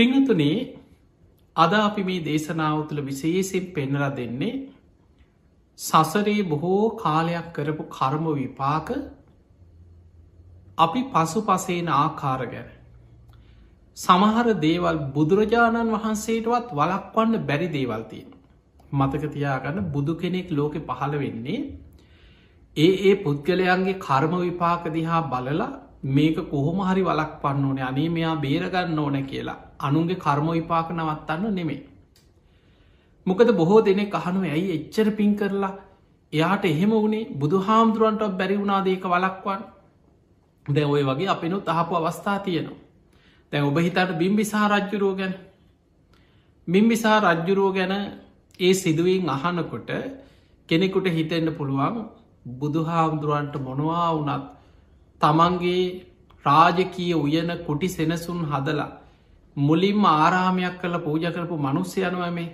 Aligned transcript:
පිංහතුනේ 0.00 0.58
අද 1.56 1.72
අපි 1.76 2.02
මේ 2.02 2.20
දේශනාව 2.22 2.78
තුළ 2.88 3.00
විශේසින් 3.04 3.64
පෙන්නල 3.74 4.04
දෙන්නේ 4.14 4.52
සසරේ 5.78 6.36
බොහෝ 6.46 6.84
කාලයක් 6.96 7.48
කරපු 7.52 7.84
කර්ම 7.90 8.26
විපාක 8.32 8.88
අපි 10.78 11.00
පසු 11.10 11.42
පසේන 11.42 11.92
ආකාර 11.92 12.40
ගැන. 12.46 12.70
සමහර 13.96 14.46
දේවල් 14.58 14.98
බුදුරජාණන් 15.14 15.94
වහන්සේටවත් 15.94 16.74
වලක්වන්න 16.74 17.46
බැරි 17.46 17.68
දේවල්තියෙන. 17.70 18.30
මතකතියාගන්න 18.92 19.86
බුදු 19.90 20.14
කෙනෙක් 20.16 20.50
ලෝකෙ 20.52 20.80
පහළ 20.82 21.14
වෙන්නේ 21.18 21.60
ඒ 22.76 22.92
ඒ 23.04 23.16
පුද්ගලයන්ගේ 23.18 24.00
කර්ම 24.00 24.34
විපාක 24.40 24.84
දිහා 24.90 25.24
බලලා 25.28 25.72
මේක 26.10 26.38
කොහොම 26.48 26.78
හරි 26.82 27.02
වලක් 27.04 27.32
පන්න 27.42 27.66
ඕනේ 27.66 27.86
අනේ 27.86 28.08
මෙයා 28.10 28.36
බේරගන්න 28.38 28.98
ඕන 29.00 29.26
කියලා 29.26 29.64
අනුන්ගේ 29.80 30.16
කර්ම 30.16 30.48
විපාක 30.50 30.88
නවත්තන්න 30.90 31.54
නෙමේ. 31.54 31.80
මොකද 33.26 33.48
බොහෝ 33.52 33.80
දෙනෙ 33.80 34.04
අහනු 34.12 34.40
ඇයි 34.46 34.70
එච්චර 34.76 35.08
පින් 35.12 35.32
කරලා 35.36 35.72
එයාට 36.32 36.64
එහෙම 36.66 36.92
වුණේ 36.94 37.28
බුදු 37.34 37.58
හාමුදුරුවන්ට 37.60 38.22
බැරි 38.34 38.56
වුණාදේක 38.56 39.04
වලක්වන් 39.06 39.62
දැ 40.66 40.86
ඔය 40.86 41.02
වගේ 41.02 41.28
අපිනුත් 41.28 41.68
අහපු 41.68 41.92
අවස්ථා 41.96 42.38
තියෙනවා. 42.40 42.78
දැන් 43.52 43.64
ඔබ 43.64 43.78
හිතට 43.78 44.10
බිම්බිසා 44.14 44.66
රජ්ජුරෝ 44.68 45.14
ගැන 45.14 45.34
බිම්බිසා 46.68 47.18
රජ්ජුරෝ 47.20 47.70
ගැන 47.72 47.94
ඒ 48.60 48.72
සිදුවීන් 48.74 49.28
අහනකොට 49.28 49.90
කෙනෙකුට 50.68 51.06
හිතෙන්න්න 51.08 51.54
පුළුවන් 51.54 51.96
බුදු 52.54 52.80
හාමුදුරුවන්ට 52.84 53.54
මොනවා 53.58 54.08
වනත් 54.16 54.44
තමන්ගේ 55.20 55.84
රාජකීය 56.44 57.14
උයන 57.16 57.50
කුටි 57.66 57.88
සෙනසුන් 57.88 58.40
හදලා 58.44 58.90
මුලින්ම 59.60 60.04
ආරාමයක් 60.06 60.74
කළ 60.80 60.96
පූජ 60.98 61.24
කරපු 61.28 61.56
මනුස්්‍යයනුවමේ 61.58 62.50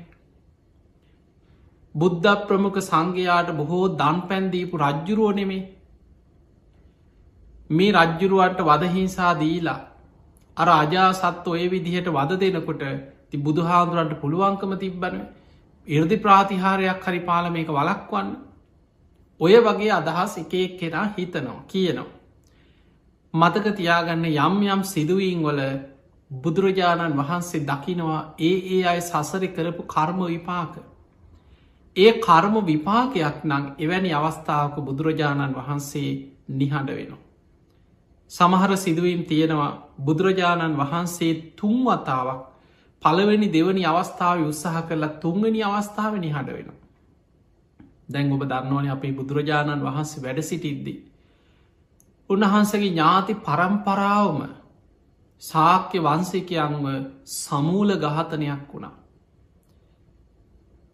බුද්ධ 1.94 2.28
ප්‍රමුඛ 2.46 2.78
සංඝයාට 2.82 3.50
බොහෝ 3.52 3.84
දන් 3.94 4.18
පැන්දීපු 4.28 4.76
රජ්ජුරුව 4.78 5.34
නෙමේ 5.34 5.62
මේ. 7.70 7.92
රජ්ජුරුවන්ට 7.92 8.60
වදහිංසා 8.62 9.32
දීලා 9.34 9.80
අර 10.56 10.68
අජා 10.70 11.08
සත්ව 11.12 11.46
ඔය 11.50 11.68
විදිහට 11.68 12.08
වද 12.08 12.40
දෙනකොට 12.42 12.82
ති 13.30 13.36
බුදුහාදුරන්ට 13.38 14.20
පුළුවන්කම 14.20 14.72
තිබ්බන. 14.78 15.16
ඉරදි 15.88 16.16
ප්‍රාතිහාරයක් 16.18 17.00
හරි 17.02 17.20
පාල 17.20 17.50
මේක 17.50 17.68
වලක්වන්න 17.70 18.30
ඔය 19.40 19.54
වගේ 19.60 19.92
අදහස් 19.92 20.38
එකක් 20.38 20.78
කෙනා 20.80 21.06
හිතනවා 21.16 21.58
කියනවා. 21.68 22.08
මතක 23.34 23.66
තියාගන්න 23.74 24.24
යම් 24.26 24.54
යම් 24.64 24.82
සිදුවීන් 24.84 25.42
වල 25.42 25.60
බුදුරජාණන් 26.30 27.16
වහන්සේ 27.16 27.60
දකිනවා 27.62 28.34
ඒ 28.40 28.56
ඒ 28.70 28.82
අය 28.84 29.00
සසරි 29.02 29.48
කරපු 29.48 29.82
කර්ම 29.84 30.18
විපාක. 30.26 30.74
ඒ 31.96 32.12
කර්ම 32.20 32.54
විපාකයක් 32.62 33.36
නං 33.44 33.64
එවැනි 33.78 34.10
අවස්ථාවක 34.12 34.76
බුදුරජාණන් 34.80 35.54
වහන්සේ 35.54 36.10
නිහඬ 36.50 36.90
වෙනවා. 36.90 37.22
සමහර 38.30 38.76
සිදුවීම් 38.76 39.22
තියෙනවා 39.24 39.72
බුදුරජාණන් 39.98 40.76
වහන්සේ 40.76 41.34
තුන්වතාවක් 41.56 42.40
පළවෙනි 43.02 43.48
දෙවනි 43.48 43.82
අවස්ථාව 43.84 44.38
උත්සාහ 44.42 44.82
කරලා 44.82 45.16
තුන්ගනි 45.16 45.62
අවස්ථාව 45.64 46.12
නිහඬ 46.16 46.50
වෙනවා. 46.50 46.82
දැන් 48.08 48.32
ඔබ 48.32 48.42
දන්නවන 48.44 48.88
අපේ 48.90 49.12
බුදුරජාණන් 49.12 49.82
වහන්සේ 49.82 50.22
වැඩ 50.22 50.40
සිටිද්දී. 50.42 50.98
උන්වහන්සගේ 52.30 52.84
ඥාති 52.84 53.34
පරම්පරාවම 53.38 54.40
සාක්‍ය 55.42 55.98
වන්සිකයන්ව 56.00 56.86
සමූල 57.34 57.90
ගාතනයක් 57.98 58.62
වුණා. 58.70 58.94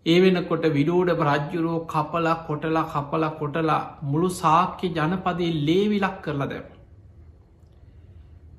ඒ 0.07 0.19
වෙනකොට 0.21 0.65
විඩෝඩ 0.71 1.11
රජ්ජුරෝ 1.23 1.81
කපලා 1.87 2.37
කොටලා 2.47 2.85
කපලා 2.87 3.33
කොටලා 3.33 3.81
මුළු 4.03 4.29
සාක්‍ය 4.35 4.87
ජනපදේ 4.91 5.51
ලේවිලක් 5.63 6.17
කරලා 6.23 6.49
දැම. 6.49 6.69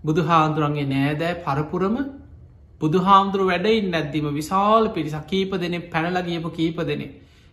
බුදුහාන්දුරන්ගේ 0.03 0.88
නෑදෑ 0.88 1.41
පරපුරම 1.44 1.97
බුදුහාමුදුරු 2.81 3.44
වැඩයින් 3.45 3.91
නැද්දිම 3.91 4.27
විශාල 4.31 4.88
පිරිසක් 4.89 5.27
කීප 5.27 5.51
දෙනෙ 5.57 5.79
පැනලගියපු 5.91 6.50
කීප 6.51 6.79
දෙනෙ 6.83 7.07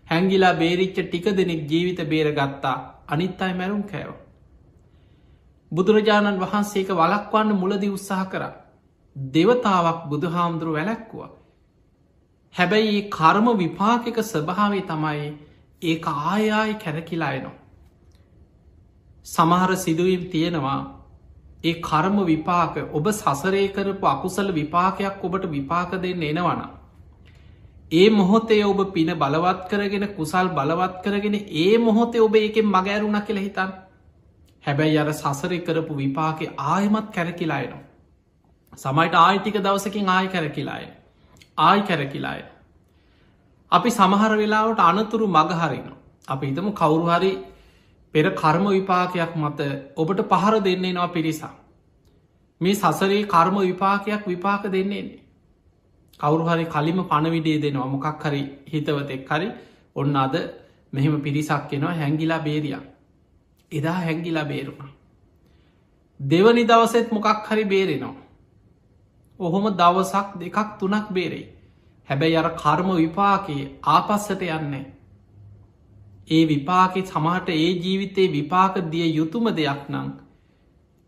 හැංගිලා 0.08 0.54
බේරිච්ච 0.54 0.98
ටික 1.00 1.26
දෙනෙක් 1.34 1.62
ජීවිත 1.68 2.00
බේරගත්තා 2.08 2.76
අනිත් 3.08 3.42
අයි 3.42 3.54
මැරුම් 3.54 3.82
කෑව. 3.84 4.10
බුදුරජාණන් 5.72 6.40
වහන්සේක 6.40 6.88
වලක්වන්න 6.92 7.52
මුලදි 7.54 7.88
උත්සාහ 7.88 8.24
කර. 8.26 8.42
දෙවතාවක් 9.16 10.00
බුදුහාමුදුරු 10.08 10.72
වැලැක්කුව. 10.72 11.28
හැබැයි 12.54 12.96
ඒ 12.96 13.08
කර්ම 13.10 13.46
විපාකක 13.56 14.16
ස්වභාවේ 14.24 14.84
තමයි 14.84 15.28
ඒ 15.82 15.96
ආයායි 16.06 16.74
කැරකිලායනවා. 16.76 17.58
සමහර 19.26 19.76
සිදුවීම් 19.76 20.24
තියෙනවා 20.28 20.80
ඒ 21.64 21.74
කර්ම 21.80 22.16
විපාක 22.24 22.76
ඔබ 22.92 23.06
සසරේ 23.12 23.68
කරපු 23.68 24.06
අකුසල 24.06 24.48
විපාකයක් 24.52 25.24
ඔබට 25.24 25.44
විපාක 25.48 25.90
දෙන්න 25.98 26.22
එනවන. 26.24 26.62
ඒ 27.92 28.08
මොහොතේ 28.10 28.64
ඔබ 28.64 28.80
පින 28.92 29.10
බලවත් 29.14 29.62
කරගෙන 29.68 30.06
කුසල් 30.10 30.46
බලවත් 30.50 30.96
කරගෙන 31.04 31.36
ඒ 31.58 31.78
මොහොතේ 31.80 32.20
ඔබ 32.20 32.34
ඒකෙන් 32.36 32.66
මගෑරුණ 32.68 33.20
කියල 33.22 33.38
හිතන් 33.38 33.70
හැබැයි 34.64 34.98
අර 34.98 35.12
සසරය 35.12 35.58
කරපු 35.60 35.96
විපාක 35.96 36.40
ආයමත් 36.58 37.12
කැරකිලායනවා. 37.12 37.82
සමයිට 38.72 39.14
ආයිටික 39.16 39.56
දවසකින් 39.58 40.08
ආය 40.08 40.28
කැරකිලාය. 40.28 40.84
ආයි 41.58 41.82
කැරකිලාය. 41.82 42.42
අපි 43.72 43.90
සමහර 43.90 44.32
වෙලාවට 44.36 44.80
අනතුරු 44.80 45.26
මගහරින. 45.28 45.88
අපි 46.28 46.46
හිතම 46.46 46.68
කවුරුහරි 46.72 47.32
පෙර 48.14 48.26
කර්ම 48.32 48.68
විපාකයක් 48.68 49.34
මත 49.36 49.60
ඔබට 49.96 50.20
පහර 50.28 50.54
දෙන්නේ 50.60 50.92
නවා 50.92 51.08
පිරිසා. 51.08 51.54
මේ 52.60 52.74
සසරේ 52.74 53.24
කර්ම 53.26 53.56
විපාකයක් 53.62 54.22
විපාක 54.26 54.62
දෙන්නේ. 54.68 55.20
කවුරු 56.20 56.44
හරි 56.46 56.64
කලිම 56.66 56.98
පණවිඩේ 57.04 57.58
දෙනවා 57.60 57.88
මොකක් 57.88 58.24
හරි 58.24 58.42
හිතවතෙක් 58.66 59.28
හරි 59.28 59.48
ඔන්න 59.96 60.16
අද 60.18 60.34
මෙහෙම 60.92 61.20
පිරිසක් 61.20 61.68
කෙනවා 61.70 61.94
හැංගිලා 61.94 62.40
බේරියක්. 62.40 62.89
එදා 63.72 63.98
හැංගිලා 63.98 64.44
බේරුණ. 64.44 64.90
දෙවනි 66.20 66.64
දවසෙත් 66.64 67.12
මොකක් 67.12 67.46
හරි 67.46 67.64
බේරෙනවා. 67.66 68.14
ඔහොම 69.40 69.64
දවසක් 69.72 70.28
දෙකක් 70.36 70.78
තුනක් 70.78 71.06
බේරෙයි. 71.10 71.46
හැබැයි 72.08 72.36
අර 72.36 72.48
කර්ම 72.54 72.88
විපාකයේ 72.96 73.70
ආපස්සට 73.84 74.42
යන්නේ. 74.48 74.84
ඒ 76.28 76.42
විපාකෙ 76.46 77.00
සමහට 77.02 77.48
ඒ 77.50 77.70
ජීවිතයේ 77.78 78.32
විපාක 78.32 78.74
දිය 78.90 79.08
යුතුම 79.10 79.46
දෙයක් 79.52 79.88
නං 79.88 80.10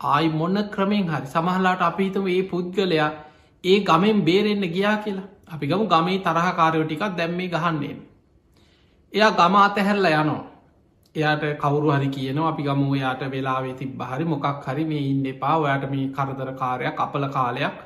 ආයි 0.00 0.30
මොන්න 0.30 0.62
ක්‍රමෙන් 0.70 1.04
හරි 1.08 1.26
සමහලාට 1.26 1.82
අපිහිතම 1.82 2.26
ඒ 2.28 2.42
පුද්ගලයා 2.44 3.10
ඒ 3.64 3.78
ගමෙන් 3.82 4.24
බේරෙන්න්න 4.24 4.66
ගියා 4.68 4.96
කියලා 4.98 5.28
අපි 5.48 5.66
ගම 5.66 5.84
ගමේ 5.88 6.18
තරහකාරයෝ 6.20 6.86
ටිකක් 6.86 7.16
දැම්මේ 7.16 7.48
ගහන්නේ. 7.48 7.96
එයා 9.12 9.30
ගම 9.32 9.54
අතහැරල 9.58 10.06
යනවා. 10.12 10.51
එයාට 11.14 11.44
කවුරු 11.58 11.88
හරි 11.90 12.08
කියනවා 12.08 12.48
අපි 12.48 12.62
ගම 12.62 12.82
යාට 12.94 13.22
වෙලාවේ 13.26 13.74
තිබ 13.74 14.00
හරි 14.02 14.24
මොකක් 14.26 14.66
හරි 14.66 14.84
මේ 14.84 15.02
ඉන්න 15.04 15.26
එපා 15.26 15.56
ඔයාට 15.58 15.90
මේ 15.90 16.08
කරදර 16.10 16.50
කාරයක් 16.54 16.96
අපල 16.98 17.24
කාලයක් 17.28 17.76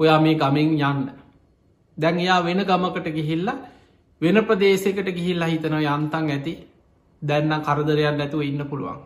ඔයා 0.00 0.20
මේ 0.20 0.34
ගමෙන් 0.36 0.70
යන්න. 0.80 1.00
දැන් 1.96 2.18
එයා 2.18 2.40
වෙන 2.40 2.60
ගමකට 2.62 3.08
ගිහිල්ලා 3.10 3.58
වෙන 4.20 4.36
ප්‍රදේශකට 4.42 5.08
ගිහිල්ලා 5.10 5.48
හිතන 5.48 5.74
යන්තන් 5.76 6.30
ඇති 6.30 6.54
දැන්න 7.22 7.52
කරදරයක් 7.60 8.16
නැතුව 8.16 8.42
ඉන්න 8.42 8.64
පුළුවන්. 8.64 9.00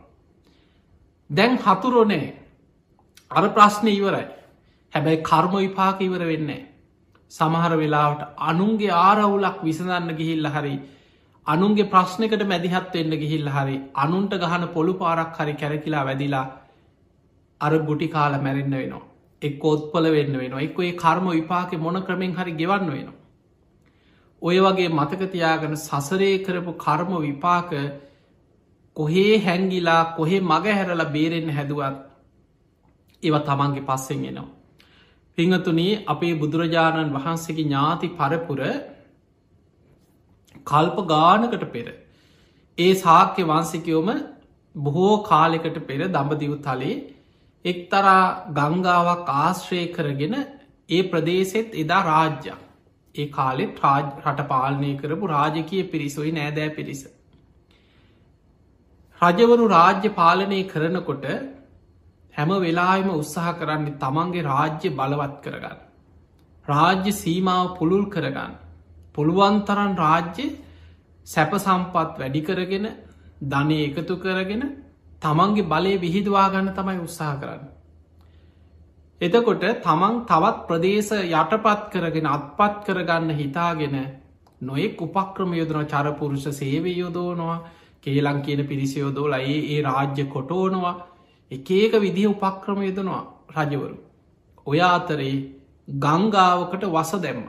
දැන් 1.31 1.59
හතුරෝනෑ 1.59 2.34
අර 3.31 3.45
ප්‍රශ්නය 3.50 3.93
ඉවරයි 3.93 4.27
හැබැයි 4.93 5.22
කර්ම 5.22 5.55
විපාක 5.56 6.00
ඉවර 6.00 6.22
වෙන්නේ. 6.22 6.66
සමහර 7.30 7.72
වෙලාවට 7.75 8.22
අනුන්ගේ 8.41 8.92
ආරවුලක් 8.92 9.59
විසඳන්න 9.63 10.13
ගිහිල්ල 10.15 10.47
හරි 10.48 10.75
අනුන්ගේ 11.47 11.87
ප්‍රශ්නකට 11.87 12.43
මැදිහත් 12.45 12.95
වෙන්න 12.95 13.13
ගිහිල්ල 13.16 13.48
හරි 13.48 13.77
අනුන්ට 13.97 14.33
ගහන 14.37 14.65
පොළු 14.69 14.95
පාරක් 14.95 15.37
හරි 15.37 15.54
කැරකිලා 15.54 16.04
වැදිලා 16.04 16.47
අර 17.60 17.72
ගුටි 17.81 18.09
කාල 18.09 18.33
මැරෙන්න්න 18.39 18.72
වෙනවා. 18.72 19.04
එක් 19.43 19.65
ඔත්පල 19.65 20.10
වෙන්න 20.10 20.34
වෙන 20.34 20.57
එක්ක 20.60 20.81
ඒ 20.81 20.93
කර්ම 20.95 21.28
විපාක 21.31 21.77
මොන 21.78 22.03
ක්‍රමෙන් 22.03 22.34
හරි 22.34 22.53
ගෙවන්න 22.54 22.91
වෙනවා. 22.91 23.15
ඔය 24.43 24.59
වගේ 24.60 24.89
මතකතියාගන 24.91 25.77
සසරේ 25.77 26.34
කරපු 26.41 26.72
කර්ම 26.77 27.15
විපාක 27.21 27.71
කොහේ 28.97 29.33
හැංගිලා 29.41 30.03
කොහේ 30.16 30.41
මග 30.42 30.65
හැරලා 30.72 31.13
බේරෙන් 31.13 31.49
හැදුවත් 31.51 31.97
ඒව 33.22 33.37
තමන්ගේ 33.42 33.84
පස්සෙන් 33.84 34.25
එනවා. 34.25 34.49
පිංහතුනී 35.39 35.92
අපේ 36.07 36.34
බුදුරජාණන් 36.34 37.15
වහන්සේගේ 37.15 37.65
ඥාති 37.65 38.09
පරපුර 38.10 38.60
කල්ප 40.66 40.98
ගානකට 41.07 41.66
පෙර. 41.72 41.86
ඒ 42.78 42.91
සාක්‍ය 42.97 43.42
වන්සිකයෝම 43.45 44.10
බොහෝ 44.74 45.15
කාලෙකට 45.24 45.80
පෙර 45.86 46.01
දඹදිව 46.09 46.54
තලේ 46.63 46.95
එක්තරා 47.65 48.21
ගංගාවක් 48.53 49.34
ආශ්‍රය 49.36 49.83
කරගෙන 49.92 50.36
ඒ 50.89 51.03
ප්‍රදේශෙත් 51.04 51.77
එදා 51.77 52.04
රාජ්‍යයක් 52.04 52.63
ඒ 53.15 53.27
කාලෙත් 53.30 53.83
රට 54.22 54.47
පාලනය 54.47 54.91
කරපු 54.97 55.28
රාජකය 55.28 55.83
පිරිසොයි 55.86 56.33
නෑදෑ 56.33 56.71
පිරිස. 56.71 57.03
රජවරු 59.21 59.66
රාජ්‍ය 59.71 60.13
පාලනය 60.13 60.60
කරනකොට 60.65 61.27
හැම 62.34 62.51
වෙලාම 62.60 63.09
උත්සාහ 63.15 63.54
කරන්නේ 63.54 63.97
තමන්ගේ 63.97 64.45
රාජ්‍ය 64.45 64.92
බලවත් 64.92 65.36
කරගන්න. 65.42 65.80
රාජ්‍ය 66.66 67.13
සීමාව 67.15 67.74
පුළුල් 67.78 68.07
කරගන්න. 68.10 68.54
පුළුවන්තරන් 69.16 69.92
රාජ්‍ය 69.97 70.47
සැප 71.27 71.53
සම්පත් 71.57 72.18
වැඩි 72.18 72.42
කරගෙන 72.42 72.86
ධනය 73.45 73.78
එකතු 73.84 74.16
කරගෙන 74.16 74.63
තමන්ගේ 75.22 75.66
බලය 75.66 75.95
විහිදවා 75.98 76.51
ගන්න 76.51 76.71
තමයි 76.72 77.01
උත්සාහ 77.01 77.34
කරන්න. 77.36 77.65
එතකොට 79.21 79.65
තමන් 79.80 80.15
තවත් 80.24 80.66
ප්‍රදේශ 80.68 81.13
යටපත් 81.15 81.83
කරගෙන 81.91 82.27
අත්පත් 82.28 82.84
කරගන්න 82.86 83.30
හිතාගෙන 83.33 83.97
නොයෙක් 84.60 85.01
උපක්‍රම 85.01 85.53
යොදන 85.54 85.86
චරපුරුෂ 85.86 86.47
සේවය 86.53 86.92
යොදෝනවා 86.95 87.59
කේලං 88.03 88.42
කියන 88.42 88.66
පිරිසියෝදෝල 88.66 89.33
ඒ 89.34 89.59
ඒ 89.68 89.83
රාජ්‍ය 89.83 90.24
කොටෝනවා 90.27 90.95
එකඒක 91.51 91.92
විදිහ 91.98 92.28
උපක්‍රම 92.28 92.83
යොදනවා 92.83 93.22
රජවරු. 93.57 93.97
ඔය 94.66 94.80
අතරේ 94.83 95.34
ගංගාවකට 95.89 96.84
වස 96.86 97.13
දැම්ම. 97.18 97.48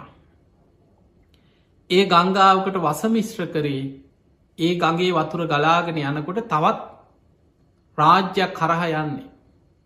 ඒ 1.89 2.04
ගංගාවකට 2.06 2.78
වසමිශ්‍ර 2.80 3.48
කරේ 3.48 3.84
ඒ 4.60 4.74
ගගේ 4.75 5.12
වතුර 5.13 5.42
ගලාගෙන 5.45 5.98
යනකොට 6.01 6.39
තවත් 6.45 6.80
රාජ්‍යයක් 7.98 8.51
කරහ 8.54 8.84
යන්නේ. 8.94 9.28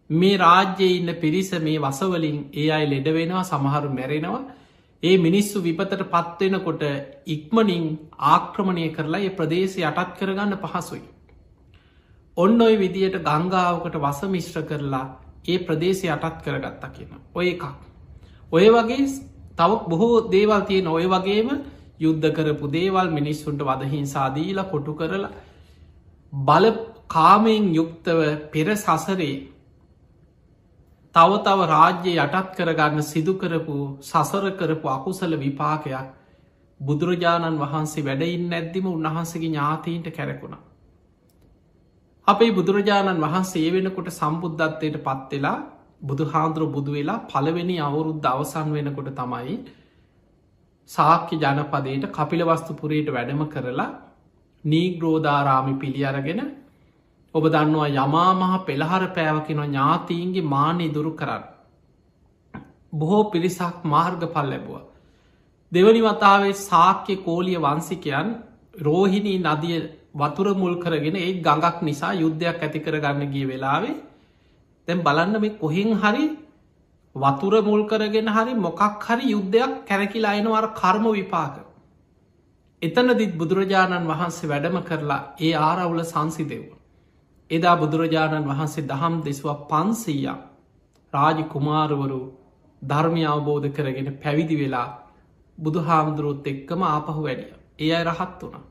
මේ 0.10 0.38
රාජ්‍යය 0.38 0.92
ඉන්න 0.94 1.12
පිරිස 1.16 1.52
මේ 1.60 1.80
වසවලින් 1.80 2.38
ඒ 2.54 2.68
අයි 2.70 2.88
ලෙඩ 2.88 3.08
වෙනවා 3.10 3.44
සමහරු 3.44 3.90
මැරෙනවා 3.92 4.42
ඒ 5.04 5.16
මිනිස්සු 5.18 5.58
විපතට 5.60 6.02
පත්වෙනකොට 6.10 6.84
ඉක්මනින් 7.28 7.86
ආක්‍රමණය 8.28 8.86
කරලා 8.90 9.22
ඒ 9.22 9.32
ප්‍රදේශ 9.32 9.76
යටත් 9.80 10.16
කරගන්න 10.18 10.56
පහසුයි. 10.58 11.04
ඔන්න 12.38 12.62
ඔය 12.62 12.76
විදියට 12.78 13.18
ගංගාවකට 13.22 13.96
වස 13.98 14.22
මිශ්‍ර 14.28 14.64
කරලා 14.64 15.06
ඒ 15.46 15.58
ප්‍රදේශය 15.60 16.08
යටත් 16.08 16.42
කරගත්තා 16.42 16.90
කියන. 16.90 17.12
ඔය 17.36 17.48
එකක්. 17.48 17.64
ඔය 18.52 18.66
වගේ 18.70 19.06
තව 19.56 19.72
බොහෝ 19.88 20.18
දේවල් 20.28 20.62
තියෙන 20.64 20.88
ඔය 20.90 21.06
වගේම 21.08 21.50
යුද්ධ 22.02 22.28
කරපු 22.32 22.70
දේවල් 22.70 23.10
මිනිස්සුන්ට 23.12 23.64
වදහින් 23.64 24.06
සාදීලා 24.08 24.68
කොටු 24.68 24.94
කරලා 24.94 25.32
බල 26.34 26.66
කාමයෙන් 27.10 27.66
යුක්තව 27.74 28.22
පෙර 28.52 28.68
සසරේ 28.78 29.34
තව 31.16 31.32
තව 31.42 31.68
රාජ්‍ය 31.68 32.12
යටත් 32.18 32.52
කරගන්න 32.56 33.04
සිදු 33.04 33.34
කරපු 33.36 33.78
සසර 34.02 34.46
කරපු 34.56 34.88
අකුසල 34.90 35.34
විපාකයක් 35.38 36.10
බුදුරජාණන් 36.80 37.58
වහන්සේ 37.60 38.04
වැඩඉන්න 38.04 38.54
ඇද්දිම 38.54 38.86
උන්වහන්සගේ 38.90 39.42
ඥාතීන්ට 39.46 40.08
කැරකුණා. 40.12 40.62
අපේ 42.28 42.52
බුදුරජාණන් 42.52 43.22
වහන්සේ 43.22 43.68
වෙනකොට 43.72 44.10
සම්බුද්ධත්වයට 44.12 44.98
පත්වෙලා 45.02 45.58
බුදු 46.04 46.26
හාන්දුර 46.28 46.66
බුදු 46.70 46.92
වෙලා 46.92 47.20
පළවෙනි 47.26 47.78
අවුරුද්ධ 47.82 48.28
අවසන් 48.28 48.72
වෙනකොට 48.72 49.12
තමයි 49.14 49.58
සාක්‍ය 50.92 51.36
ජනපදයට 51.38 52.06
කපිලවස්තුපුරයට 52.10 53.10
වැඩම 53.10 53.44
කරලා 53.48 53.92
නීග්‍රෝධාරාමි 54.64 55.74
පිළි 55.76 56.04
අරගෙන 56.06 56.42
ඔබ 57.36 57.46
දන්නවා 57.48 57.90
යමා 57.98 58.32
මහ 58.34 58.54
පෙළහර 58.66 59.04
පෑවකිනො 59.10 59.64
ඥාතීන්ගේ 59.66 60.48
මානය 60.48 60.88
දුරු 60.90 61.12
කරන්න. 61.14 61.44
බොහෝ 62.94 63.24
පිරිසක් 63.26 63.78
මාර්ග 63.86 64.22
පල් 64.28 64.48
ලැබුව. 64.48 64.82
දෙවනි 65.72 66.02
වතාවේ 66.02 66.54
සාක්‍ය 66.60 67.16
කෝලිය 67.20 67.60
වන්සිකයන් 67.60 68.30
රෝහිණී 68.80 69.40
නදිය 69.40 69.80
වතුර 70.16 70.48
මුල් 70.56 70.76
කරගෙන 70.78 71.16
ඒ 71.18 71.32
ගඟක් 71.40 71.78
නිසා 71.82 72.14
යුද්ධයක් 72.16 72.60
ඇති 72.60 72.80
කරගන්න 72.80 73.32
ගිය 73.32 73.46
වෙලාවේ 73.46 73.96
තැම් 74.88 75.00
බලන්න 75.00 75.40
මේ 75.40 75.58
කොහෙන් 75.58 75.92
හරි 75.96 76.26
වතුර 77.16 77.62
මුල් 77.62 77.84
කරගෙන 77.86 78.28
හරි 78.28 78.54
මොකක් 78.56 78.82
හරි 79.02 79.26
යුද්ධයක් 79.28 79.86
කැරකිලා 79.86 80.32
අයනවර 80.32 80.68
කර්ම 80.74 81.06
විපාක. 81.12 81.56
එතනදිත් 82.82 83.34
බුදුරජාණන් 83.36 84.08
වහන්සේ 84.08 84.50
වැඩම 84.50 84.78
කරලා 84.82 85.22
ඒ 85.40 85.54
ආරවුල 85.62 86.04
සංසිදෙව්ව. 86.04 86.70
එදා 87.52 87.76
බුදුරජාණන් 87.78 88.48
වහන්සේ 88.48 88.88
දහම් 88.88 89.16
දෙස්වා 89.22 89.58
පන්සීයක් 89.66 90.42
රාජි 91.14 91.44
කුමාරවරු 91.46 92.22
ධර්මය 92.82 93.24
අවබෝධ 93.26 93.70
කරගෙන 93.70 94.10
පැවිදි 94.18 94.56
වෙලා 94.56 94.90
බුදු 95.58 95.80
හාමුදුරුවොත් 95.82 96.48
එක්කම 96.48 96.82
ආපහු 96.86 97.20
වැඩිය. 97.20 97.54
ඒ 97.80 97.92
අයි 97.92 98.06
රහත් 98.06 98.40
වුණ. 98.44 98.64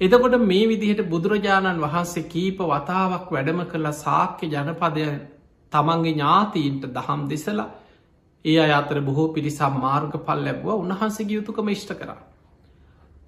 එතකොට 0.00 0.34
මේ 0.42 0.66
විදිහට 0.66 1.08
බුදුරජාණන් 1.08 1.80
වහන්සේ 1.80 2.24
කීප 2.26 2.58
වතාවක් 2.64 3.26
වැඩම 3.30 3.60
කරලා 3.66 3.94
සාක්‍ය 3.96 4.46
ජනපදය 4.48 5.06
තමන්ගේ 5.74 6.12
ඥාතීන්ට 6.12 6.84
දහම් 6.90 7.22
දෙසලා 7.28 7.70
ඒ 8.44 8.56
අය 8.58 8.72
අතර 8.72 8.98
බොහෝ 9.02 9.28
පිරිසම් 9.30 9.74
මාර්ග 9.78 10.14
පල් 10.20 10.40
ලැබව 10.40 10.66
උන්වහන්සගේ 10.74 11.32
යුතුකම 11.32 11.68
ෂ්ට 11.70 11.92
කර. 11.94 12.10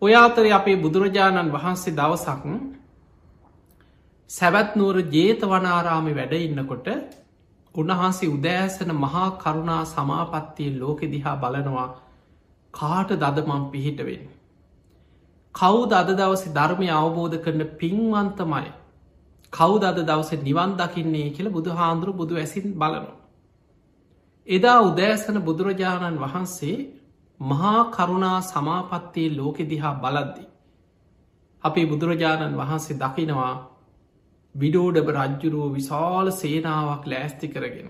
ඔය 0.02 0.14
අතරේ 0.16 0.52
අපේ 0.52 0.76
බුදුරජාණන් 0.78 1.52
වහන්සේ 1.52 1.94
දවසක් 1.94 2.44
සැවැත්නුවර 4.30 4.98
ජේතවනාරාමි 5.08 6.12
වැඩ 6.12 6.34
ඉන්නකොට 6.38 6.88
උන්වහන්සේ 7.74 8.28
උදෑසන 8.28 8.90
මහා 8.96 9.28
කරුණා 9.38 9.82
සමාපත්තිය 9.86 10.70
ලෝකෙ 10.74 11.06
දිහා 11.08 11.36
බලනවා 11.36 11.88
කාට 12.74 13.10
දදමම් 13.14 13.64
පිහිටවෙන්. 13.70 14.24
කවුද 15.54 15.92
අද 15.94 16.10
දවසි 16.14 16.48
ධර්මය 16.50 16.88
අවබෝධ 16.92 17.36
කරන 17.38 17.62
පින්වන්තමයි 17.78 18.68
කවුද 19.56 19.82
අද 19.84 19.98
දවස 20.00 20.30
නිවන් 20.40 20.72
දකින්නේ 20.74 21.28
කියල 21.30 21.48
බුදු 21.50 21.70
හාන්දුරු 21.72 22.12
බුදු 22.12 22.34
ඇසින් 22.36 22.66
බලනවා. 22.74 23.16
එදා 24.48 24.80
උදෑසන 24.80 25.38
බුදුරජාණන් 25.42 26.18
වහන්සේ 26.18 26.76
මහා 27.40 27.80
කරුණා 27.90 28.40
සමාපත්තියේ 28.42 29.36
ලෝකෙ 29.36 29.64
දිහා 29.64 29.94
බලද්දි. 29.96 30.44
අපේ 31.64 31.86
බුදුරජාණන් 31.86 32.56
වහන්සේ 32.56 32.96
දකිනවා 32.96 33.54
විඩෝඩබ 34.54 35.08
රජ්ජුරුව 35.10 35.72
විශාල 35.74 36.26
සේනාවක් 36.32 37.02
ලෑස්ති 37.06 37.48
කරගෙන. 37.48 37.88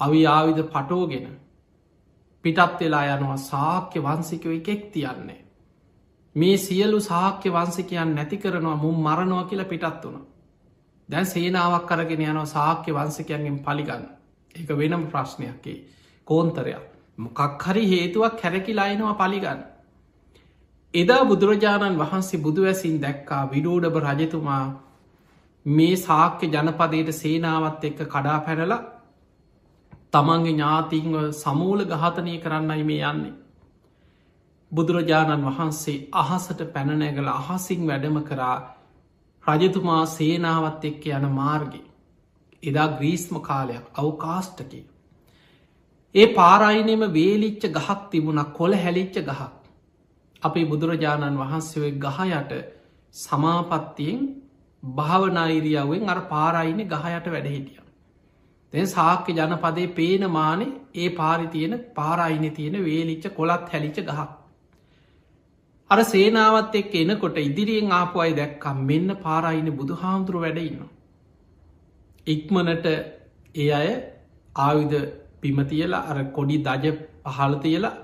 අවි 0.00 0.20
ආවිධ 0.26 0.62
පටෝගෙන 0.66 1.26
පිටත් 2.44 2.78
වෙලා 2.80 3.04
යනවා 3.08 3.40
සාක්‍ය 3.42 3.98
වන්සිකව 4.00 4.50
එකෙක් 4.50 4.82
තියන්නේ. 4.92 5.40
මේ 6.36 6.56
සියලු 6.58 7.00
සාක්‍ය 7.02 7.48
වන්සිකයන් 7.50 8.14
නැති 8.14 8.36
කරනවා 8.36 8.76
මුම් 8.76 8.96
මරණවා 9.02 9.44
කියලා 9.44 9.64
පිටත් 9.66 10.04
වුණ. 10.04 10.33
දැන් 11.08 11.26
සේනාවක් 11.26 11.86
කරගෙන 11.86 12.22
යනවා 12.22 12.46
සාක්‍ය 12.46 12.90
වන්සිකයන්ගෙන් 12.92 13.58
පලිගන්න 13.60 14.04
එක 14.54 14.68
වෙනම 14.72 15.04
ප්‍රශ්නයක්කේ 15.08 15.78
කෝන්තරයක් 16.26 16.84
මොකක් 17.18 17.62
හරි 17.62 17.84
හේතුවක් 17.86 18.34
කැරකිලායනවා 18.36 19.14
පලිගන්න. 19.16 19.60
එදා 20.94 21.22
බුදුරජාණන් 21.24 21.98
වහන්සේ 21.98 22.40
බුදුවැසින් 22.40 22.96
දැක්කා 23.00 23.42
විඩෝඩබ 23.46 23.96
රජතුමා 24.00 24.64
මේ 25.66 25.96
සාක්‍ය 25.98 26.46
ජනපදයට 26.48 27.10
සේනාවත් 27.12 27.84
එක්ක 27.84 28.00
කඩා 28.06 28.38
පැනලා 28.40 28.82
තමන්ගේ 30.12 30.52
ඥාතිීන්ව 30.52 31.16
සමූල 31.34 31.80
ගහතනය 31.84 32.34
කරන්නයි 32.38 32.84
මේ 32.84 33.02
යන්නේ. 33.04 33.34
බුදුරජාණන් 34.72 35.46
වහන්සේ 35.46 36.04
අහසට 36.14 36.60
පැනනැගල 36.72 37.28
අහසිං 37.30 37.86
වැඩම 37.86 38.18
කරා 38.22 38.56
රජතුමා 39.46 40.04
සේනාවත් 40.08 40.84
එක්ක 40.84 41.06
යන 41.08 41.26
මාර්ගි. 41.32 41.80
එදා 42.62 42.88
ග්‍රීස්ම 42.92 43.36
කාලයක් 43.40 43.84
අවකාස්ටකි. 43.94 44.80
ඒ 46.14 46.26
පාරයිනෙම 46.34 47.02
වේලිච්ච 47.12 47.66
ගහක් 47.70 47.98
තිබුණ 48.10 48.44
කොළ 48.52 48.74
හැලිච්ච 48.76 49.18
ගහක්. 49.20 49.52
අපේ 50.42 50.64
බුදුරජාණන් 50.64 51.38
වහන්සේ 51.38 51.90
ගහයට 51.98 52.52
සමාපත්තියෙන් 53.14 54.22
භාවනායිරියාවෙන් 54.82 56.08
අර 56.08 56.20
පාරයින 56.26 56.80
ගහයට 56.86 57.28
වැඩහිටිය. 57.28 57.82
දැ 58.72 58.86
සාක්‍ය 58.88 59.32
ජනපදේ 59.32 59.92
පේන 59.92 60.24
මානේ 60.30 60.72
ඒ 60.94 61.10
පාරි 61.10 61.46
තියෙන 61.48 61.74
පාරයින 61.94 62.48
තියෙන 62.52 62.80
වේලිච්ච 62.82 63.28
කොළත් 63.32 63.68
හැලිච 63.68 64.00
ගහක්. 64.02 64.30
අර 65.90 65.98
සේනාවත් 66.04 66.74
එක් 66.74 66.94
එනකොට 66.94 67.36
ඉදිරියෙන් 67.38 67.90
ආපු 67.92 68.20
අයි 68.20 68.34
දැක්කම් 68.34 68.78
මෙන්න 68.82 69.08
පාරයින 69.16 69.68
බුදු 69.72 69.94
හාමුදුරුව 69.94 70.42
වැඩඉන්න. 70.42 70.80
ඉක්මනට 72.26 72.86
ඒ 73.54 73.70
අය 73.72 73.88
ආවිධ 74.56 74.96
පිමතියලා 75.40 76.04
අර 76.04 76.18
කොඩි 76.30 76.56
දජ 76.60 76.86
පහලතියලා 77.26 77.94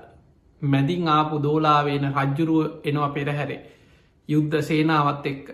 මැදින් 0.61 1.07
ආපු 1.09 1.35
දෝලාවෙන 1.39 2.05
රජ්ජුරුව 2.11 2.61
එනවා 2.83 3.09
පෙරහැරේ 3.09 3.61
යුද්ධ 4.29 4.57
සේනාවත් 4.61 5.25
එක්ක 5.25 5.45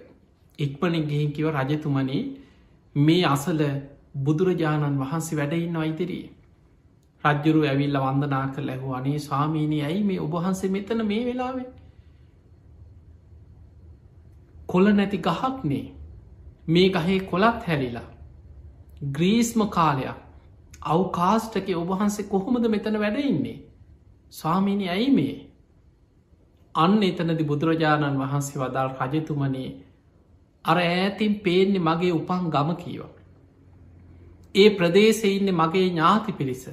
ඉක්මනින් 0.60 1.06
ගිහින් 1.06 1.32
කිව 1.32 1.48
රජතුමනේ 1.52 2.24
මේ 2.96 3.24
අසල 3.28 3.62
බුදුරජාණන් 4.20 5.00
වහන්සේ 5.00 5.38
වැඩඉන්න 5.38 5.78
අයිතිරී. 5.78 6.26
රජ්ජුරු 7.24 7.62
ඇවිල්ල 7.64 7.98
වන්දනා 8.00 8.46
කර 8.50 8.64
ලැහු 8.64 8.94
අනේ 8.94 9.18
ස්වාමීනී 9.22 9.84
ඇයි 9.84 10.04
මේ 10.04 10.20
ඔබහන්සේ 10.20 10.70
මෙතන 10.70 11.02
මේ 11.06 11.26
වෙලාවේ 11.26 11.68
කොල 14.70 14.86
නැති 14.92 15.18
ගහක්නේ 15.20 15.86
මේ 16.68 16.88
ගහේ 16.90 17.20
කොලත් 17.26 17.68
හැලිලා 17.68 18.08
ග්‍රීස්ම 19.12 19.62
කාලයක් 19.70 20.18
අවකාස්ටක 20.88 21.68
ඔබහන්සේ 21.76 22.26
කොහොමද 22.26 22.66
මෙතන 22.68 23.00
වැඩඉන්නේ 23.00 23.58
ස්වාමීනි 24.32 24.90
ඇයි 24.90 25.12
මේ 25.12 25.36
අන්න 26.76 27.04
එතනදි 27.04 27.44
බුදුරජාණන් 27.44 28.20
වහන්සේ 28.20 28.60
වදාල් 28.60 28.90
රජතුමනේ 29.02 29.70
අර 30.66 30.78
ඈතින් 30.80 31.40
පේන්නේ 31.40 31.80
මගේ 31.82 32.12
උපන් 32.12 32.50
ගම 32.50 32.70
කීව. 32.76 33.04
ඒ 34.56 34.70
ප්‍රදේශය 34.72 35.30
ඉන්න 35.30 35.52
මගේ 35.54 35.86
ඥාති 35.86 36.32
පිරිස. 36.34 36.64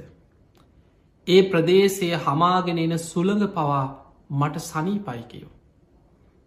ඒ 1.26 1.42
ප්‍රදේශය 1.44 2.08
හමාගෙන 2.18 2.78
එන 2.78 2.96
සුළඟ 3.00 3.44
පවා 3.48 3.84
මට 4.32 4.64
සනීපයිකයෝ. 4.64 5.53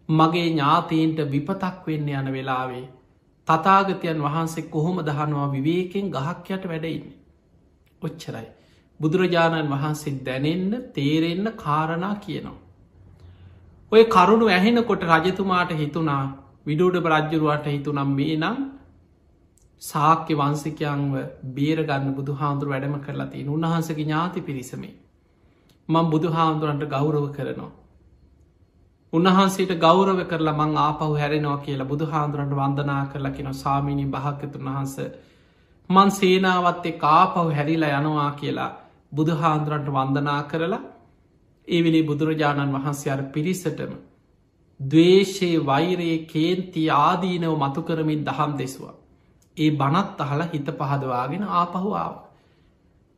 මගේ 0.08 0.46
ඥාතීන්ට 0.46 1.18
විපතක් 1.28 1.86
වෙන්න 1.86 2.08
යන 2.10 2.28
වෙලාවේ 2.32 2.84
තතාගතයන් 3.48 4.20
වහන්සේ 4.20 4.68
කොහොම 4.68 5.02
දහනවා 5.02 5.48
විවේකෙන් 5.48 6.06
ගහක් 6.10 6.46
යට 6.50 6.64
වැඩඉන්න. 6.66 7.12
ඔච්චරයි. 8.02 8.46
බුදුරජාණන් 9.00 9.70
වහන්සේ 9.70 10.14
දැනෙන්න 10.22 10.72
තේරෙන්න 10.94 11.52
කාරණා 11.56 12.14
කියනවා. 12.16 12.58
ඔය 13.92 14.02
කරුණු 14.06 14.46
ඇහෙනකොට 14.48 15.02
රජතුමාට 15.10 15.70
හිතුනා 15.74 16.24
විඩුඩ 16.66 16.96
රජ්ජරුවට 17.06 17.66
හිතුනම් 17.66 18.10
මේ 18.12 18.36
නම් 18.36 18.58
සාක්‍ය 19.82 20.34
වන්සිකයන්ව 20.34 21.14
බේරගන්න 21.54 22.14
බුදු 22.14 22.32
හාමුදුර 22.34 22.68
වැඩම 22.68 22.96
කරලා 23.00 23.28
තිය 23.28 23.44
උන්වහන්සගේ 23.48 23.98
ඥාති 24.00 24.40
පිරිසමේ. 24.42 24.94
මං 25.88 26.10
බුදු 26.10 26.28
හාමුදුරන්ට 26.30 26.84
ගෞරව 26.86 27.28
කරනවා. 27.32 27.70
උන්වහන්සේට 29.12 29.72
ගෞරව 29.78 30.20
කරලා 30.24 30.56
මං 30.56 30.76
ආපහු 30.78 31.14
හැරෙනවා 31.14 31.58
කියලා 31.58 31.86
බුදු 31.86 32.06
හාමුදුරන්ට 32.06 32.54
වන්දනා 32.54 33.02
කරලා 33.06 33.30
කියෙන 33.30 33.54
සාමීනී 33.56 34.08
භාකතුන් 34.08 34.66
වහන්ස 34.66 34.96
මන් 35.90 36.10
සේනාවත් 36.12 36.86
එක් 36.86 37.02
ආපහු 37.04 37.44
හැරිලා 37.52 37.96
යනවා 37.96 38.30
කියලා 38.32 38.70
බුදු 39.12 39.34
හාන්දුරන්ට 39.34 39.88
වන්දනා 39.90 40.42
කරලා 40.42 40.80
ඒවිලි 41.68 42.02
බුදුරජාණන් 42.02 42.74
වහන්සේ 42.74 43.12
අර 43.12 43.22
පිරිසටම 43.30 43.92
දවේශයේ 44.80 45.64
වෛරයේ 45.64 46.18
කේන්ති 46.26 46.82
ආදීනව 46.92 47.54
මතු 47.58 47.82
කරමින් 47.82 48.24
දහම් 48.24 48.52
දෙසවා. 48.58 48.94
ඒ 49.56 49.70
බනත් 49.72 50.20
අහලා 50.20 50.48
හිත 50.48 50.68
පහදවාගෙන 50.74 51.44
ආපහු 51.52 51.90
ආව. 51.94 52.14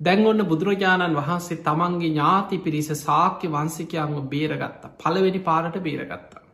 දැන් 0.01 0.27
ඔන්න 0.27 0.43
බුදුරජාණන් 0.45 1.17
වහන්සේ 1.17 1.63
තමන්ගේ 1.63 2.11
ඥාති 2.11 2.59
පිරිස 2.59 2.91
සාක්‍ය 2.99 3.49
වන්සිකයන්ම 3.49 4.15
බේරගත්ත. 4.29 4.85
පළවෙනි 4.99 5.41
පාරට 5.41 5.77
බේරගත්තා. 5.79 6.45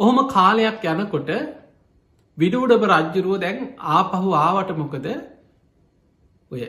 ඔහොම 0.00 0.18
කාලයක් 0.28 0.84
යනකොට 0.84 1.30
විඩූඩබ 2.38 2.84
රජ්ජුරුව 2.90 3.40
දැන් 3.40 3.58
ආපහු 3.90 4.30
ආවට 4.36 4.70
මොකද? 4.74 5.06
ඔය 6.50 6.62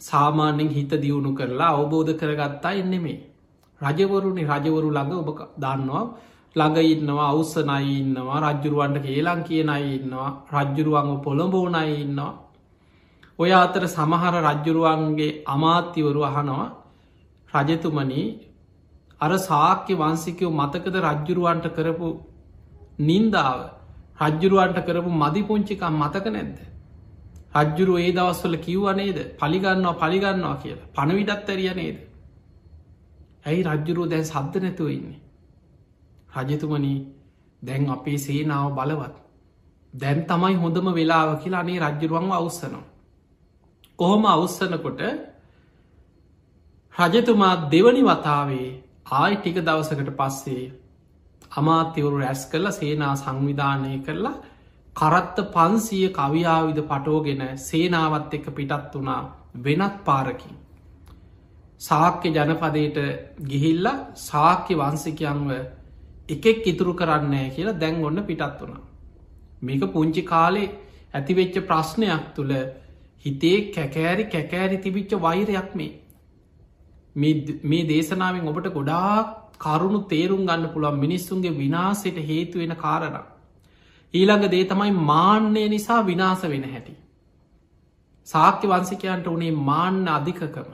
සාමාන්‍යෙන් 0.00 0.70
හිත 0.70 0.92
දියුණු 0.96 1.32
කරලා 1.32 1.72
අවබෝධ 1.72 2.12
කරගත්තා 2.14 2.72
එන්නෙමේ 2.74 3.18
රජවරුණි 3.80 4.42
රජවරු 4.44 4.88
ළඟ 4.90 5.14
ඔබ 5.22 5.30
දන්නවා. 5.56 6.04
ළඟ 6.56 6.78
ඉන්නවා 6.86 7.28
අවස්සනයි 7.28 7.94
ඉන්නවා 7.94 8.42
රජ්ජුරුවන්ට 8.44 8.98
කියලං 9.02 9.40
කියන 9.44 9.68
අයි 9.68 9.88
ඉන්නවා 9.98 10.30
රජ්ජුරුවන්ව 10.54 11.16
පොළඹෝනයි 11.22 11.94
ඉන්නවා. 12.00 12.32
ඔය 13.38 13.50
අතර 13.54 13.84
සමහර 13.86 14.34
රජ්ජුරුවන්ගේ 14.42 15.32
අමාත්‍යවරු 15.46 16.22
අහනවා 16.22 16.68
රජතුමනී 17.52 18.28
අර 19.20 19.32
සාක්‍ය 19.40 19.94
වන්සිකයෝ 19.94 20.52
මතකද 20.52 20.96
රජ්ජුරුවන්ට 21.02 21.66
කරපු 21.70 22.08
නින්දාව? 23.00 23.60
රජ්ජුරුවන්ට 24.20 24.78
කරපු 24.86 25.10
මදිපුංචිකම් 25.14 25.94
මතක 25.94 26.26
නැද්ද? 26.28 26.58
රජ්ජුරු 27.56 27.98
ඒ 27.98 28.12
දවස්වල 28.12 28.56
කිව්ව 28.58 28.86
නේද? 28.94 29.18
පලිගන්නවා 29.36 29.94
පලිගන්නවා 29.94 30.56
කියලා. 30.56 30.88
පණවිඩත් 30.94 31.48
ඇරිය 31.48 31.70
නේද? 31.74 31.98
ඇයි 33.46 33.62
රජ්ජුරුව 33.64 34.10
දැන් 34.10 34.24
සද්ධ 34.24 34.56
නැතුව 34.62 34.90
ඉන්නේ? 34.90 35.20
රජතුමනී 36.36 36.98
දැන් 37.62 37.88
අපේ 37.90 38.18
සේනාව 38.18 38.68
බලවත්. 38.74 39.14
දැන් 39.94 40.18
තමයි 40.26 40.54
හොඳම 40.56 40.86
වෙලාව 40.94 41.38
කියලා 41.42 41.60
අනේ 41.60 41.80
රජ්ජුරුවන්ව 41.80 42.32
අවස්සනවා. 42.34 42.86
කොහොම 43.98 44.24
අවස්සනකොට 44.26 45.00
රජතුමා 46.94 47.54
දෙවනි 47.70 48.02
වතාවේ 48.04 48.68
ආයි 49.12 49.36
ටික 49.36 49.58
දවසකට 49.60 50.10
පස්සේ 50.14 50.64
අමාත්‍යවරු 51.52 52.16
රැස් 52.18 52.42
කරලා 52.46 52.72
සේනා 52.72 53.14
සංවිධානය 53.16 53.94
කරලා 54.00 54.36
කරත්ත 54.96 55.38
පන්සිය 55.50 56.06
කවියාවිද 56.10 56.78
පටෝගෙන 56.84 57.42
සේනාවත් 57.60 58.34
එක 58.34 58.46
පිටත් 58.52 58.94
වනා 58.94 59.22
වෙනත් 59.58 59.96
පාරකින්. 60.04 60.54
සාක්‍ය 61.80 62.28
ජනපදයට 62.30 62.98
ගිහිල්ල 63.44 63.86
සාක්‍ය 64.20 64.74
වන්සිකයන්ව 64.74 65.50
එකෙක් 66.28 66.66
ඉතුරු 66.66 66.92
කරන්නේ 66.94 67.46
කියලා 67.50 67.80
දැන් 67.80 68.04
ඔන්න 68.04 68.24
පිටත් 68.24 68.60
වුණා. 68.60 68.82
මේක 69.62 69.82
පුංචි 69.90 70.22
කාලේ 70.24 70.74
ඇතිවෙච්ච 71.14 71.56
ප්‍රශ්නයක් 71.62 72.24
තුළ 72.34 72.52
හිතේ 73.24 73.58
කැකෑරි 73.70 74.24
කැකෑරි 74.26 74.78
තිබිච්ච 74.78 75.12
වෛරයක් 75.20 75.70
මේ. 75.74 75.92
මේ 77.64 77.82
දේශනාවෙන් 77.84 78.48
ඔබට 78.48 78.68
ගොඩාක් 78.72 79.34
කරුණු 79.58 80.00
තේරුම් 80.08 80.42
ගන්න 80.44 80.68
පුළුවන් 80.68 81.00
මිනිස්සුන්ගේ 81.00 81.58
විනාසයට 81.58 82.18
හේතුවෙන 82.24 82.76
කාරණ. 82.76 83.16
ඊළඟ 84.14 84.46
දේ 84.50 84.64
තමයි 84.64 84.92
මාන්‍යය 85.04 85.68
නිසා 85.68 86.00
විනාස 86.02 86.42
වෙන 86.44 86.64
හැටි. 86.66 86.94
සාක්‍ය 88.28 88.66
වන්සිකයන්ට 88.66 89.26
උනේ 89.26 89.58
මාන්න 89.62 90.06
අධිකකම 90.10 90.70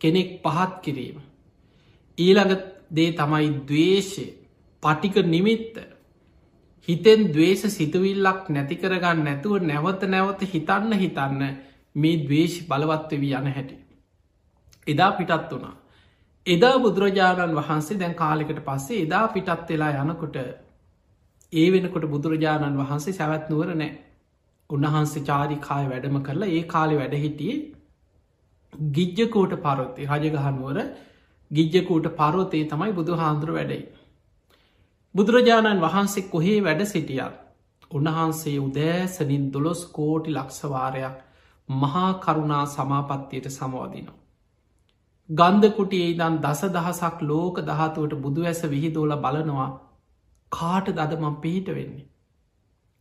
කෙනෙක් 0.00 0.30
පහත් 0.44 0.72
කිරීම. 0.82 1.18
ඊළඟ 2.18 2.54
දේ 2.90 3.10
තමයි 3.12 3.48
දවේශය 3.66 4.26
පටික 4.82 5.16
නිමිත්ත 5.26 5.76
හිතෙන් 6.88 7.20
දවේශ 7.28 7.66
සිතුවිල්ලක් 7.70 8.48
නැතිකරගන්න 8.50 9.22
නැතුව 9.22 9.62
නැවත 9.64 10.02
නැවත 10.06 10.42
හිතන්න 10.46 10.92
හිතන්න 10.94 11.42
මේ 11.96 12.16
දවේශ 12.22 12.58
බලවත්වවී 12.68 13.34
යන 13.34 13.48
හැටි. 13.50 13.76
එදා 14.86 15.10
පිටත් 15.12 15.52
වනා. 15.52 15.74
එදා 16.46 16.76
බුදුරජාණන් 16.78 17.54
වහන්සේ 17.54 17.98
දැන් 17.98 18.14
කාලෙකට 18.14 18.60
පස්සේ 18.62 19.02
එදා 19.02 19.26
පිටත් 19.28 19.68
වෙලා 19.68 19.92
යනකොට 20.00 20.36
ඒ 21.52 21.68
වෙනකොට 21.70 22.08
බුදුරජාණන් 22.08 22.80
වහන්සේ 22.80 23.12
සැවැත් 23.12 23.46
නුවර 23.50 23.70
නෑ 23.74 23.92
උන්වහන්සේ 24.70 25.24
චාරිකාය 25.24 25.86
වැඩම 25.86 26.18
කරලා 26.22 26.50
ඒ 26.50 26.62
කාලෙ 26.66 26.94
වැඩහිටියේ 26.96 27.58
ගිජ්ජකෝට 28.92 29.54
පරොත්තේ 29.60 30.10
රජගහනුවර 30.12 30.78
ගිජ්ජකූට 31.50 32.06
පරෝතේ 32.14 32.64
තමයි 32.66 32.92
බුදු 32.92 33.16
හාන්දුර 33.16 33.50
වැඩයි. 33.52 33.82
බුදුරජාණන් 35.14 35.80
වහන්සේ 35.80 36.28
කොහේ 36.28 36.58
වැඩ 36.60 36.82
සිටියත් 36.84 37.34
උන්වහන්සේ 37.90 38.56
උදෑසනින් 38.58 39.44
දොළොස් 39.52 39.80
කෝටි 39.90 40.30
ලක්ෂවාරයක් 40.30 41.16
මහා 41.68 42.10
කරුණා 42.16 42.64
සමාපත්තියට 42.66 43.48
සමවදිනවා. 43.50 44.18
ගන්ධකුටියේ 45.30 46.08
ඉදන් 46.10 46.38
දස 46.40 46.62
දහසක් 46.70 47.18
ලෝක 47.22 47.60
දහතුවට 47.62 48.14
බුදු 48.20 48.44
ඇස 48.44 48.62
විහිදෝල 48.66 49.12
බලනවා 49.16 49.68
කාට 50.52 50.88
දදමම් 50.90 51.36
පිහිට 51.36 51.68
වෙන්නේ. 51.70 52.06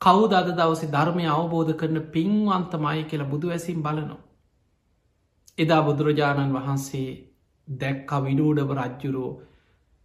කවු 0.01 0.27
දද 0.27 0.57
දවසේ 0.57 0.91
ධර්මය 0.91 1.25
අවබෝධ 1.27 1.73
කරන 1.75 1.97
පින්වන්තමයි 2.09 3.03
කියලා 3.05 3.29
බුදු 3.29 3.47
ඇසිම් 3.49 3.79
බලනවා. 3.81 4.21
එදා 5.57 5.81
බුදුරජාණන් 5.81 6.53
වහන්සේ 6.53 7.09
දැක්ක 7.67 8.11
විඩූඩව 8.19 8.71
රජ්ජුරෝ 8.77 9.31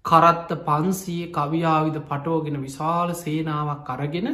කරත්ත 0.07 0.51
පන්සිය 0.63 1.23
කවියාවිද 1.31 1.97
පටෝගෙන 2.05 2.59
විශාල 2.61 3.11
සේනාවක් 3.17 3.81
කරගෙන 3.89 4.29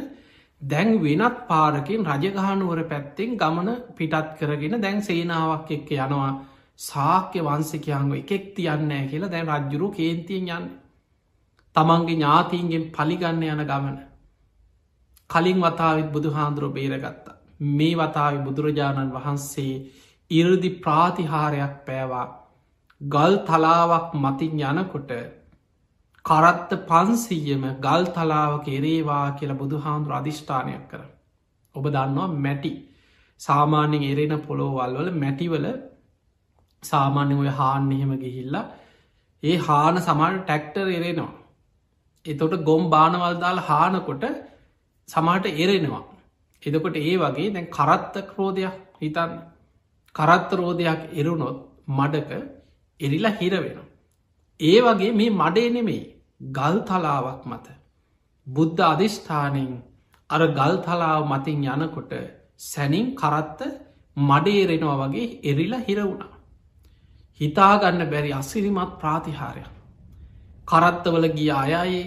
දැන් 0.61 0.89
වෙනත් 0.99 1.37
පාරකින් 1.47 2.07
රජගහනුවර 2.07 2.81
පැත්තෙන් 2.85 3.37
ගමන 3.37 3.69
පිටත් 3.93 4.33
කරගෙන 4.39 4.81
දැන් 4.81 5.01
සේනාවක් 5.01 5.71
එක්ක 5.71 5.89
යනවා 5.97 6.31
සාක්‍ය 6.79 7.39
වන්සිකයන්ව 7.41 8.13
එකෙක් 8.13 8.45
තියන්නෑ 8.53 9.07
කියලා 9.07 9.31
දැන් 9.31 9.47
රජ්ජුරු 9.49 9.91
කේන්තියෙන් 9.91 10.49
යන්න. 10.51 10.71
තමන්ගේ 11.75 12.15
ඥාතීන්ගෙන් 12.15 12.85
පලිගන්න 12.91 13.43
යන 13.45 13.63
ගමන. 13.65 13.97
කලින් 15.29 15.59
වතාවත් 15.59 16.09
බුදු 16.11 16.29
හාන්දුරුව 16.31 16.73
බේරගත්තා. 16.73 17.39
මේ 17.71 17.95
වතාව 17.95 18.35
බුදුරජාණන් 18.43 19.13
වහන්සේ 19.13 19.75
ඉරදි 20.31 20.69
ප්‍රාතිහාරයක් 20.77 21.75
පෑවා 21.85 22.27
ගල් 23.01 23.35
තලාවක් 23.43 24.09
මතින් 24.15 24.59
යනකොට 24.61 25.11
කරත්ත 26.25 26.71
පන්සීයම 26.87 27.63
ගල් 27.81 28.03
තලාවක 28.15 28.67
එරේවා 28.69 29.25
කියලා 29.39 29.57
බුදු 29.57 29.77
හාන්දුර 29.77 30.13
අධිෂ්ඨානයක් 30.13 30.83
කර. 30.89 31.01
ඔබ 31.75 31.85
දන්නවා 31.87 32.27
මැටි. 32.37 32.71
සාමාන්‍යෙන් 33.39 34.03
එරෙන 34.03 34.33
පොළොවල් 34.41 34.95
වල 34.97 35.09
මැටිවල 35.13 35.67
සාමාන්‍ය 36.83 37.35
ඔය 37.35 37.51
හාන්න 37.51 37.91
එහෙම 37.91 38.13
ගිහිල්ලා 38.19 38.65
ඒ 39.43 39.57
හාන 39.57 39.95
සමාට 39.99 40.39
ටැක්ටර් 40.39 40.87
එරෙනවා. 40.89 41.33
එතොට 42.25 42.55
ගොම් 42.63 42.83
බානවල් 42.89 43.35
දාල් 43.39 43.59
හානකොට 43.61 44.25
සමාට 45.09 45.45
එරෙනවා. 45.55 46.03
එදකොට 46.63 46.95
ඒ 46.97 47.15
වගේ 47.17 47.53
දැන් 47.53 47.67
කරත්ත 47.67 48.15
ක්‍රෝධයක් 48.31 48.75
හිතන්න. 49.01 49.33
කරත්ත 50.15 50.51
රෝධයක් 50.53 51.01
එරුණොත් 51.13 51.57
මඩක 51.89 52.31
එරිලා 52.99 53.37
හිර 53.39 53.53
වෙන. 53.57 53.79
ඒ 54.59 54.79
වගේ 54.81 55.13
මේ 55.13 55.31
මඩේ 55.33 55.69
නෙමෙයි. 55.69 56.12
ගල් 56.51 56.77
තලාවක් 56.81 57.41
මත. 57.45 57.67
බුද්ධ 58.47 58.81
අධිෂ්ඨානෙන් 58.83 59.73
අර 60.29 60.41
ගල් 60.49 60.75
තලාව 60.79 61.21
මතින් 61.27 61.63
යනකොට 61.67 62.13
සැනින් 62.61 63.07
කරත්ත 63.15 63.61
මඩේරෙනවා 64.17 64.97
වගේ 65.03 65.27
එරිලා 65.43 65.85
හිර 65.87 65.99
වුණා. 66.01 66.33
හිතාගන්න 67.39 68.09
බැරි 68.09 68.33
අසිරිමත් 68.33 68.99
ප්‍රාතිහාරයක්. 68.99 69.71
කරත්තවල 70.65 71.27
ගිය 71.29 71.51
අයයි 71.53 72.03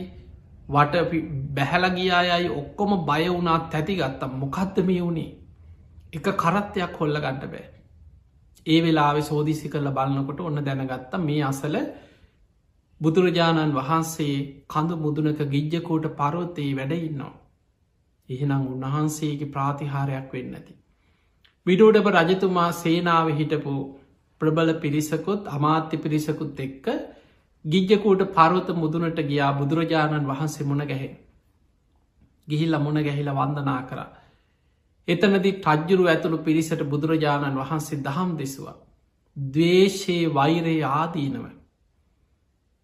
වට 0.69 1.23
බැහැලගිය 1.55 2.11
අයයි 2.13 2.49
ඔක්කොම 2.51 2.93
බය 3.05 3.25
වුණත් 3.29 3.75
ඇතිගත්තම් 3.75 4.33
මොකක්ද 4.35 4.77
මේ 4.83 5.03
වුණේ 5.03 5.31
එක 6.13 6.27
කරත්තයක් 6.35 6.97
හොල්ල 6.99 7.17
ගන්නට 7.17 7.45
බෑ 7.47 7.67
ඒ 8.67 8.81
වෙලාවෙ 8.81 9.23
සෝදිසි 9.23 9.69
කරල 9.69 9.89
බලන්නකොට 9.91 10.41
ඔන්න 10.41 10.65
දැනගත්ත 10.65 11.15
මේ 11.21 11.43
අසල 11.45 11.77
බුදුරජාණන් 13.01 13.75
වහන්සේ 13.75 14.37
කඳු 14.67 14.97
මුදුනක 14.97 15.41
ගිජ්ජකෝට 15.49 16.07
පරවතයේ 16.15 16.77
වැඩඉන්නවා. 16.77 17.35
එහෙනම් 18.29 18.63
උන්වහන්සේගේ 18.67 19.53
ප්‍රාතිහාරයක් 19.53 20.33
වෙන්න 20.33 20.55
ඇති. 20.55 20.75
විඩෝඩප 21.67 22.09
රජතුමා 22.15 22.71
සේනාව 22.75 23.29
හිටපු 23.35 23.75
ප්‍රබල 24.41 24.73
පිරිසකුත් 24.77 25.51
අමාත්‍ය 25.51 25.97
පිරිසකුත් 25.99 26.61
එක්ක 26.61 26.87
ගිජ්ජකූට 27.65 28.23
පරවත 28.31 28.69
මුදුනට 28.75 29.21
ගියා 29.25 29.53
බුදුරජාණන් 29.53 30.27
වහන්සේ 30.27 30.67
මුණ 30.67 30.85
ගැහෙ. 30.85 31.11
ගිහිල්ල 32.49 32.79
මුණ 32.79 33.03
ගැහිල 33.03 33.31
වන්දනා 33.33 33.81
කරා. 33.83 34.09
එතනදි 35.09 35.53
ටජ්ජුරු 35.59 36.05
ඇතුළු 36.07 36.39
පිරිසට 36.41 36.83
බුදුරජාණන් 36.87 37.57
වහන්සේ 37.57 38.03
දහම් 38.03 38.33
දෙසවා. 38.39 38.77
දවේශයේ 39.37 40.35
වෛරයේ 40.35 40.83
ආදීනව. 40.93 41.47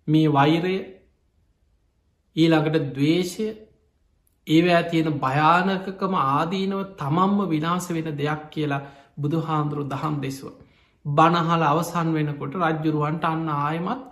මේ 0.09 0.29
වෛරය 0.29 0.77
ඊළඟට 2.37 2.89
දවේශය 2.91 3.47
ඒවෑ 4.47 4.83
තියෙන 4.85 5.19
භයානකකම 5.19 6.15
ආදීනව 6.17 6.83
තමම්ම 6.97 7.41
විනාස 7.49 7.89
වෙන 7.91 8.09
දෙයක් 8.17 8.43
කියලා 8.51 8.83
බුදුහාන්දුරු 9.17 9.85
දහම් 9.87 10.17
දෙසුව. 10.21 10.53
බණහල 11.07 11.65
අවසන් 11.65 12.09
වෙනකොට 12.13 12.55
රජ්ජුරුවන්ට 12.57 13.25
අන්න 13.25 13.49
ආයමත් 13.51 14.03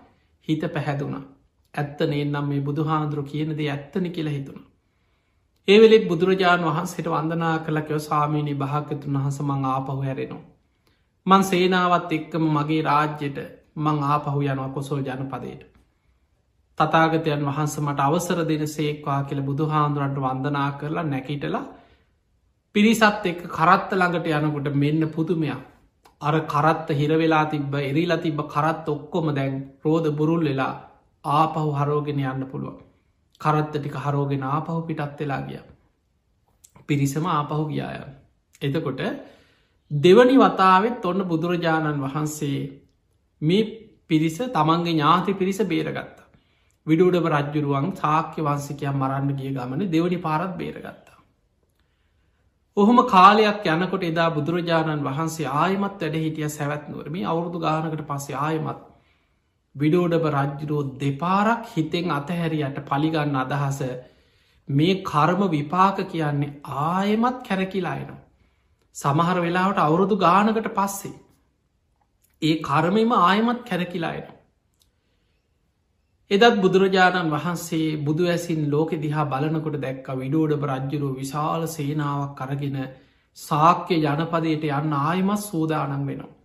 හිත 0.48 0.62
පැහැදුනා. 0.68 1.24
ඇත්ත 1.74 2.00
නේනම් 2.06 2.44
මේ 2.44 2.60
බුදුහාන්දුරු 2.60 3.22
කියනද 3.24 3.60
ඇත්තනි 3.60 4.10
කියලා 4.10 4.32
හිතුුණ. 4.32 4.62
ඒවෙලෙත් 5.68 6.04
බුදුරජාණන් 6.08 6.68
වහන්සේට 6.68 7.08
වන්දනා 7.08 7.56
කළකව 7.60 7.98
සාමීනි 8.00 8.54
භාකතුන් 8.56 9.16
වහස 9.16 9.38
මං 9.42 9.64
ආපහු 9.66 9.98
හැරෙනවා. 10.00 10.44
මං 11.26 11.42
සේනාවත් 11.44 12.12
එක්කම 12.12 12.44
මගේ 12.50 12.82
රාජ්‍යයට 12.82 13.38
මං 13.76 13.98
ආපහු 14.04 14.38
යනවා 14.42 14.70
කොසෝල් 14.70 15.02
ජනපදයට. 15.02 15.69
තතාගතයන් 16.80 17.42
වහන්ස 17.42 17.74
මට 17.80 18.00
අවසර 18.02 18.38
දෙන 18.44 18.64
සේක්වා 18.68 19.20
කියල 19.24 19.40
බුදුහාන්දුරන්ට 19.42 20.18
වන්දනා 20.18 20.68
කරලා 20.74 21.06
නැකිටලා 21.06 21.64
පිරිසත් 22.74 23.26
එක්ක 23.26 23.42
කරත්ත 23.48 23.90
ළඟට 23.92 24.30
යනකොට 24.38 24.68
මෙන්න 24.74 25.08
පුදුමයක්. 25.08 25.60
අර 26.20 26.36
කරත්ත 26.46 26.88
හිරවෙලා 26.92 27.44
තිබ්බ 27.46 27.74
එරිලා 27.80 28.18
තිබ්බ 28.18 28.40
කරත් 28.46 28.88
ඔක්කොම 28.88 29.34
දැන් 29.34 29.58
රෝධ 29.82 30.08
බුරුල් 30.12 30.42
වෙලා 30.42 30.74
ආපහු 31.24 31.70
හරෝගෙන 31.72 32.22
යන්න 32.22 32.46
පුළුවන්. 32.46 32.78
කරත්ත 33.40 33.72
ටික 33.72 33.96
හරෝගෙන 33.96 34.42
ආපහු 34.44 34.80
පිටත් 34.84 35.18
වෙලා 35.18 35.42
ගිය. 35.42 35.60
පිරිසම 36.86 37.26
ආපහු 37.28 37.64
ගියාය. 37.66 38.00
එතකොට 38.62 39.00
දෙවනි 39.90 40.36
වතාවත් 40.38 41.04
ඔන්න 41.04 41.24
බුදුරජාණන් 41.24 42.00
වහන්සේ 42.00 42.58
මේ 43.42 43.68
පිරිස 44.06 44.38
තමන්ගේ 44.48 44.92
ඥාති 44.92 45.34
පිරිස 45.34 45.60
බේරගත්ත. 45.64 46.19
විඩුඩම 46.90 47.30
රජ්ජුරුවන් 47.30 47.88
සාක්‍ය 47.96 48.40
වන්සිකයක් 48.42 48.92
මරන්න 48.92 49.32
ගිය 49.36 49.54
ගමන 49.54 49.86
දෙවනි 49.88 50.18
පාරත් 50.18 50.52
බේරගත්තා. 50.56 51.18
ඔහොම 52.76 52.98
කාලයක් 53.06 53.66
යනකොට 53.68 54.04
එදා 54.04 54.28
බුදුරජාණන් 54.32 55.04
වහන්සේ 55.04 55.50
ආයමත් 55.56 56.00
වැඩ 56.00 56.16
හිටිය 56.18 56.48
සැවැත්නුවරම 56.50 57.16
අවුරුදු 57.24 57.58
ගානකට 57.60 58.02
පස්සේ 58.06 58.38
ආයමත් 58.38 58.80
විඩෝඩබ 59.74 60.24
රජ්ජුරෝ 60.28 60.82
දෙපාරක් 60.98 61.68
හිතෙන් 61.72 62.10
අතහැරියට 62.10 62.80
පලිගන්න 62.86 63.36
අදහස 63.36 63.80
මේ 64.68 64.94
කර්ම 65.04 65.42
විපාක 65.50 65.98
කියන්නේ 66.08 66.56
ආයමත් 66.86 67.38
කැරකිලායනවා. 67.44 68.20
සමහර 68.94 69.36
වෙලාවට 69.40 69.78
අවුරුදු 69.78 70.16
ගානකට 70.18 70.68
පස්සේ. 70.74 71.16
ඒ 72.42 72.54
කර්මම 72.62 73.12
ආයමත් 73.20 73.62
කැරකිලායනවා. 73.64 74.39
එදත් 76.30 76.58
බුදුරජාණන් 76.58 77.30
වහන්සේ 77.30 77.86
බුදු 77.98 78.26
ඇසින් 78.26 78.60
ලෝකෙ 78.68 78.96
දිහා 78.96 79.24
බලනකොට 79.26 79.76
දැක්ක 79.78 80.08
විඩෝඩ 80.16 80.52
රජ්ජුරුව 80.64 81.14
විශාල 81.16 81.62
සේනාවක් 81.68 82.36
කරගෙන 82.38 82.76
සාක්‍ය 83.38 83.96
ජනපදයට 83.98 84.66
යන්න 84.70 84.92
ආයමත් 84.94 85.42
සූදානන් 85.42 85.94
වෙනවා. 86.02 86.36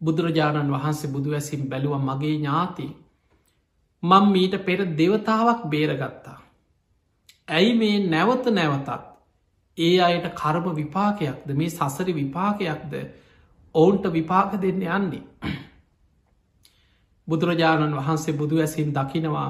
බුදුරජාණන් 0.00 0.72
වහන්සේ 0.72 1.12
බුදු 1.12 1.30
ඇසින් 1.32 1.62
බැලුව 1.66 1.94
මගේ 2.00 2.34
ඥාති 2.34 2.88
මං 4.02 4.26
මීට 4.28 4.58
පෙර 4.62 4.80
දෙවතාවක් 4.94 5.62
බේරගත්තා. 5.66 6.38
ඇයි 7.48 7.72
මේ 7.74 8.02
නැවත 8.06 8.44
නැවතත් 8.50 8.90
ඒ 9.78 9.96
අයට 10.00 10.28
කරම 10.34 10.66
විපාකයක්ද 10.74 11.48
මේ 11.54 11.70
සසරි 11.70 12.12
විපාකයක්ද 12.14 12.92
ඔවුන්ට 13.74 14.04
විපාක 14.10 14.52
දෙන්න 14.58 14.82
යන්නේ. 14.90 15.24
බුදුරජාණන් 17.28 17.96
වහන්සේ 17.96 18.34
බුදු 18.34 18.56
ඇසින් 18.58 18.92
දකිනවා 18.92 19.48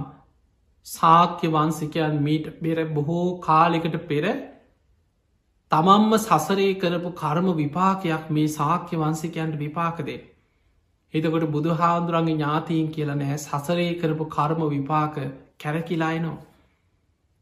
සාක්‍ය 0.86 1.48
වන්සිකයන් 1.48 2.16
මීට 2.20 2.46
බෙර 2.60 2.78
බොහෝ 2.90 3.26
කාලෙකට 3.40 3.96
පෙර 4.04 4.24
තමම්ම 5.72 6.12
සසරේ 6.18 6.72
කරපු 6.76 7.10
කර්ම 7.12 7.48
විපාකයක් 7.54 8.30
මේ 8.30 8.48
සාක්‍ය 8.50 8.96
වන්සිකයන්ට 8.96 9.58
විපාකදේ. 9.58 10.20
එතකොට 11.14 11.46
බුදු 11.48 11.70
හාන්දුරන්ගේ 11.74 12.34
ඥාතීන් 12.34 12.88
කියල 12.90 13.10
නෑ 13.14 13.38
සසරේ 13.38 13.92
කරපු 13.94 14.24
කර්ම 14.26 14.60
විපාක 14.68 15.16
කැරකිලායිනෝ. 15.58 16.36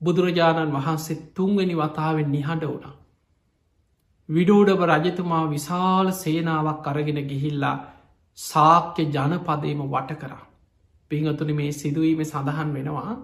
බුදුරජාණන් 0.01 0.75
වහන්සේ 0.75 1.23
තුන්වැනි 1.35 1.77
වතාවෙන් 1.77 2.31
නිහඬ 2.31 2.65
වුණා. 2.65 2.95
විඩෝඩබ 4.29 4.81
රජතුමා 4.87 5.45
විශාල 5.49 6.09
සේනාවක් 6.15 6.87
අරගෙන 6.87 7.21
ගිහිල්ලා 7.29 7.77
සාක්‍ය 8.39 9.05
ජනපදේම 9.09 9.81
වට 9.87 10.19
කරා. 10.19 10.45
පිංහතුන 11.11 11.51
මේ 11.55 11.73
සිදුවීම 11.73 12.23
සඳහන් 12.23 12.71
වෙනවා. 12.73 13.17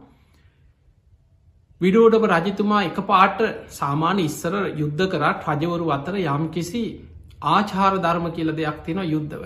විඩෝඩබ 1.81 2.25
රජතුමා 2.29 2.83
එක 2.83 2.99
පාට 3.05 3.41
සාමාන්‍ය 3.71 4.23
ඉස්සර 4.25 4.55
යුද්ධ 4.75 5.05
කරත් 5.09 5.49
රජවරු 5.51 5.87
අතර 5.91 6.15
යම් 6.17 6.45
කිසි 6.51 6.83
ආචාර 7.47 7.93
ධර්ම 7.99 8.27
කියල 8.31 8.53
දෙයක් 8.53 8.79
තියෙන 8.85 9.03
යුද්ධව. 9.07 9.43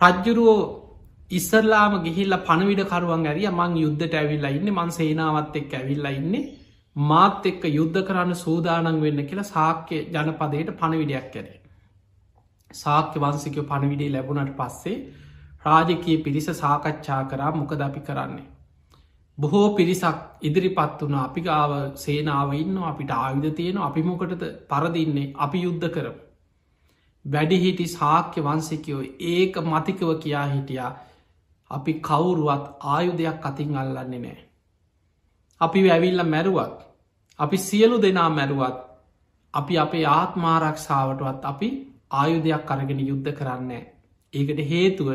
රජ්ජුරුවෝ 0.00 0.60
ඉස්සරලාම 1.30 1.92
ගිහිල්ල 2.02 2.34
පණවිඩකරුවන් 2.40 3.26
ඇරිය 3.26 3.50
මං 3.50 3.72
යුද්ධට 3.76 4.14
ඇවිල්ලා 4.14 4.52
ඉන්න 4.52 4.70
මන් 4.70 4.90
සේනාවත් 4.92 5.56
එක් 5.56 5.72
ඇවිල්ලා 5.74 6.12
ඉන්නේ 6.12 6.48
මාත් 6.96 7.46
එක්ක 7.46 7.62
යුද්ධ 7.70 8.00
කරන්න 8.02 8.34
සූදානන් 8.36 9.00
වෙන්න 9.00 9.22
කියලා 9.24 9.46
සාක්‍ය 9.46 9.96
ජනපදයට 10.10 10.70
පණවිඩයක් 10.74 11.28
කැරේ. 11.32 11.60
සාක්‍ය 12.70 13.18
වන්සිකව 13.18 13.64
පණවිඩේ 13.64 14.10
ලැබුණට 14.10 14.52
පස්සේ 14.56 14.96
රාජකය 15.64 16.16
පිරිස 16.18 16.46
සාකච්ඡා 16.54 17.22
කරා 17.24 17.50
මොකද 17.52 17.80
අපි 17.80 18.00
කරන්නේ. 18.00 18.46
බොහෝ 19.38 19.76
පිරිසක් 19.76 20.20
ඉදිරිපත් 20.42 21.00
වුණ 21.00 21.16
අපි 21.16 21.40
ගාව 21.40 21.72
සේනාව 21.96 22.54
ඉන්න 22.54 22.78
අපිට 22.84 23.10
ආයුධ 23.12 23.54
තියෙන 23.54 23.78
අපි 23.78 24.02
මොකටද 24.02 24.44
පරදින්නේ 24.68 25.32
අපි 25.36 25.58
යුද්ධ 25.58 25.88
කරම. 25.88 26.16
වැඩිහිටි 27.24 27.86
සාක්‍ය 27.88 28.40
වන්සිකයෝ 28.40 29.02
ඒක 29.26 29.54
මතිකව 29.64 30.10
කියා 30.20 30.46
හිටියා 30.46 30.92
අපි 31.70 31.92
කවුරුවත් 32.00 32.64
ආයුධයක් 32.86 33.46
අතින් 33.46 33.76
අල්ලන්නේ 33.76 34.18
නෑ. 34.18 34.38
අපි 35.60 35.84
වැැවිල්ල 35.84 36.22
මැරුවත් 36.24 36.78
අපි 37.38 37.56
සියලු 37.58 38.02
දෙනා 38.02 38.30
මැරුවත් 38.30 38.78
අපි 39.54 39.78
අපේ 39.78 40.06
ආත්මාරක්ෂාවටවත් 40.10 41.44
අපි 41.44 41.68
ආයුධයක් 42.10 42.70
අරගෙන 42.70 43.00
යුද්ධ 43.02 43.32
කරන්නේ. 43.32 43.82
ඒකට 44.34 44.60
හේතුව 44.64 45.08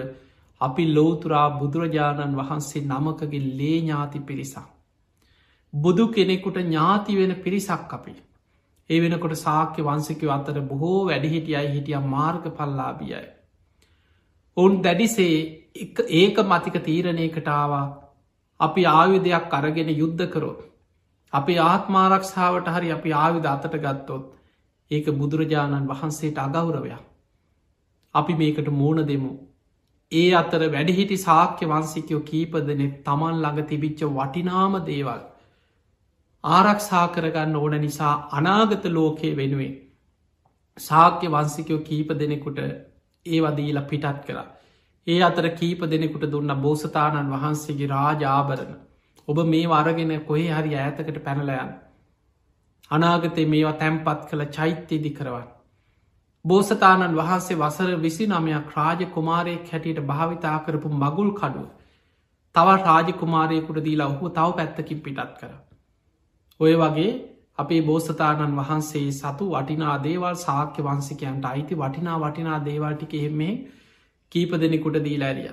අපි 0.62 0.84
ලෝතුරා 0.94 1.48
බුදුරජාණන් 1.60 2.38
වහන්සේ 2.38 2.84
නමකගේ 2.84 3.42
ලේ 3.52 3.78
ඥාති 3.78 4.20
පිරිසක්. 4.22 4.68
බුදු 5.74 6.08
කෙනෙකුට 6.10 6.58
ඥාති 6.58 7.18
වෙන 7.18 7.36
පිරිසක් 7.38 7.94
අපි. 7.94 8.16
ඒ 8.90 9.00
වෙනකොට 9.00 9.38
සාක්‍ය 9.38 9.82
වන්සිකව 9.82 10.30
අතර 10.30 10.62
බොහෝ 10.64 11.00
වැඩිහිටියයි 11.06 11.70
හිටිය 11.70 12.02
මාර්ග 12.08 12.46
පල්ලාබියයි. 12.52 13.24
ඔවුන් 14.58 14.82
දැඩිසේ 14.82 15.36
ඒක 16.14 16.38
මතික 16.46 16.76
තීරණයකටාවා 16.82 17.86
අපි 18.60 18.86
ආයුධයක් 18.88 19.54
අරගෙන 19.54 19.90
යුද්ධ 19.92 20.28
කරොත්. 20.28 20.60
අපි 21.34 21.58
ආත්මාරක්ෂාවට 21.62 22.68
හරි 22.70 22.92
අපි 22.92 23.14
ආයුධ 23.16 23.48
අතට 23.48 23.76
ගත්තොත් 23.78 24.26
ඒක 24.92 25.08
බුදුරජාණන් 25.14 25.88
වහන්සේට 25.88 26.40
අගෞරවයක්. 26.40 27.02
අපි 28.16 28.34
මේකට 28.34 28.70
මෝන 28.72 29.02
දෙමු. 29.08 29.32
ඒ 30.12 30.30
අතර 30.34 30.62
වැඩිහිටි 30.70 31.18
සාක්‍ය 31.20 31.66
වන්සිකයෝ 31.66 32.22
කීපදනෙ 32.22 32.88
තමන් 33.06 33.38
ළඟ 33.38 33.68
තිබිච්ච 33.68 34.02
වටිනාම 34.10 34.74
දේවල්. 34.86 35.22
ආරක්ෂා 36.44 37.06
කරගන්න 37.08 37.56
ඕන 37.56 37.76
නිසා 37.82 38.14
අනාගත 38.32 38.86
ලෝකයේ 38.90 39.36
වෙනුවෙන්. 39.36 39.76
සාක්‍ය 40.78 41.28
වන්සිකයෝ 41.28 41.80
කීප 41.82 42.10
දෙනෙකුට 42.20 42.60
ඒ 42.60 43.40
වදීල 43.42 43.82
පිටත් 43.84 44.26
කලා. 44.26 44.48
ඒ 45.08 45.20
අතර 45.22 45.48
කීප 45.52 45.82
දෙනෙකුට 45.90 46.26
දුන්න 46.32 46.56
බෝසතාණන් 46.62 47.32
වහන්සේගේ 47.32 47.88
රාජාභරණ. 47.88 48.76
ඔබ 49.28 49.38
මේ 49.46 49.68
වරගෙන 49.68 50.14
කොහේ 50.24 50.52
හරි 50.52 50.76
ඇතකට 50.78 51.24
පැනලයන්. 51.24 51.72
අනාගතය 52.92 53.46
මේවා 53.46 53.74
තැම්පත් 53.76 54.22
කළ 54.30 54.46
චෛත්‍යයේදි 54.50 55.12
කරවන්න. 55.12 55.50
බෝසතාණන් 56.46 57.18
වහන්සේ 57.18 57.58
වසර 57.58 57.98
විසි 57.98 58.28
නමයක් 58.28 58.72
රාජ 58.76 59.02
කුමාරයෙක් 59.08 59.72
හැටියට 59.72 60.02
භාවිතා 60.06 60.58
කරපු 60.60 60.94
මගුල් 60.96 61.32
කඩුව. 61.34 61.68
තව 62.56 62.78
රාජ 62.80 63.12
කුමාරයකුට 63.16 63.84
දීලා 63.84 64.08
ඔහු 64.08 64.32
තව 64.32 64.56
පැත්තකින් 64.56 65.02
පිටත් 65.02 65.36
කර. 65.40 65.52
ඔය 66.60 66.74
වගේ 66.76 67.12
අපේ 67.58 67.82
බෝසතාණන් 67.82 68.58
වහන්සේ 68.58 69.08
සතු 69.14 69.50
වටිනා 69.50 69.96
දේවල් 70.04 70.36
සාක්‍ය 70.38 70.84
වන්සිකයන්ට 70.84 71.46
අයිති 71.46 71.76
වටිනා 71.76 72.18
වටිනා 72.20 72.60
දේවල්ටික 72.66 73.14
එහෙමේ 73.14 73.54
කීප 74.32 74.52
දෙනෙකුට 74.60 75.04
දීලෑරිය. 75.04 75.52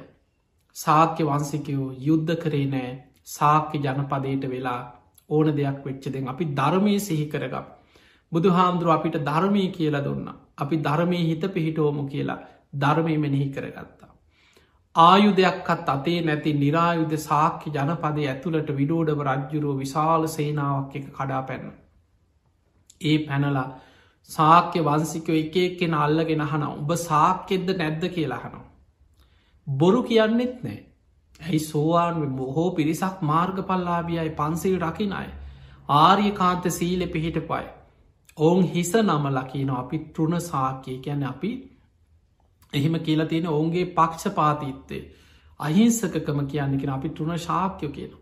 සාක්‍ය 0.76 1.22
වන්සිකයෝ 1.24 1.88
යුද්ධ 2.00 2.34
කරේ 2.36 2.66
නෑ 2.66 2.90
සාක්‍ය 3.28 3.78
ජනපදයට 3.78 4.44
වෙලා 4.50 4.82
ඕන 5.30 5.48
දෙයක් 5.52 5.78
වෙච්චදෙන් 5.84 6.28
අපි 6.28 6.44
ධර්මය 6.52 6.94
සිහි 7.00 7.26
කරගම්. 7.26 7.66
බුදු 8.32 8.50
හාමුදුරුව 8.50 8.94
අපිට 8.94 9.16
ධර්මය 9.22 9.64
කියලා 9.70 10.04
දුන්න. 10.04 10.28
අපි 10.58 10.76
ධර්මය 10.78 11.20
හිත 11.20 11.44
පිහිටෝමු 11.48 12.04
කියලා 12.06 12.38
ධර්මය 12.76 13.16
මෙනෙහි 13.16 13.48
කරගත්තා. 13.50 14.12
ආයුධයක්කත් 14.96 15.88
අතේ 15.88 16.20
නැති 16.22 16.52
නිරායුධ 16.54 17.16
සාක්‍ය 17.20 17.68
ජනපදය 17.70 18.24
ඇතුළට 18.26 18.70
විඩෝඩව 18.72 19.20
රජ්ජුරුව 19.26 19.76
විශාල 19.78 20.24
සේනාවක් 20.28 20.96
එක 20.96 21.06
කඩා 21.10 21.42
පැන්න. 21.42 21.68
ඒ 23.02 23.18
පැනලා 23.18 23.68
සාක්‍ය 24.30 24.80
වන්සිකව 24.80 25.34
එක 25.34 25.56
එක්කෙන 25.58 25.94
අල්ලගෙන 25.96 26.44
හන 26.44 26.66
උඹ 26.70 26.90
සාක්කෙද්ද 27.00 27.68
නැද්ද 27.76 28.04
කියලා 28.10 28.42
හනවා. 28.44 28.66
බොරු 29.66 30.02
කියන්නෙත් 30.02 30.56
නෑ 30.62 30.78
ඇයි 31.40 31.60
සෝවාන් 31.60 32.36
බොහෝ 32.36 32.68
පිරිසක් 32.72 33.22
මාර්ග 33.22 33.58
පල්ලාබියයි 33.62 34.30
පන්සිල් 34.32 34.78
රකින 34.80 35.12
අය 35.14 35.28
ආර්ය 35.96 36.30
කාන්ත 36.32 36.70
සීල 36.70 37.06
පිහිට 37.08 37.38
පයි. 37.44 37.66
ඔවුන් 38.38 38.64
හිස 38.66 38.92
නම 38.98 39.28
ලකින 39.32 39.70
අපි 39.72 39.98
තෘණ 40.10 40.40
සාකය 40.42 40.98
ගැන 41.00 41.24
අපි 41.24 41.52
එහෙම 42.72 43.00
කියලා 43.00 43.26
තියෙන 43.26 43.48
ඔවුන්ගේ 43.48 43.86
පක්ෂ 43.92 44.34
පාතිත්තේ 44.34 45.02
අහිංසකකම 45.60 46.40
කියන්නකෙන 46.46 46.90
අපි 46.90 47.08
තෘණ 47.10 47.38
ශාක්‍යය 47.40 47.90
කියන. 47.90 48.12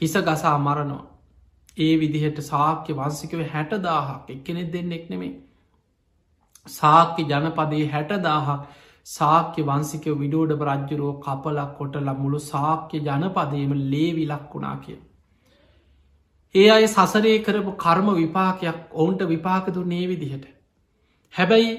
හිස 0.00 0.14
ගසා 0.22 0.58
මරනවා. 0.58 1.04
ඒ 1.78 1.94
විදිහට 1.96 2.40
සාක්‍ය 2.42 2.92
වන්සිකව 2.94 3.44
හැට 3.52 3.72
දාහක් 3.82 4.30
එක්කෙනෙ 4.30 4.64
දෙන්න 4.66 4.92
එක් 4.92 5.10
නෙමේ. 5.10 5.34
සාක්‍ය 6.66 7.22
ජනපදේ 7.24 7.86
හැට 7.88 8.12
දාහක් 8.20 8.66
සාක්‍ය 9.06 9.62
වන්සිකය 9.62 10.14
විඩෝඩ 10.14 10.52
රජ්ජුරෝ 10.60 11.12
කපලක් 11.18 11.74
කොටල 11.76 12.08
මුළු 12.14 12.40
සාක්‍ය 12.42 13.00
ජනපදයම 13.00 13.74
ලේවිලක් 13.84 14.46
වුණා 14.52 14.76
කිය. 14.78 14.98
ඒ 16.54 16.68
අය 16.70 16.86
සසරේ 16.86 17.36
කරපු 17.40 17.76
කර්ම 17.76 18.08
විපාකයක් 18.14 18.80
ඔවුන්ට 18.94 19.22
විපාකතු 19.24 19.84
නේ 19.84 20.06
විදිහට. 20.06 20.46
හැබැයි 21.34 21.70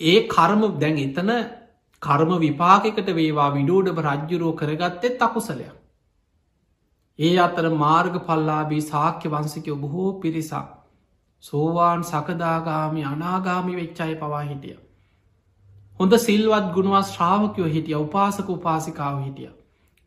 ඒ 0.00 0.18
කර්ම 0.28 0.62
දැන් 0.78 0.98
එතන 0.98 1.34
කර්ම 2.02 2.32
විපාකකට 2.38 3.12
වේවා 3.12 3.50
විඩෝඩබ 3.50 4.00
රජ්ජුරෝ 4.02 4.54
කරගත්තෙත් 4.54 5.22
අකුසලයක්. 5.22 5.76
ඒ 7.18 7.34
අතර 7.40 7.68
මාර්ග 7.76 8.18
පල්ලාබී 8.22 8.82
සාක්‍ය 8.84 9.28
වන්සිකයෝ 9.28 9.76
බොහෝ 9.76 10.10
පිරිසක් 10.20 10.74
සෝවාන් 11.44 12.02
සකදාගාමි 12.04 13.04
අනාගාමි 13.04 13.76
වෙච්චාය 13.76 14.14
පවා 14.16 14.44
හිටිය. 14.44 14.76
හොඳ 16.00 16.14
සිල්වත් 16.18 16.66
ගුණුවස් 16.72 17.10
ශ්‍රාවකයෝ 17.10 17.68
හිටිය 17.68 17.94
උපාසක 17.96 18.48
උපාසිකාව 18.50 19.20
හිටිය. 19.20 19.50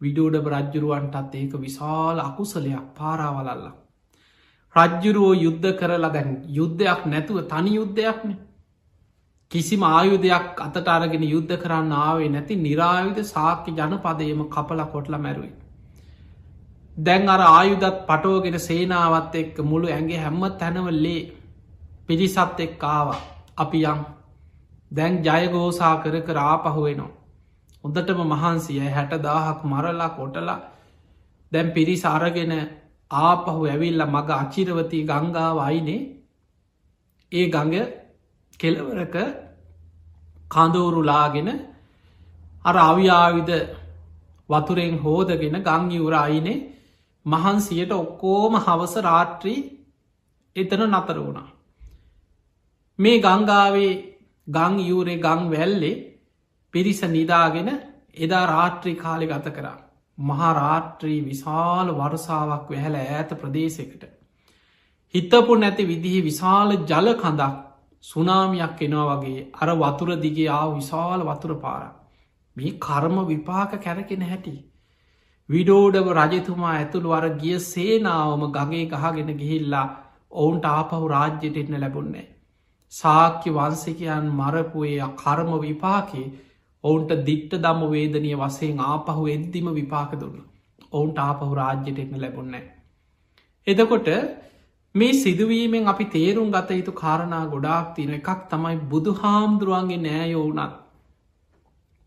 විඩෝඩබ 0.02 0.50
රජ්ජුරුවන්ටත් 0.50 1.34
ඒක 1.36 1.54
විශාල 1.60 2.20
අකුසලයක් 2.20 2.84
පාරාවලල්ලා. 2.96 3.72
රජ්ජුරුවෝ 4.76 5.34
යුද්ධ 5.36 5.72
කරලා 5.74 6.12
දැන් 6.14 6.30
යුද්ධයක් 6.50 7.02
නැතුව 7.06 7.40
තනි 7.46 7.74
යුද්ධයක්න. 7.76 8.36
කිසිම 9.52 9.84
ආයුධයක් 9.86 10.60
අතට 10.60 10.88
අරගෙන 10.90 11.26
යුද්ධ 11.26 11.56
කරන්න 11.56 11.98
ආවේ 12.00 12.30
නැති 12.30 12.56
නිරායුධ 12.58 13.24
සාක්‍ය 13.26 13.74
ජනපදයම 13.74 14.46
කපල 14.48 14.86
කොටල 14.86 15.18
මැරුයි. 15.18 15.52
දැන් 17.00 17.28
අර 17.30 17.42
ආයුදත් 17.48 18.00
පටෝගෙන 18.06 18.60
සේනාවත් 18.60 19.36
එක්ක 19.36 19.58
මුළු 19.64 19.88
ඇගේ 19.90 20.20
හැම්ම 20.20 20.48
තැනවල්ලේ 20.56 21.20
පිරිසත් 22.08 22.60
එක් 22.60 22.88
ආවා 22.90 23.20
අපි 23.58 23.86
යම් 23.88 24.08
දැන් 24.92 25.14
ජයගෝසා 25.24 25.96
කර 25.98 26.16
කර 26.22 26.38
ආපහුවෙනවා. 26.40 27.16
හොඳටම 27.84 28.20
මහන්සිය 28.26 28.80
හැට 28.88 29.14
දාහක් 29.22 29.60
මරලා 29.66 30.10
කොටලා 30.12 30.60
දැන් 31.52 31.72
පිරිස 31.72 32.04
අරගෙන 32.08 32.54
ආපහු 33.12 33.60
ඇවිල්ල 33.66 34.02
මග 34.06 34.30
අචිරවති 34.34 35.00
ගංගාව 35.06 35.58
අයිනේ 35.60 36.02
ඒ 37.32 37.46
ගඟ 37.48 37.76
කෙලවරක 38.60 39.16
කඳවුරුලාගෙන 40.52 41.50
අර 42.66 42.76
අවියාවිද 42.80 43.52
වතුරෙන් 44.50 44.96
හෝදගෙන 44.98 45.56
ගංගිවුර 45.62 46.16
අයිනේ 46.16 46.66
මහන්සියට 47.26 47.92
ඔක්කෝම 47.94 48.54
හවස 48.58 48.94
රාත්‍රී 49.00 49.60
එතන 50.56 50.82
නතර 50.88 51.18
වුණා. 51.18 51.50
මේ 53.00 53.18
ගංගාවේ 53.20 54.09
ගං 54.50 54.80
යූරේ 54.82 55.18
ගං 55.18 55.42
වැල්ලේ 55.50 55.96
පිරිස 56.74 57.02
නිදාගෙන 57.08 57.70
එදා 58.18 58.46
රාත්‍රී 58.48 58.96
කාලෙ 58.96 59.26
ගත 59.26 59.54
කරා. 59.54 59.78
මහාරාත්‍රී 60.18 61.20
විශාල 61.24 61.92
වරසාාවක් 61.94 62.70
වැහැල 62.70 62.96
ඈත 62.98 63.30
ප්‍රදේශකට. 63.36 64.04
හිතපු 65.14 65.56
නැති 65.56 65.86
විදිහි 65.86 66.22
විශාල 66.22 66.74
ජල 66.84 67.10
කඳක් 67.16 67.56
සුනාමියක් 68.04 68.82
එනවා 68.82 69.06
වගේ 69.14 69.46
අර 69.56 69.70
වතුර 69.76 70.10
දිගේ 70.18 70.50
ආව 70.50 70.74
විශාල 70.76 71.24
වතුර 71.24 71.56
පාර. 71.58 71.84
මේ 72.58 72.74
කර්ම 72.80 73.18
විපාක 73.28 73.72
කැරකෙන 73.80 74.24
හැටි. 74.24 74.56
විඩෝඩව 75.50 76.12
රජතුමා 76.18 76.74
ඇතුළු 76.74 77.14
අර 77.14 77.26
ගිය 77.38 77.56
සේනාවම 77.66 78.44
ගගේ 78.52 78.86
ගහගෙන 78.88 79.32
ගිහිල්ලා 79.36 79.88
ඔවුන්ට 80.34 80.66
ආපහු 80.68 81.08
රාජ්‍යයට 81.08 81.58
එන්න 81.58 81.80
ලැබුන්නේ. 81.80 82.28
සාක්‍ය 82.94 83.50
වන්සිකයන් 83.52 84.30
මරපුයේ 84.34 85.10
කර්ම 85.16 85.52
විපාකේ 85.60 86.28
ඔවුන්ට 86.84 87.12
දිට්ට 87.26 87.56
දම්ම 87.58 87.92
වේදනය 87.92 88.34
වසයෙන් 88.36 88.80
ආපහු 88.82 89.24
එද්දිම 89.28 89.68
විපාක 89.74 90.12
දුන්න. 90.16 90.38
ඔවුන්ට 90.92 91.18
ආපහු 91.20 91.54
රාජ්‍යයට 91.56 92.00
එන්න 92.00 92.16
ලැබුන්නේ. 92.18 92.64
එදකොට 93.68 94.08
මේ 94.96 95.14
සිදුවීමෙන් 95.16 95.88
අපි 95.88 96.06
තේරුම් 96.08 96.52
ගත 96.52 96.70
යුතු 96.72 96.94
කාරණා 96.94 97.46
ගොඩාක් 97.48 97.96
තියෙන 97.96 98.14
එකක් 98.14 98.30
තමයි 98.50 98.78
බුදු 98.88 99.12
හාමුදුරුවන්ගේ 99.16 100.00
නෑයෝවනත් 100.00 100.74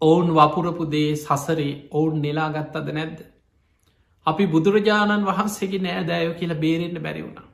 ඔවුන් 0.02 0.28
වපුරපු 0.30 0.84
දේ 0.86 1.10
සසරේ 1.16 1.72
ඔවුන් 1.90 2.20
නෙලා 2.20 2.50
ගත්තද 2.50 2.88
නැද්ද. 2.90 3.18
අපි 4.26 4.44
බුදුරජාණන් 4.46 5.26
වහන්සේගේ 5.26 5.80
නෑදෑයෝ 5.80 6.34
කියලා 6.34 6.58
බේරෙන්ට 6.58 6.98
බැරි 7.00 7.22
වුණා. 7.22 7.51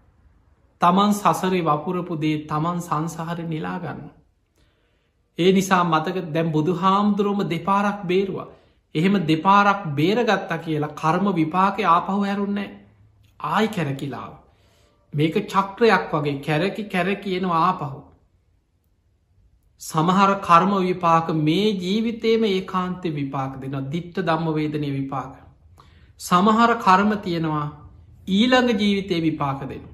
තමන් 0.80 1.12
සසරේ 1.14 1.62
වපුරපු 1.62 2.14
දේ 2.16 2.36
තමන් 2.46 2.78
සංසාහර 2.80 3.38
නිලාගන්න. 3.44 4.00
ඒ 5.38 5.50
නිසා 5.52 5.84
මතක 5.84 6.16
දැම් 6.32 6.52
බුදු 6.52 6.72
හාමුදුරුවම 6.74 7.40
දෙපාරක් 7.46 8.00
බේරුවා. 8.06 8.48
එහෙම 8.94 9.14
දෙපාරක් 9.26 9.80
බේරගත්තා 9.94 10.58
කියලා 10.58 10.94
කර්ම 10.94 11.26
විපාක 11.34 11.80
ආපහු 11.86 12.20
හැරුන්නේ 12.22 12.68
ආයි 13.40 13.68
කැරකිලාව. 13.68 14.32
මේක 15.12 15.34
චක්‍රයක් 15.46 16.12
වගේ 16.12 16.38
කැරකි 16.40 16.84
කැර 16.86 17.08
කියනවා 17.16 17.64
ආපහු. 17.64 18.00
සමහර 19.80 20.30
කර්ම 20.40 20.72
විපාක 20.82 21.28
මේ 21.40 21.68
ජීවිතේම 21.76 22.42
ඒ 22.44 22.62
කාන්තය 22.62 23.08
විපාක 23.12 23.60
දෙන 23.60 23.76
දිට්ට 23.90 24.16
දම්ම 24.22 24.54
වේදනය 24.54 24.90
විපාක. 24.92 25.34
සමහර 26.20 26.70
කර්ම 26.78 27.12
තියෙනවා 27.18 27.66
ඊළඟ 28.28 28.70
ජීවිතය 28.76 29.22
විපාක 29.22 29.60
දෙනු. 29.62 29.88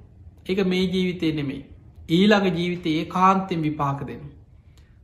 එක 0.46 0.66
මේ 0.66 0.86
ජීවිතය 0.86 1.32
නෙමෙයි 1.32 1.62
ඊළඟ 2.10 2.48
ජීවිත 2.52 2.86
ඒ 2.86 3.04
කාන්තෙන් 3.06 3.62
විපාක 3.62 4.06
දෙන. 4.06 4.20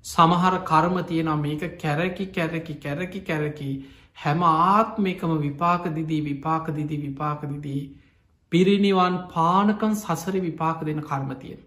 සමහර 0.05 0.59
කර්ම 0.65 0.99
තියෙනවා 1.05 1.37
මේක 1.39 1.63
කැරකි 1.79 2.27
කැරකි 2.29 2.75
කැරකි 2.77 3.21
කැරකි 3.23 3.71
හැම 4.17 4.43
ආත්මකම 4.43 5.33
විපාක 5.39 5.89
දිදී 5.95 6.21
විපාක 6.23 6.71
දිදී 6.73 7.01
විපාක 7.01 7.41
දිදී 7.45 7.83
පිරිනිවන් 8.53 9.17
පානකන් 9.31 9.97
සසර 9.97 10.37
විපාක 10.41 10.85
දෙන 10.85 11.01
කර්ම 11.03 11.33
තියෙන. 11.37 11.61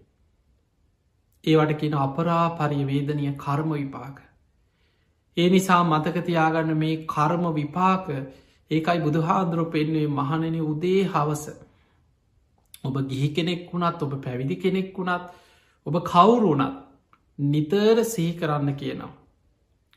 ඒවට 1.44 1.76
කියන 1.80 1.94
අපරා 1.96 2.46
පරිවේදනය 2.56 3.34
කර්ම 3.38 3.74
විපාක. 3.74 4.16
ඒ 5.36 5.48
නිසා 5.50 5.82
මතකතියාගන්න 5.84 6.76
මේ 6.76 6.96
කර්ම 7.08 7.52
විපාක 7.54 8.08
ඒකයි 8.70 8.98
බුදුහාදුරු 9.00 9.64
පෙන්වේ 9.68 10.08
මහණන 10.12 10.60
උදේ 10.62 11.00
හවස. 11.06 11.44
ඔබ 12.84 12.96
ගිහි 13.08 13.34
කෙනෙක් 13.34 13.68
වුණත් 13.70 14.02
ඔබ 14.02 14.14
පැවිදි 14.22 14.56
කෙනෙක් 14.58 14.94
වුණත් 14.94 15.30
ඔබ 15.86 16.00
කවුරුණත් 16.04 16.80
නිතර 17.38 18.04
සිහි 18.06 18.32
කරන්න 18.34 18.74
කියනවා. 18.74 19.12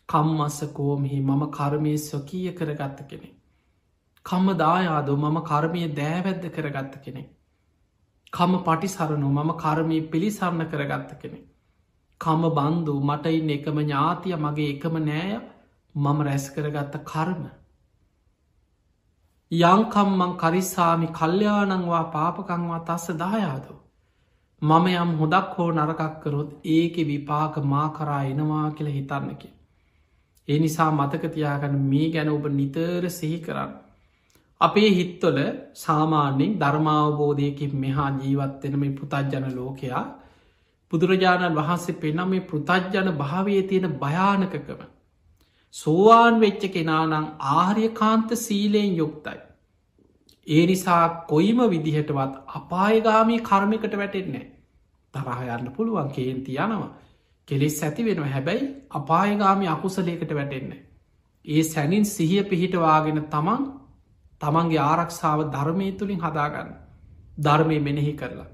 කම්මස්ස 0.09 0.59
කෝමිහි 0.73 1.19
මම 1.21 1.43
කර්මය 1.51 1.97
ස්වකීය 1.99 2.53
කරගත්ත 2.53 3.01
කෙනෙ. 3.07 3.29
කම්ම 4.25 4.57
දායාදෝ 4.57 5.17
මම 5.17 5.37
කර්මය 5.43 5.83
දෑවැද්ද 5.93 6.47
කරගත්ත 6.51 6.95
කෙනෙ. 7.03 7.23
කම 8.33 8.57
පටිසරනු 8.61 9.29
මම 9.29 9.51
කර්මය 9.55 10.01
පිළිසරණ 10.07 10.65
කරගත්ත 10.67 11.13
කෙනෙ. 11.21 11.39
කම 12.21 12.43
බන්දු 12.51 12.95
මටයින් 13.01 13.49
එකම 13.49 13.79
ඥාතිය 13.81 14.35
මගේ 14.37 14.71
එකම 14.71 14.97
නෑය 15.03 15.39
මම 15.95 16.21
රැස් 16.21 16.49
කරගත්ත 16.49 16.95
කර්ම. 17.05 17.43
යංකම්මං 19.51 20.31
කරිස්සාමි 20.37 21.07
කල්්‍යයානංවා 21.09 22.03
පාපකංවා 22.05 22.79
තස්ස 22.79 23.17
දායාදෝ. 23.17 23.77
මම 24.61 24.85
යම් 24.93 25.11
හොදක් 25.17 25.53
හෝ 25.57 25.71
නරකක්කරොත් 25.71 26.49
ඒක 26.67 26.95
විපාක 27.05 27.57
මා 27.65 27.87
කරා 27.89 28.23
එනවා 28.23 28.71
කියල 28.71 28.89
හිතන්නකි. 28.89 29.49
ඒ 30.47 30.59
නිසා 30.59 30.91
මතකතියාගන්න 30.91 31.77
මේ 31.85 32.09
ගැන 32.09 32.29
ඔබ 32.29 32.45
නිතර 32.51 33.09
සිහි 33.09 33.39
කරන්න. 33.39 33.71
අපේ 34.61 34.89
හිත්තොල 34.91 35.37
සාමාන්‍යෙන් 35.75 36.59
ධර්මාවබෝධයකින් 36.59 37.73
මෙහා 37.75 38.11
ජීවත්වෙන 38.17 38.79
මේ 38.79 38.91
පුතජ්ජන 38.91 39.47
ලෝකයා 39.55 40.05
බුදුරජාණන් 40.91 41.55
වහන්සේ 41.55 41.95
පෙනම් 41.95 42.29
මේ 42.29 42.39
පෘතජ්ජන 42.41 43.09
භාවය 43.13 43.61
තියෙන 43.63 43.87
භයානකකම. 43.95 44.81
සෝවාන් 45.77 46.39
වෙච්ච 46.39 46.63
කෙනානං 46.73 47.13
ආර්ය 47.39 47.89
කාන්ත 47.91 48.29
සීලයෙන් 48.37 48.97
යුක්තයි. 48.97 49.39
ඒ 50.47 50.65
නිසා 50.65 51.03
කොයිම 51.27 51.59
විදිහටවත් 51.69 52.33
අපායගාමී 52.55 53.39
කර්මිකට 53.39 53.93
වැටෙන්නේ. 53.97 54.45
තරහ 55.13 55.41
යන්න 55.47 55.71
පුළුවන් 55.71 56.09
කේන්ති 56.11 56.57
යනවා. 56.57 56.95
කෙලෙස් 57.47 57.83
ඇති 57.83 58.05
වෙනවා 58.05 58.27
හැබැයි 58.27 58.65
අපායගාමි 58.91 59.67
අකුසලේකට 59.67 60.31
වැටෙන්නේ. 60.35 60.81
ඒ 61.45 61.63
සැනින් 61.63 62.05
සිහිය 62.05 62.43
පිහිටවාගෙන 62.43 63.21
තමන් 63.25 63.63
තමන්ගේ 64.41 64.81
ආරක්ෂාව 64.81 65.39
ධර්මය 65.51 65.91
තුළින් 65.91 66.19
හදාගන්න 66.19 66.71
ධර්මය 67.37 67.79
මෙනෙහි 67.79 68.13
කරලා. 68.13 68.49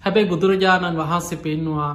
හැබැයි 0.00 0.28
බුදුරජාණන් 0.28 0.98
වහන්සේ 0.98 1.38
පෙන්නවා 1.38 1.92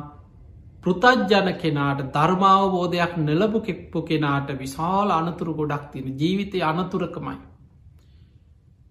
පෘතජ්ජන 0.84 1.50
කෙනාට 1.56 2.00
ධර්මාවබෝධයක් 2.10 3.14
නෙලබු 3.20 3.60
කෙක්පු 3.62 4.00
කෙනාට 4.04 4.50
විශාල 4.56 5.10
අනතුරු 5.12 5.54
ගොඩක් 5.54 5.86
තියෙන 5.92 6.08
ජීවිතය 6.16 6.60
අනතුරකමයි. 6.64 7.38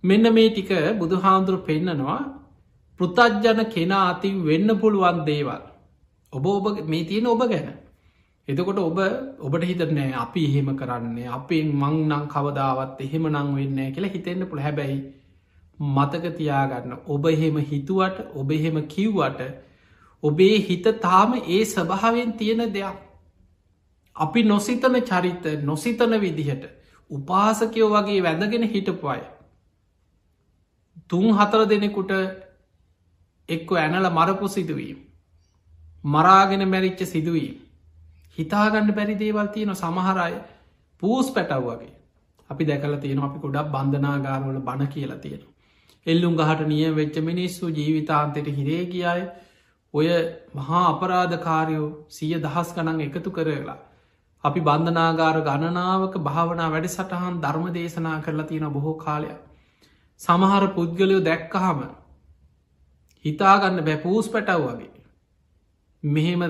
මෙන්න 0.05 0.27
මේ 0.31 0.49
ටික 0.51 0.71
බුදුහාන්දුරු 0.99 1.59
පෙන්නනවා 1.61 2.21
පෘතජ්ජන 3.01 3.61
කෙනා 3.67 4.05
අතින් 4.09 4.37
වෙන්න 4.43 4.69
පුළුවන් 4.77 5.19
දේවල්. 5.25 5.63
ඔබ 6.33 6.45
ඔබ 6.49 6.67
මේ 6.87 7.05
තියෙන 7.05 7.27
ඔබ 7.27 7.43
ගැන. 7.47 7.69
එතකොට 8.49 8.79
ඔබ 8.81 8.99
ඔබට 9.41 9.65
හිතරනෑ 9.65 10.13
අපි 10.17 10.45
එහෙම 10.45 10.71
කරන්නේ 10.75 11.29
අපේ 11.31 11.63
මං 11.73 11.99
නං 12.07 12.25
කවදාවත් 12.29 13.01
එහෙම 13.01 13.29
නං 13.29 13.51
වෙන්න 13.55 13.83
කියලා 13.91 14.11
හිතෙන්න්න 14.11 14.47
පුළ 14.47 14.61
හැබැයි 14.61 14.97
මතකතියාගන්න 15.79 16.97
ඔබ 17.09 17.29
එහෙම 17.29 17.61
හිතුවට 17.67 18.19
ඔබ 18.35 18.51
එහෙම 18.53 18.81
කිව්වට 18.89 19.43
ඔබේ 20.23 20.59
හිත 20.61 20.87
තාම 21.01 21.35
ඒ 21.37 21.65
ස්වභාවෙන් 21.65 22.33
තියෙන 22.35 22.63
දෙයක්. 22.71 22.99
අපි 24.17 24.43
නොසිතන 24.45 24.97
චරිත 25.03 25.45
නොසිතන 25.63 26.21
විදිහට 26.21 26.65
උපාසකයෝ 27.11 27.91
වගේ 27.91 28.23
වැඳගෙන 28.23 28.65
හිටපු 28.65 29.09
අය. 29.09 29.23
තුන් 31.09 31.27
හතර 31.33 31.63
දෙනෙකුට 31.67 32.13
එක්ක 33.49 33.73
ඇනල 33.75 34.11
මරපු 34.11 34.49
සිදුවීම. 34.49 34.99
මරාගෙන 36.05 36.69
මැරිච්ච 36.69 37.01
සිදුවීම. 37.07 37.57
හිතාගන්න 38.39 38.95
බැරි 38.95 39.15
දේවල් 39.17 39.49
තියෙන 39.49 39.77
සමහරයි 39.77 40.37
පූස් 41.03 41.31
පැටව් 41.31 41.65
වගේ 41.67 41.95
අපි 42.51 42.65
දැකල 42.65 42.95
තියෙන 42.99 43.19
අපි 43.21 43.39
ගොඩක් 43.41 43.73
බන්ධනාගාරවල 43.73 44.61
බණ 44.61 44.89
කියලා 44.89 45.19
තියෙන. 45.19 45.43
එල්ලුම් 46.07 46.37
ගහට 46.37 46.69
නිය 46.69 46.85
වෙච්ච 46.93 47.17
මිනිස්සු 47.23 47.69
ජීවිතාන්තයට 47.71 48.49
හිරේ 48.51 48.85
ගියයි 48.87 49.25
ඔය 49.95 50.09
මහා 50.55 50.83
අපරාධකාරයෝ 50.89 51.89
සිය 52.09 52.35
දහස් 52.37 52.75
ගනන් 52.75 53.01
එකතු 53.01 53.31
කරලා. 53.31 53.79
අපි 54.45 54.61
බන්ධනාගාර 54.61 55.37
ගණනාවක 55.41 56.15
භාවනා 56.21 56.69
වැඩ 56.71 56.89
සටහන් 56.89 57.37
ධර්ම 57.41 57.67
දේශනා 57.71 58.19
කරලා 58.21 58.47
තියෙන 58.47 58.69
බොහෝ 58.71 58.95
කාලයක්. 58.97 59.39
සමහර 60.21 60.65
පුද්ගලයෝ 60.69 61.21
දැක්කහම 61.21 61.81
හිතාගන්න 63.25 63.85
බැපූස් 63.85 64.29
පැටව් 64.29 64.67
වගේ. 64.67 64.91
මෙහෙම 66.03 66.43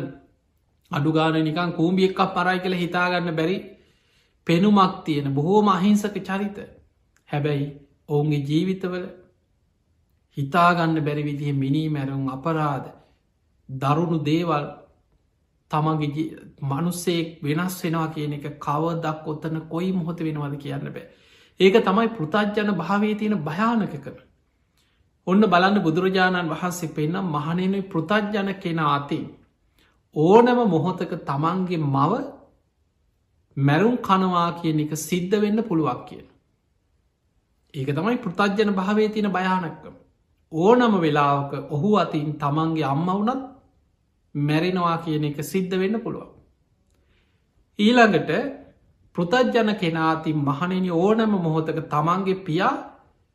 අඩුගාන 0.90 1.40
නිකන් 1.40 1.72
කූම්බියෙක්ක් 1.72 2.20
පරයි 2.30 2.58
කළ 2.58 2.76
හිතාගන්න 2.76 3.34
බැරි 3.34 3.58
පෙනුමක් 4.46 5.04
තියෙන 5.04 5.28
බොහෝම 5.32 5.68
අහිංසක 5.68 6.16
චරිත 6.20 6.58
හැබැයි 7.28 7.68
ඔවුන්ගේ 8.08 8.42
ජීවිතවල 8.44 9.04
හිතාගන්න 10.36 10.96
බැරි 11.02 11.22
විදිහ 11.24 11.54
මිනී 11.56 11.88
මැරුම් 11.90 12.26
අපරාධ 12.30 12.88
දරුණු 13.80 14.18
දේවල් 14.24 14.64
තමගේ 15.70 16.26
මනුස්සෙක් 16.62 17.28
වෙනස් 17.42 17.74
වෙනවා 17.82 18.08
කියන 18.08 18.32
එක 18.32 18.46
කවදක් 18.58 19.26
ඔත්තන 19.26 19.60
කොයි 19.68 19.92
මොහොත 19.92 20.18
වෙනවද 20.20 20.56
කියන්න 20.58 20.88
බෑ 20.88 21.06
ඒක 21.60 21.76
තමයි 21.80 22.08
පෘතජ්ජන 22.10 22.70
භාවේ 22.74 23.14
තියෙන 23.14 23.36
භයානකකම. 23.40 24.16
ඔන්න 25.26 25.42
බලන්න 25.44 25.78
බුදුරජාණන් 25.80 26.50
වහන්සේ 26.50 26.90
පෙන්නම් 26.90 27.26
මහනන 27.28 27.74
පෘතජ්ජන 27.84 28.48
කෙන 28.56 28.78
අතින්. 28.80 29.24
ඕනම 30.16 30.58
මොහොතක 30.66 31.12
තමන්ගේ 31.22 31.82
මව 31.86 32.12
මැරුම් 33.56 33.96
කනවා 33.98 34.50
කියන 34.54 34.80
එක 34.80 34.92
සිද්ධ 34.98 35.36
වෙන්න 35.38 35.62
පුළුවක් 35.62 36.02
කියන. 36.08 36.26
ඒක 37.74 37.88
තමයි 37.90 38.18
පෘතජ්ජන 38.18 38.74
භාවේ 38.74 39.08
තියෙන 39.08 39.30
භයානක්කම. 39.30 39.94
ඕනම 40.52 40.94
වෙලාවක 41.00 41.52
ඔහු 41.70 41.90
අතින් 41.96 42.28
තමන්ගේ 42.36 42.86
අම්ම 42.86 43.08
වුනත් 43.08 43.51
මැරෙනවා 44.34 44.96
කියන 44.98 45.24
එක 45.24 45.38
සිද්ධ 45.44 45.74
වෙන්න 45.76 46.00
පුළුවන්. 46.00 46.30
ඊළඟට 47.78 48.30
පෘතජ්ජන 49.16 49.70
කෙනාති 49.76 50.32
මහණනි 50.40 50.90
ඕනම 50.98 51.32
මොහොතක 51.38 51.78
තමන්ගේ 51.86 52.42
පියා 52.46 52.74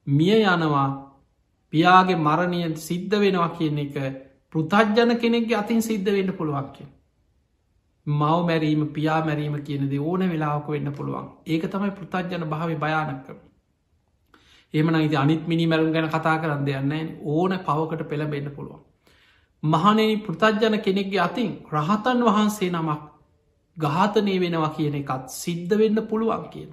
මිය 0.08 0.44
යනවා 0.46 0.88
පියාගේ 1.74 2.18
මරණය 2.18 2.62
සිද්ධ 2.80 3.16
වෙනවා 3.16 3.50
කියන 3.52 3.80
එක 3.80 3.96
පෘතජ්ජන 4.54 5.12
කෙනෙක්ගේ 5.18 5.56
අතින් 5.56 5.82
සිද්ධ 5.82 6.10
වෙන්න 6.10 6.34
පුළුවන්කි. 6.34 6.86
මව 8.08 8.36
මැරීම 8.44 8.88
පියා 8.90 9.20
මැරීම 9.26 9.58
කියනද 9.62 9.94
ඕන 10.02 10.22
වෙලාවක 10.26 10.68
වෙන්න 10.70 10.94
පුළුවන් 10.94 11.28
ඒක 11.48 11.70
තමයි 11.70 11.92
පෘතජ්ජන 11.92 12.50
භාව 12.50 12.72
භයානක්කම. 12.78 13.38
එමන 14.74 14.96
ඉති 14.98 15.16
අනිත් 15.16 15.48
මිනි 15.48 15.66
මැරුම් 15.68 15.92
ගැන 15.92 16.10
කතා 16.10 16.38
කරන්න 16.42 16.66
දෙයන්න 16.66 17.18
ඕන 17.28 17.52
පවකට 17.60 18.10
පෙළබෙන්න්න 18.10 18.56
පුළුවන්. 18.56 18.87
මහනෙන 19.68 20.12
පෘතජ්ජන 20.22 20.76
කෙනෙක්ගේ 20.80 21.22
අතින් 21.22 21.52
රහතන් 21.72 22.20
වහන්සේ 22.24 22.70
නමක් 22.72 23.02
ඝාතනය 23.78 24.36
වෙනවා 24.40 24.72
කියන 24.72 24.96
එකත් 24.96 25.26
සිද්ධ 25.34 25.74
වෙන්න 25.76 26.00
පුළුවන් 26.04 26.46
කියන. 26.50 26.70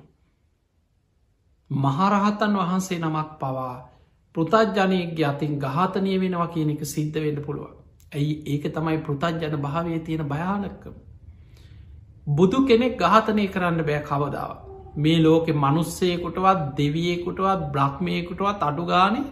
මහරහතන් 1.70 2.54
වහන්සේ 2.56 2.98
නමක් 2.98 3.30
පවා 3.38 3.74
පෘතජ්ජනයගේ 4.34 5.26
අතින් 5.26 5.58
ඝාතනය 5.60 6.12
වෙනවා 6.18 6.48
කියන 6.48 6.70
එක 6.70 6.84
සිද්ධ 6.86 7.18
වෙන්න 7.18 7.40
පුළුවන්. 7.42 7.74
ඇයි 8.12 8.34
ඒක 8.48 8.64
තමයි 8.72 8.98
පෘතජ්ජන 9.00 9.56
භාවය 9.60 9.98
තියෙන 10.00 10.24
භයානක්කම. 10.26 10.94
බුදු 12.28 12.58
කෙනෙක් 12.64 12.94
ඝාතනය 12.98 13.46
කරන්න 13.48 13.80
බෑ 13.82 14.02
කවදාව. 14.02 14.54
මේ 14.96 15.18
ලෝකෙ 15.18 15.52
මනුස්සයකුටවත් 15.54 16.60
දෙවියෙකුටවත් 16.76 17.60
බ්‍රහ්මයකුටවත් 17.72 18.62
අඩුගානෙ 18.62 19.22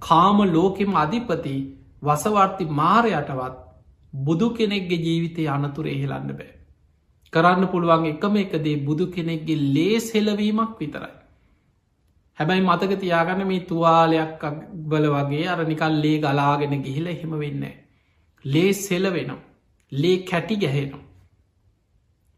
කාම 0.00 0.38
ලෝකෙම 0.48 0.96
අධිපති 0.96 1.56
වසවර්ති 2.02 2.64
මාරයටවත් 2.72 3.56
බුදු 4.12 4.48
කෙනෙක්ගේ 4.50 5.00
ජීවිතය 5.00 5.48
අනතුරේ 5.48 5.96
හෙලන්න 5.96 6.32
බෑ. 6.32 6.52
කරන්න 7.32 7.66
පුළුවන් 7.68 8.06
එකම 8.06 8.34
එකදේ 8.36 8.82
බුදු 8.84 9.06
කෙනෙක්ගේ 9.08 9.62
ලේස් 9.74 10.08
හෙලවීමක් 10.14 10.74
විතරයි. 10.80 11.12
හැබැයි 12.38 12.66
මතක 12.66 12.98
තියාගන්න 13.00 13.46
මේ 13.46 13.62
තුවාලයක් 13.66 14.42
බල 14.90 15.06
වගේ 15.14 15.46
අර 15.48 15.60
නිකල් 15.64 15.94
ලේ 16.04 16.18
ගලාගෙන 16.18 16.74
ගිහිල 16.82 17.06
එහෙම 17.08 17.32
වෙන්න. 17.38 17.64
ලේ 18.44 18.72
සෙලවෙනම් 18.80 19.40
ලේ 19.92 20.18
කැටි 20.24 20.56
ගැහෙනම් 20.56 21.00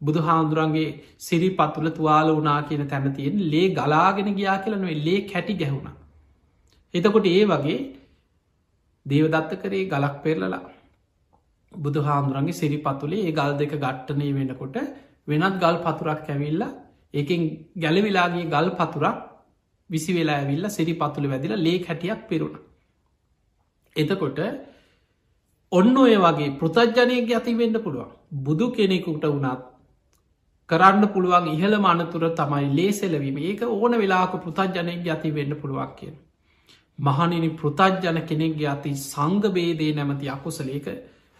බුදු 0.01 0.19
හාමුදුරන්ගේ 0.21 0.87
සිරි 1.19 1.49
පත්තුල 1.51 1.89
තුවාල 1.91 2.31
වනා 2.31 2.61
කියන 2.63 2.87
තැනතියෙන් 2.87 3.37
ලේ 3.51 3.67
ගලාගෙන 3.71 4.31
ගියා 4.35 4.57
කියලනුවේ 4.59 5.03
ලේ 5.05 5.21
කැටි 5.23 5.53
ගැහුණ. 5.55 5.93
එතකොට 6.93 7.27
ඒ 7.27 7.45
වගේ 7.45 7.79
දේවදත්ත 9.05 9.51
කරේ 9.61 9.85
ගලක් 9.85 10.15
පෙරලලා 10.23 10.63
බුදු 11.71 11.99
හාමුදුරන්ගේ 12.01 12.53
සිරි 12.53 12.77
පතුලේ 12.79 13.23
ඒ 13.23 13.31
ගල් 13.31 13.53
දෙක 13.57 13.73
ගට්ටනය 13.75 14.27
වෙනකොට 14.33 14.77
වෙනත් 15.27 15.55
ගල් 15.59 15.77
පතුරක් 15.79 16.29
ඇවිල්ලා 16.29 16.71
ඒකෙන් 17.13 17.41
ගැලවිලාගේ 17.77 18.45
ගල් 18.47 18.69
පතුරක් 18.73 19.17
විසි 19.89 20.11
වෙලා 20.13 20.37
ඇවිල්ල 20.37 20.65
සිරි 20.69 20.93
පතුළ 20.93 21.27
වැදිලා 21.27 21.57
ලේ 21.57 21.77
හැටියක් 21.79 22.21
පෙරුණ. 22.29 22.55
එතකොට 23.95 24.39
ඔන්න 25.71 25.97
ඔය 25.97 26.15
වගේ 26.17 26.55
පෘතජ්ජනයක 26.55 27.31
ඇති 27.31 27.53
වෙන්න 27.53 27.77
පුළුවන් 27.79 28.11
බුදු 28.41 28.65
කෙනෙකුට 28.71 29.25
වුණත් 29.25 29.63
කරන්න 30.69 31.07
පුළුවන් 31.09 31.47
ඉහළ 31.47 31.75
මනතුර 31.79 32.25
තමයි 32.33 32.67
ලේසෙලවීම 32.71 33.37
ඒක 33.39 33.61
ඕන 33.69 33.93
වෙලාක 33.95 34.33
පෘතජ්ජනයක 34.37 35.07
ඇති 35.07 35.31
වෙන්න 35.31 35.55
පුළුවන් 35.55 35.91
කියෙන්. 35.97 36.15
මහනිනි 36.99 37.49
පෘතජ්ජන 37.51 38.21
කෙනෙක්ගේ 38.23 38.67
අති 38.67 38.91
සංගබේදේ 39.01 39.91
නැමති 39.93 40.29
අකුසලේක 40.29 40.87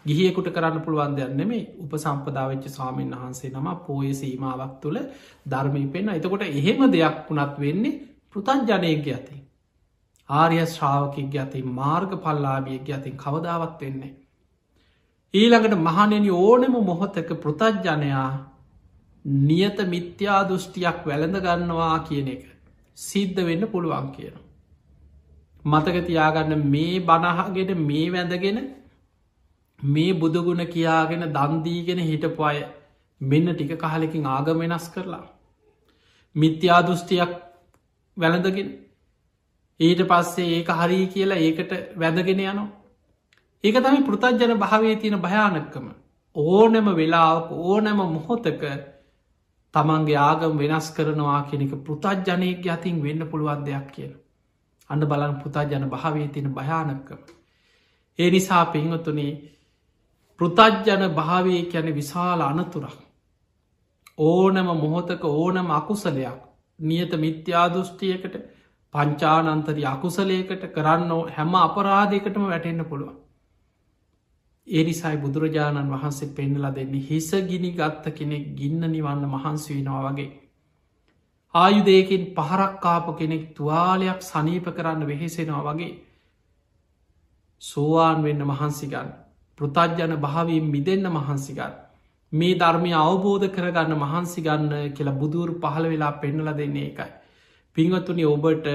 ගිහියකුට 0.06 0.50
කරන්න 0.50 0.82
පුළුවන් 0.82 1.15
දෙයක් 1.15 1.32
නෙමේ 1.34 1.63
උපසම්පදාවච්ච 1.80 2.65
ස්වාමීන් 2.70 3.13
වහන්සේ 3.13 3.52
නම 3.52 3.70
පෝය 3.82 4.12
සීමාවක් 4.13 4.74
තුළ 4.82 5.00
ධර්මී 5.48 5.88
පෙන්න්න 5.88 6.12
එතකොට 6.12 6.44
එහෙම 6.44 6.84
දෙයක් 6.89 7.18
වුණත් 7.28 7.56
වෙන්නේ 7.60 8.00
පෘතන්ජනයක 8.32 9.08
ඇති. 9.08 9.38
ආර්ය 10.30 10.60
ශ්‍රාවකෙක් 10.68 11.36
ඇති 11.36 11.63
මාර්ග 11.74 12.12
පල්ලාබියක 12.20 12.88
ඇතින් 12.89 13.18
කවදාවත් 13.18 13.82
වෙන්නේ. 13.82 14.13
ඊළඟට 15.34 15.78
මහනෙන 15.80 16.28
ඕනෙම 16.34 16.76
මොහොතක 16.84 17.30
පෘතජ්ජනයා 17.39 18.30
නියත 19.26 19.78
මිත්‍යා 19.88 20.41
දෘෂ්ටියක් 20.46 21.00
වැළඳ 21.06 21.38
ගන්නවා 21.41 21.98
කියන 22.02 22.28
එක 22.30 22.44
සිද්ධ 22.98 23.41
වෙන්න 23.44 23.68
පුළුවන් 23.68 24.10
කියන. 24.12 24.36
මතක 25.65 26.06
තියාගන්න 26.08 26.63
මේ 26.69 26.99
බණහගෙන 27.01 27.78
මේ 27.82 28.08
වැඳගෙන 28.12 28.58
මේ 29.80 30.13
බුදුගුණ 30.15 30.65
කියාගෙන 30.67 31.23
දන්දීගෙන 31.32 32.01
හිටපු 32.01 32.43
අය 32.43 32.60
මෙන්න 33.21 33.47
ටික 33.51 33.71
කහලකින් 33.80 34.25
ආගම 34.28 34.60
වෙනස් 34.60 34.88
කරලා. 34.89 35.25
මිත්‍යා 36.36 36.82
දෘෂ්ටියක් 36.82 37.32
වැළඳගෙන 38.17 38.69
ඊට 39.80 40.01
පස්සේ 40.04 40.49
ඒක 40.51 40.69
හරි 40.71 40.99
කියලා 41.08 41.39
ඒකට 41.39 41.71
වැදගෙන 41.95 42.41
යනවා. 42.41 42.67
ඒක 43.63 43.78
තමයි 43.78 44.04
පෘතජ්ජන 44.04 44.58
භාවේ 44.58 44.95
තියෙන 44.97 45.21
භයානක්කම. 45.21 45.88
ඕනෑම 46.36 46.88
වෙලාවක 46.95 47.49
ඕනෑම 47.63 47.99
මොහොතක 48.10 48.63
තමන්ගේ 49.73 50.19
ආගම් 50.19 50.54
වෙනස් 50.58 50.88
කරනවා 50.91 51.41
කෙනෙක 51.49 51.73
පෘතජ්ජනයක 51.84 52.69
අතින් 52.69 53.04
වෙන්න 53.04 53.28
පුළුවන් 53.28 53.65
දෙයක් 53.65 53.89
කියන. 53.91 54.13
අන්න 54.89 55.02
බලන් 55.04 55.36
පුතාජන 55.38 55.89
භාවේ 55.89 56.28
තියෙන 56.30 56.54
භයානක්කම. 56.54 57.19
ඒ 58.19 58.30
නිසා 58.30 58.65
පිංහතුනේ 58.67 59.32
පෘතජ්ජන 60.39 61.04
භාවය 61.12 61.56
යැන 61.63 61.89
විශාල 61.93 62.41
අනතුරක්. 62.43 62.98
ඕනම 64.19 64.67
මොහොතක 64.76 65.24
ඕනම 65.26 65.69
අකුසලයක් 65.71 66.39
නියත 66.80 67.12
මිත්‍යාදෘෂ්ටියකට 67.17 68.36
පංචානන්තරි 68.93 69.84
අකුසලයකට 69.86 70.63
කරන්න 70.69 71.12
හැම 71.30 71.56
අපරාධයකටම 71.58 72.43
වැටෙන්න්න 72.45 72.86
පුළුවන්. 72.86 73.15
ඒනිසයි 74.67 75.17
බුදුරජාණන් 75.17 75.91
වහන්සේ 75.91 76.32
පෙන්නල 76.32 76.65
දෙන්නේ 76.71 77.04
හිස 77.04 77.30
ගිනි 77.43 77.71
ගත්ත 77.74 78.13
කෙනෙක් 78.13 78.45
ගින්න 78.56 78.82
නිවන්න 78.88 79.26
මහන්සි 79.28 79.76
වෙනවා 79.76 80.04
වගේ. 80.08 80.30
ආයුදයකින් 81.56 82.24
පහරක්කාප 82.34 83.08
කෙනෙක් 83.18 83.46
තුවාලයක් 83.56 84.20
සනීප 84.24 84.68
කරන්න 84.72 85.04
වෙහෙසෙනවා 85.06 85.63
වගේ 85.68 85.94
සෝවාන් 87.62 88.20
වෙන්න 88.24 88.41
මහන්සිගන්න 88.44 89.10
පෘතජ්ජන 89.60 90.13
භාවීම් 90.20 90.65
මිදන්න 90.70 91.08
මහන්සිගත් 91.10 91.78
මේ 92.34 92.56
ධර්මය 92.56 92.91
අවබෝධ 92.96 93.48
කරගන්න 93.50 93.96
මහන්සිගන්න 93.98 94.74
කියලා 94.94 95.15
බුදුර 95.15 95.50
පහළ 95.62 95.86
වෙලා 95.86 96.13
පෙන්නල 96.18 96.50
දෙන්නේ 96.54 96.86
එකයි. 96.86 97.10
පිංවතුනි 97.78 98.26
ඔබට 98.26 98.68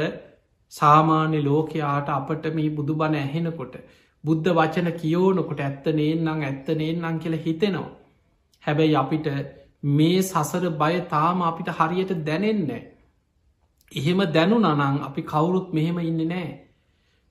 සාමාන්‍ය 0.72 1.38
ලෝකයාට 1.42 2.08
අපට 2.10 2.44
මේ 2.54 2.70
බුදු 2.70 2.94
බණ 2.94 3.20
ඇහෙනකොට 3.20 3.74
බුද්ධ 4.24 4.50
වචන 4.52 4.90
කියෝනකොට 4.94 5.60
ඇත්ත 5.60 5.86
නේන්නම් 5.94 6.42
ඇත්ත 6.42 6.68
නේන්නම් 6.74 7.18
කියල 7.18 7.36
හිතෙනවා. 7.38 7.88
හැබැයි 8.64 8.96
අපිට 8.96 9.26
මේ 9.82 10.22
සසර 10.22 10.70
බය 10.72 11.00
තාම 11.08 11.42
අපිට 11.42 11.68
හරියට 11.70 12.12
දැනෙන්නේ. 12.24 12.82
එහෙම 13.92 14.20
දැනු 14.32 14.58
නනං 14.58 14.98
අපි 15.02 15.22
කවුරුත් 15.24 15.72
මෙහෙම 15.72 15.98
ඉන්න 16.00 16.28
නෑ. 16.28 16.48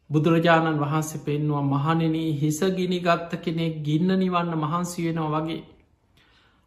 බුදුරජාණන් 0.09 0.79
වහන්සේ 0.79 1.21
පෙන්වා 1.21 1.61
මහනෙනී 1.63 2.31
හිස 2.33 2.59
ගිනිගත්ත 2.75 3.35
කෙනෙක් 3.39 3.83
ගින්න 3.83 4.09
නිවන්න 4.15 4.55
මහන්සි 4.55 5.05
වෙනවා 5.05 5.41
වගේ. 5.41 5.61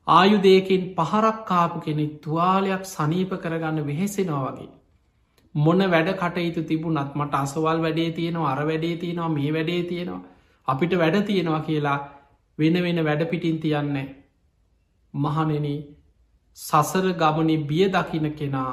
ආයුදයකින් 0.07 0.95
පහරක්කාපු 0.95 1.81
කෙනෙක් 1.81 2.13
තුවාලයක් 2.21 2.85
සනීප 2.87 3.35
කරගන්න 3.43 3.87
වෙහෙසෙනවා 3.87 4.47
වගේ. 4.49 4.71
මොන 5.55 5.81
වැඩ 5.89 6.09
කටයුතු 6.15 6.63
තිබුණත් 6.63 7.15
මට 7.15 7.35
අසවල් 7.35 7.79
වැඩේ 7.81 8.11
තියෙනවා 8.11 8.53
අර 8.53 8.67
වැඩේ 8.67 8.97
තියෙනවා 8.97 9.29
මේ 9.29 9.53
වැඩේ 9.53 9.83
තියෙනවා 9.83 10.23
අපිට 10.69 10.99
වැඩ 10.99 11.23
තියෙනවා 11.25 11.61
කියලා 11.61 11.99
වෙන 12.59 12.83
වෙන 12.83 13.05
වැඩ 13.05 13.23
පිටින් 13.27 13.61
තියන්නේ. 13.61 14.22
මහනෙන 15.15 15.67
සසර 16.59 17.07
ගමනි 17.15 17.57
බිය 17.65 17.85
දකින 17.89 18.27
කෙනා 18.33 18.73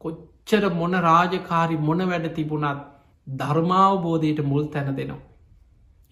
කොච්චර 0.00 0.64
මොන 0.72 0.92
රාජකාරි 1.02 1.76
මොන 1.78 2.00
වැඩ 2.04 2.28
තිබුණත් 2.34 2.86
ධර්මාවබෝධයට 3.26 4.40
මුල් 4.44 4.64
තැන 4.66 4.94
දෙනවා. 4.94 5.24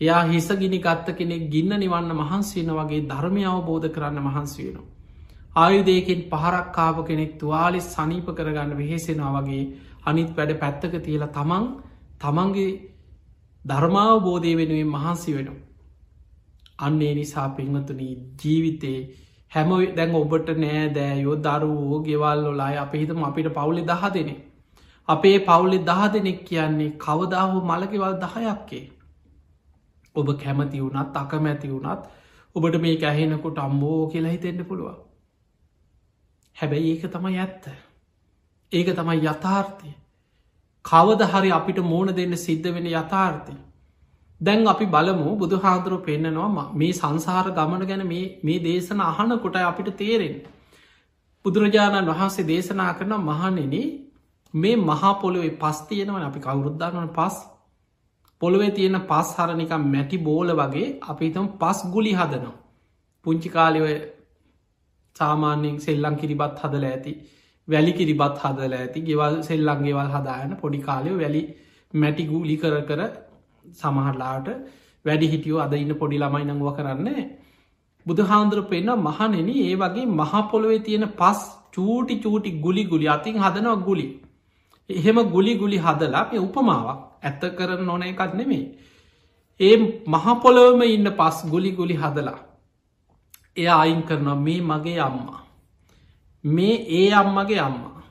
එයා 0.01 0.23
හිස 0.25 0.49
ගිනි 0.55 0.79
ගත්ත 0.79 1.07
කෙනෙක් 1.13 1.45
ගින්න 1.51 1.73
නිවන්න 1.75 2.11
මහන්සේන 2.15 2.71
වගේ 2.71 3.07
ධර්මය 3.07 3.43
අවබෝධ 3.47 3.89
කරන්න 3.89 4.19
මහන්සි 4.21 4.61
වෙනවා. 4.61 4.89
ආයුදයකින් 5.57 6.21
පහරක්කාප 6.31 6.99
කෙනෙක් 7.07 7.33
තුවාලි 7.37 7.81
සනීප 7.83 8.27
කරගන්න 8.31 8.73
වෙහෙසෙනවා 8.75 9.33
වගේ 9.37 9.63
අනිත් 10.05 10.31
වැඩ 10.33 10.53
පැත්තක 10.57 10.95
තියලා 11.01 11.31
තමන් 11.31 11.65
තමන්ගේ 12.21 12.73
ධර්මාවබෝධය 13.65 14.53
වෙනුවෙන් 14.55 14.91
මහන්සි 14.91 15.31
වෙනවා. 15.33 15.63
අන්නේ 16.79 17.15
නිසා 17.15 17.49
පෙන්වතුනී 17.51 18.15
ජීවිතේ 18.39 18.99
හැම 19.57 19.73
දැන් 19.97 20.15
ඔබට 20.17 20.53
නෑ 20.59 20.83
දෑයෝ 20.95 21.39
දරුවෝ 21.45 22.03
ගෙවල්ලොලායි 22.07 22.83
අප 22.83 22.95
හිතම 22.95 23.25
අපිට 23.25 23.55
පවුලි 23.55 23.89
දහ 23.89 24.13
දෙනේ 24.17 24.39
අපේ 25.09 25.39
පවුලෙ 25.41 25.79
දහ 25.81 26.13
දෙනෙක් 26.13 26.45
කියන්නේ 26.45 26.97
කවදාහෝ 26.99 27.61
මළගෙවල් 27.63 28.15
දහයක්කේ. 28.17 28.85
ඔබ 30.15 30.29
කැමති 30.35 30.81
වුණත් 30.81 31.17
අකමැති 31.17 31.71
වුණත් 31.71 32.03
ඔබට 32.57 32.81
මේ 32.81 32.97
ඇහෙනකොට 33.03 33.59
අම්බෝ 33.59 34.09
කියලා 34.09 34.33
හිතෙන්න්න 34.33 34.65
පුළුවන්. 34.65 34.97
හැබැයි 36.57 36.91
ඒක 36.91 37.05
තමයි 37.13 37.39
ඇත්ත. 37.39 37.65
ඒක 38.73 38.89
තමයි 38.93 39.19
යථාර්ථය. 39.25 39.91
කවද 40.85 41.31
හරි 41.33 41.51
අපිට 41.53 41.79
මෝන 41.85 42.11
දෙන්න 42.17 42.37
සිද්ධ 42.37 42.69
වෙන 42.75 42.87
යථාර්ථය. 42.89 43.55
දැන් 44.41 44.67
අපි 44.67 44.87
බලමු 44.87 45.37
බුදු 45.37 45.57
හාදුරුව 45.59 46.01
පෙන්න්නනවා 46.03 46.67
මේ 46.75 46.93
සංසාර 46.93 47.47
ගමන 47.51 47.83
ගැන 47.85 48.03
මේ 48.09 48.59
දේශන 48.61 49.01
අහන 49.03 49.39
කොට 49.39 49.57
අපිට 49.63 49.91
තේරෙන්. 49.95 50.35
බුදුරජාණන් 51.45 52.11
වහන්සේ 52.11 52.47
දේශනා 52.47 52.93
කරන 52.95 53.15
මහනෙන 53.23 53.77
මේ 54.55 54.77
මහා 54.79 55.13
පොළොවේ 55.17 55.55
පස් 55.57 55.79
තියෙනවන. 55.85 56.23
අපි 56.23 56.41
කවුරුද්ධානවන 56.41 57.09
පස්. 57.11 57.37
පොළොවේ 58.43 58.73
තියෙන 58.73 59.01
පස් 59.05 59.29
හරනිකම් 59.37 59.83
මැටි 59.87 60.17
බෝල 60.21 60.49
වගේ 60.55 60.89
අපි 61.05 61.31
තම 61.31 61.49
පස් 61.57 61.79
ගුලි 61.89 62.13
හදනවා. 62.15 62.57
පුංචි 63.27 63.49
කාලිවය 63.51 63.95
සාමාන්‍යෙන් 65.17 65.77
සෙල්ලං 65.81 66.17
කිරිබත් 66.17 66.57
හදල 66.61 66.85
ඇති 66.87 67.13
වැලි 67.69 67.93
කිරිබත් 67.93 68.37
හදල 68.39 68.75
ඇති 68.75 69.01
ගෙවල් 69.03 69.37
සෙල්ලංගේවල් 69.43 70.11
හදායන 70.11 70.53
පොඩි 70.57 70.81
කාලය 70.81 71.13
වැලි 71.15 71.43
මැටි 71.95 72.25
ගූලි 72.25 72.57
කර 72.57 72.75
කර 72.83 73.01
සමහරලාට 73.73 74.49
වැඩි 75.05 75.33
හිටියෝ 75.33 75.61
අද 75.61 75.75
ඉන්න 75.75 75.95
පොඩි 75.95 76.19
ළමයි 76.19 76.45
නංව 76.47 76.69
කරන්නේ 76.77 77.25
බුදු 78.07 78.23
හාන්දුර 78.25 78.61
පෙන්න්න 78.65 78.95
මහනෙන 79.01 79.49
ඒ 79.57 79.75
වගේ 79.77 80.07
මහපොළොවේ 80.15 80.81
තියෙන 80.81 81.07
පස් 81.15 81.41
චූටි 81.73 82.15
චූටි 82.19 82.51
ගුලි 82.65 82.85
ගුලි 82.85 83.07
අතින් 83.09 83.37
හදනවා 83.39 83.77
ගුලි 83.81 84.07
එහෙම 84.91 85.19
ගුලි 85.27 85.53
ගුලි 85.57 85.79
හදලා 85.79 86.25
මේ 86.31 86.41
උපමාවක් 86.41 87.01
ඇත්ත 87.23 87.43
කරන 87.57 87.83
නොන 87.85 88.03
එකත් 88.03 88.35
නෙමේ. 88.35 88.65
ඒ 89.61 89.77
මහපොලොවම 90.07 90.83
ඉන්න 90.85 91.09
පස් 91.13 91.37
ගුලි 91.45 91.71
ගුලි 91.73 91.95
හදලා. 91.95 92.39
එය 93.57 93.69
අයින් 93.71 94.03
කරනවා 94.03 94.37
මේ 94.37 94.61
මගේ 94.63 95.01
අම්මා. 95.01 95.41
මේ 96.45 96.77
ඒ 96.91 97.13
අම්මගේ 97.13 97.61
අම්මා. 97.61 98.03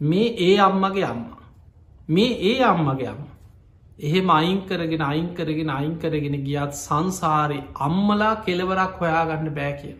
මේ 0.00 0.28
ඒ 0.38 0.58
අම්මගේ 0.60 1.04
අම්මා. 1.04 1.42
මේ 2.08 2.30
ඒ 2.42 2.62
අම්මගේ 2.64 3.08
අම්ම. 3.08 3.22
එහෙම 3.98 4.30
අයින් 4.30 4.60
කරගෙන 4.62 5.02
අයින් 5.02 5.34
කරගෙන 5.34 5.70
අයින් 5.70 5.98
කරගෙන 5.98 6.36
ගියත් 6.44 6.72
සංසාරය 6.76 7.58
අම්මලා 7.76 8.42
කෙලවරක් 8.44 8.94
හොයාගන්න 9.00 9.54
බෑ 9.54 9.72
කියන. 9.80 9.98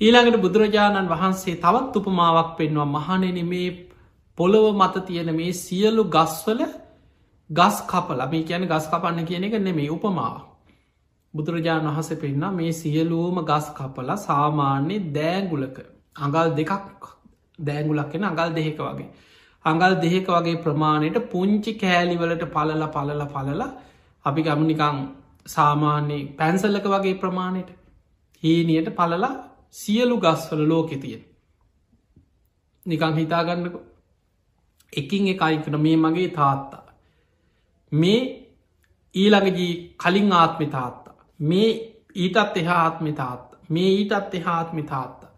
ඊළඟට 0.00 0.40
බුදුරජාණන් 0.40 1.08
වහන්සේ 1.08 1.56
තවත් 1.56 1.96
උපමාවක් 1.96 2.56
පෙන්වා 2.56 2.86
මහනෙන 2.88 3.38
මේ 3.46 3.70
පොළොව 4.38 4.66
මත 4.74 4.94
තියෙන 5.06 5.30
මේ 5.34 5.52
සියලු 5.54 6.04
ගස්වල 6.06 6.62
ගස් 7.50 7.76
කපල 7.86 8.20
මේ 8.26 8.44
කියන 8.44 8.66
ගස් 8.66 8.86
කපන්න 8.88 9.24
කියන 9.24 9.44
එක 9.44 9.54
නෙමේ 9.60 9.90
උපමාව. 9.90 10.36
බුදුරජාණන් 11.34 11.88
වහස 11.88 12.10
පෙන්න්න 12.16 12.44
මේ 12.52 12.72
සියලූම 12.72 13.36
ගස් 13.44 13.66
කපලා 13.72 14.16
සාමාන්‍ය 14.18 14.96
දෑගුලක 15.14 15.76
අඟල් 16.16 16.48
දෙකක් 16.56 17.02
දෑගුලක් 17.58 18.08
කෙන 18.12 18.24
අඟල් 18.24 18.50
දෙහෙක 18.52 18.78
වගේ. 18.80 19.08
අඟල් 19.64 19.94
දෙහෙක 20.02 20.28
වගේ 20.28 20.62
ප්‍රමාණයට 20.64 21.18
පුංචි 21.30 21.72
කෑලිවලට 21.74 22.44
පලල 22.54 22.84
පලල 22.88 23.22
පලල 23.26 23.62
අපි 24.24 24.42
ගමනිකං 24.42 24.98
සාමාන්‍යයේ 25.46 26.28
පැන්සල්ලක 26.38 26.86
වගේ 26.86 27.14
ප්‍රමාණයට 27.14 27.70
හීනියට 28.42 28.90
පලලා 28.96 29.32
සියලු 29.72 30.16
ගස්වල 30.18 30.62
ලෝකෙ 30.68 30.96
තියෙන්. 30.96 31.24
නිකං 32.86 33.14
හිතාගන්නක 33.14 33.74
එකින් 34.92 35.28
එකයිකන 35.28 35.80
මේ 35.80 35.96
මගේ 35.96 36.28
තාත්තා. 36.30 36.84
මේ 37.92 38.20
ඊළඟජී 39.14 39.74
කලින් 39.96 40.32
ආත්මි 40.32 40.66
තාත්තා. 40.66 41.14
මේ 41.40 41.70
ඊටත් 42.16 42.56
එහා 42.56 42.80
ආත්මි 42.80 43.12
තාත්තා. 43.12 43.60
මේ 43.68 43.90
ඊටත් 43.90 44.34
එහා 44.34 44.56
ආත්මි 44.56 44.82
තාත්තා. 44.84 45.30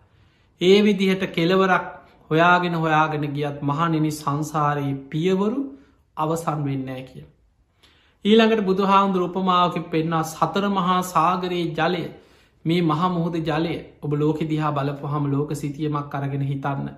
ඒ 0.60 0.78
විදිහට 0.84 1.24
කෙලවරක් 1.28 1.93
හොයාගෙන 2.30 2.74
හොයාගෙන 2.76 3.24
ගියත් 3.32 3.62
මහනෙනි 3.62 4.10
සංසාරයේ 4.12 4.98
පියවරු 5.10 5.60
අවසන් 6.16 6.60
වෙන්නෑ 6.64 7.02
කිය. 7.04 7.24
ඊළඟට 8.24 8.64
බුදුහාමුදුර 8.64 9.24
උපමාවක 9.24 9.78
පෙන්න්නා 9.90 10.24
සතර 10.24 10.70
මහා 10.70 11.00
සාගරයේ 11.06 11.66
ජලය 11.72 12.04
මේ 12.64 12.80
මහා 12.82 13.10
මුහුද 13.10 13.36
ජලය 13.42 13.74
ඔබ 14.02 14.12
ලෝක 14.14 14.38
දිහා 14.46 14.72
බලපු 14.72 15.06
හම 15.06 15.26
ලෝක 15.28 15.50
සිතියමක් 15.54 16.14
අරගෙන 16.14 16.44
හිතන්න. 16.44 16.88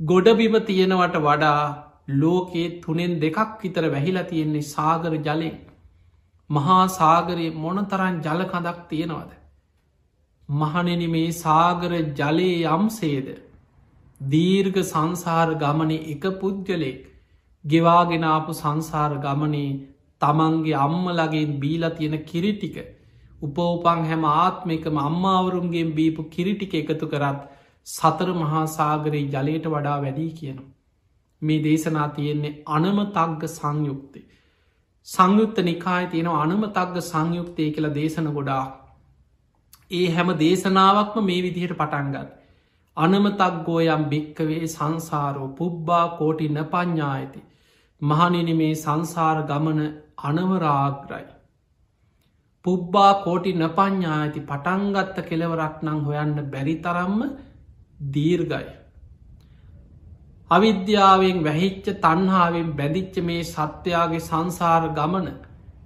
ගොඩබිම 0.00 0.56
තියෙනවට 0.64 1.16
වඩා 1.20 1.60
ලෝකයේ 2.16 2.74
තුනෙන් 2.80 3.14
දෙකක් 3.20 3.56
විතර 3.62 3.84
වැහිලා 3.88 4.24
තියෙන්නේ 4.24 4.66
සාගර 4.66 5.12
ජලය 5.20 5.50
මහා 6.50 6.82
සාගරයේ 6.90 7.56
මොනතරන් 7.56 8.22
ජල 8.22 8.42
කඳක් 8.44 8.78
තියෙනවද. 8.88 9.32
මහනෙන 10.48 11.02
මේ 11.10 11.30
සාගර 11.34 11.92
ජලයේ 12.14 12.62
යම්සේද 12.72 13.28
දීර්ඝ 14.20 14.80
සංසාර 14.82 15.48
ගමනේ 15.56 16.04
එක 16.06 16.24
පුද්ගලෙක් 16.40 17.02
ගෙවාගෙනාපු 17.64 18.52
සංසාර 18.54 19.18
ගමනේ 19.18 19.70
තමන්ගේ 20.20 20.76
අම්මලගේ 20.76 21.46
බීලා 21.58 21.90
තියෙන 21.90 22.16
කිරිටික 22.24 22.76
උපෝපං 23.40 24.00
හැම 24.04 24.24
ආත්මකම 24.26 24.96
අම්මාවරුන්ගේ 25.00 25.84
බීපු 25.92 26.30
කිරිටික 26.30 26.74
එකතු 26.74 27.06
කරත් 27.06 27.42
සතර 27.86 28.30
මහා 28.34 28.64
සාගරයේ 28.68 29.28
ජලයට 29.34 29.66
වඩා 29.66 29.98
වැඩී 30.00 30.32
කියන. 30.32 30.58
මේ 31.42 31.60
දේශනා 31.62 32.08
තියෙන්නේ 32.10 32.54
අනම 32.68 32.98
තක්ග 33.10 33.42
සංයුක්තේ. 33.50 34.24
සංයුත්ත 35.06 35.58
නිකාය 35.62 36.06
තියෙන 36.06 36.32
අනම 36.34 36.64
තක්ග 36.70 37.04
සංයුක්තය 37.04 37.70
කියලා 37.70 37.94
දේශන 37.94 38.32
ගොඩා. 38.32 38.64
ඒ 39.90 40.08
හැම 40.10 40.34
දේශනාවක්ම 40.38 41.24
මේ 41.24 41.40
විදිහට 41.42 41.76
පටන්ගත්. 41.76 42.45
අනමතක් 42.96 43.62
ගෝයම් 43.64 44.02
භික්කවේ 44.06 44.64
සංසාරෝ 44.68 45.48
පුබ්බා 45.54 46.06
කෝටි 46.18 46.48
න 46.48 46.58
පඥ්ඥාඇති. 46.66 47.40
මහනිනි 48.02 48.54
මේ 48.54 48.74
සංසාර 48.76 49.38
ගමන 49.44 49.80
අනවරාග්‍රයි. 50.20 51.26
පුබ්බා 52.64 53.12
කෝටි 53.16 53.50
නපඥා 53.52 54.14
ඇති 54.14 54.40
පටන්ගත්ත 54.42 55.18
කෙලවරක් 55.24 55.76
නං 55.82 56.00
හොයන්න 56.00 56.34
බැරි 56.46 56.74
තරම්ම 56.78 57.20
දීර්ගයි. 58.10 58.66
අවිද්‍යාවෙන් 60.50 61.38
වැහිච්ච 61.44 61.86
තන්හාාවෙන් 61.98 62.68
බැදිච්ච 62.72 63.16
මේ 63.22 63.42
සත්‍යයාගේ 63.44 64.22
සංසාර 64.22 64.84
ගමන 64.90 65.28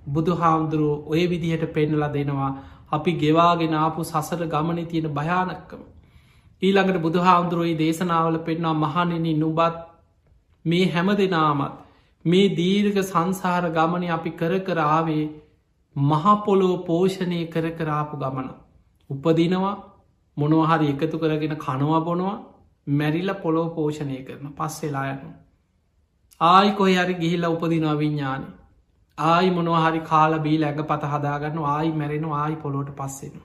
බුදු 0.07 0.37
හාමුදුරුව 0.37 1.09
ඔය 1.09 1.23
විදිහට 1.27 1.67
පෙන්නල 1.71 2.05
දෙනවා 2.09 2.51
අපි 2.93 3.13
ගෙවාගෙන 3.15 3.75
ආපු 3.77 4.01
සසර 4.05 4.43
ගමන 4.47 4.81
තියෙන 4.87 5.09
භයානක්කම. 5.13 5.83
ඊළඟට 6.63 6.99
බුදු 6.99 7.21
හාමුදුරුවයි 7.21 7.77
දේශනාවල 7.77 8.39
පෙන්න්නා 8.41 8.75
මහනෙන 8.77 9.29
නුබත් 9.39 9.77
මේ 10.65 10.89
හැම 10.89 11.09
දෙනාමත් 11.17 11.79
මේ 12.25 12.49
දීර්ග 12.55 12.99
සංසාර 13.03 13.65
ගමන 13.71 14.05
අපි 14.11 14.31
කර 14.33 14.53
කරාවේ 14.61 15.25
මහපොලෝ 15.97 16.77
පෝෂණය 16.85 17.41
කර 17.47 17.71
කරාපු 17.73 18.17
ගමන. 18.17 18.49
උපදිනවා 19.11 19.75
මොනවහරි 20.37 20.91
එකතු 20.91 21.19
කරගෙන 21.19 21.57
කනවා 21.57 22.01
බොනවා 22.03 22.37
මැරිල්ල 22.87 23.35
පොලෝ 23.39 23.67
පෝෂණය 23.71 24.23
කරන 24.23 24.53
පස්සෙලා 24.55 25.07
යනු. 25.07 25.33
ආයි 26.41 26.73
කොහ 26.75 26.93
හරි 26.95 27.15
ගිහිල්ල 27.17 27.45
උපදිනවා 27.47 27.97
විඤ්ඥාන. 27.97 28.47
ආයි 29.19 29.51
මොනවහරි 29.51 30.07
කාල 30.07 30.39
බී 30.41 30.63
ඇඟ 30.63 30.87
පත 30.87 31.03
හදාගන්න 31.09 31.67
ආයි 31.67 31.93
මැරෙන 31.95 32.31
ආයි 32.35 32.57
පොලෝට 32.59 32.97
පස්සෙන. 32.97 33.45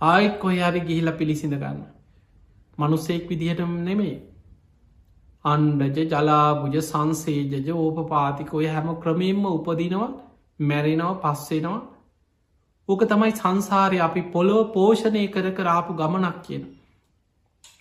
ආයිත් 0.00 0.34
කොහ 0.38 0.58
හරි 0.64 0.80
ගිහිල්ල 0.82 1.12
පිළිසිඳ 1.14 1.56
ගන්න. 1.56 1.97
මනුස්සෙක් 2.78 3.28
විදිහට 3.28 3.60
නෙමේ. 3.80 4.16
අන්ඩජ 5.44 5.98
ජලාබුජ 6.06 6.80
සංසේජජ 6.82 7.70
ඕප 7.74 7.98
පාතිකොය 8.08 8.66
හැම 8.68 8.88
ක්‍රමයෙන්ම 8.96 9.44
උපදිනවා 9.48 10.08
මැරෙනව 10.60 11.14
පස්සෙනවා 11.22 11.78
ඕක 12.88 13.02
තමයි 13.04 13.32
සංසාරය 13.32 13.98
අපි 14.00 14.22
පොලෝ 14.30 14.64
පෝෂණය 14.70 15.24
කර 15.28 15.46
කරාපු 15.52 15.94
ගමනක් 15.94 16.36
කියන. 16.42 16.64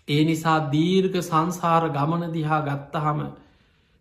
ඒ 0.07 0.21
නිසා 0.23 0.59
දීර්ඝ 0.71 1.19
සංසාර 1.21 1.83
ගමන 1.89 2.33
දිහා 2.33 2.61
ගත්තහම 2.61 3.19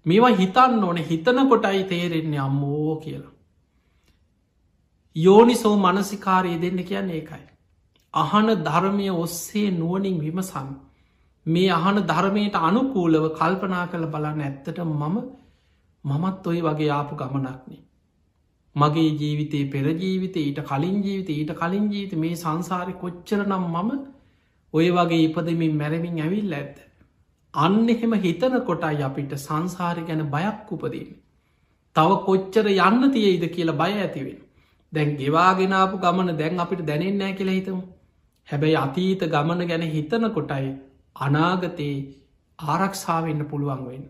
මේවා 0.06 0.34
හිතන්න 0.34 0.84
ඕන 0.84 1.02
හිතන 1.04 1.42
කොටයි 1.48 1.84
තේරෙන්නේ 1.84 2.40
අම්මෝ 2.40 2.96
කියලා. 2.96 3.34
යෝනිසෝ 5.16 5.76
මනසිකාරය 5.76 6.56
දෙන්න 6.60 6.84
කියන්න 6.84 7.10
ඒකයි. 7.10 7.44
අහන 8.16 8.48
ධර්මය 8.64 9.08
ඔස්සේ 9.16 9.70
නුවනින් 9.72 10.18
විමසන් 10.18 10.68
මේ 11.46 11.70
අහන 11.70 11.98
ධර්මයට 12.04 12.56
අනුකූලව 12.60 13.26
කල්පනා 13.32 13.84
කළ 13.86 14.06
බලන්න 14.06 14.40
ඇත්තට 14.42 14.78
මම 14.84 15.16
මමත් 16.04 16.46
ඔයි 16.46 16.60
වගේ 16.62 16.90
ආපු 16.90 17.14
ගමනක්නේ. 17.16 17.80
මගේ 18.76 19.10
ජීවිතයේ 19.14 19.68
පෙරජීවිත 19.68 20.36
ඊට 20.38 20.60
කලින් 20.64 20.96
ජීවිත 21.02 21.30
ඊට 21.30 21.52
කලින් 21.54 21.86
ජීවිත 21.92 22.14
මේ 22.16 22.36
සංසාරය 22.36 22.94
කොච්චර 22.94 23.40
නම් 23.42 23.64
මම 23.74 23.90
ඔය 24.74 24.88
වගේ 24.92 25.22
ඉපදමින් 25.22 25.74
මැරමින් 25.74 26.20
ඇවිල් 26.20 26.52
ඇත්ත. 26.52 26.76
අන්න 27.54 27.88
එහෙම 27.88 28.16
හිතන 28.20 28.56
කොටයි 28.62 29.02
අපිට 29.02 29.32
සංසාරය 29.38 30.02
ගැන 30.04 30.24
බයක් 30.28 30.72
උපදීම. 30.72 31.10
තව 31.96 32.18
කොච්චර 32.24 32.66
යන්න 32.70 33.12
තියයිද 33.12 33.44
කියලා 33.50 33.76
බය 33.76 33.92
ඇතිවෙන. 33.96 34.40
දැන් 34.92 35.12
ගෙවාගෙනාපු 35.16 35.96
ගමන 35.98 36.32
දැන් 36.36 36.58
අපිට 36.58 36.82
දැනෙන්නෑ 36.84 37.34
කියලා 37.34 37.58
හිතමු. 37.58 37.82
හැබැයි 38.48 38.76
අතීත 38.76 39.22
ගමන 39.28 39.62
ගැන 39.64 39.84
හිතන 39.88 40.26
කොටයි 40.30 40.68
අනාගතයේ 41.16 41.96
ආරක්ෂාවෙන්න 42.58 43.42
පුළුවන්වෙන්. 43.44 44.04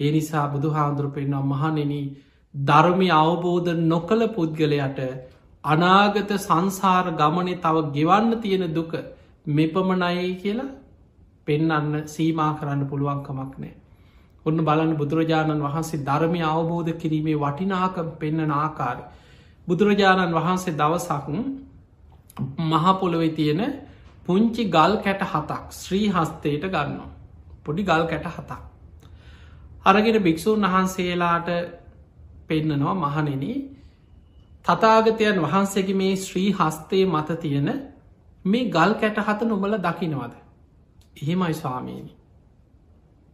ඒ 0.00 0.10
නිසා 0.10 0.46
බුදු 0.48 0.70
හාමුදුර 0.70 1.08
පෙන්නම් 1.10 1.48
මහනෙනී 1.48 2.06
ධර්මය 2.54 3.08
අවබෝධ 3.12 3.70
නොකළ 3.84 4.24
පුද්ගලයට 4.30 5.00
අනාගත 5.64 6.30
සංසාර 6.38 7.06
ගමනය 7.14 7.54
තව 7.58 7.76
ගෙවන්න 7.92 8.40
තියෙන 8.40 8.64
දුක 8.72 8.92
මෙපමණයි 9.48 10.30
කියලා 10.36 10.70
පෙන්නන්න 11.46 11.92
සීමා 12.06 12.52
කරන්න 12.54 12.82
පුළුවන්කමක් 12.86 13.54
නෑ. 13.56 13.74
ඔන්න 14.46 14.58
බලන්න 14.60 14.96
බුදුරජාණන් 14.96 15.62
වහන්සේ 15.62 16.04
ධර්මය 16.04 16.40
අවබෝධ 16.46 16.92
කිරීමේ 16.96 17.36
වටිනාකම් 17.36 18.10
පෙන්න්න 18.18 18.50
ආකාර. 18.52 18.98
බුදුරජාණන් 19.68 20.36
වහන්සේ 20.36 20.74
දවසක් 20.74 21.26
මහපොළොවෙ 22.60 23.28
තියෙන 23.30 23.62
පුංචි 24.24 24.64
ගල් 24.66 24.94
කැට 24.98 25.22
හතක් 25.24 25.62
ශ්‍රී 25.72 26.08
හස්තයට 26.10 26.64
ගන්නවා. 26.66 27.10
පොඩි 27.64 27.82
ගල් 27.84 28.04
කැට 28.06 28.26
හතක්. 28.28 28.60
අරගෙන 29.84 30.22
භික්‍ෂූන් 30.22 30.62
වහන්සේලාට 30.64 31.48
පෙන්නනවා 32.46 32.94
මහනෙන 32.96 33.44
තතාගතයන් 34.64 35.38
වහන්සේගේ 35.42 35.94
මේ 35.94 36.16
ශ්‍රී 36.18 36.50
හස්තය 36.52 36.98
මත 37.06 37.40
තියෙන 37.40 37.68
මේ 38.44 38.64
ගල් 38.66 38.92
කැට 38.94 39.18
හත 39.18 39.40
නොබල 39.44 39.74
දකිනවද. 39.78 40.34
එහෙමයි 41.16 41.54
ස්වාමීනි. 41.54 42.12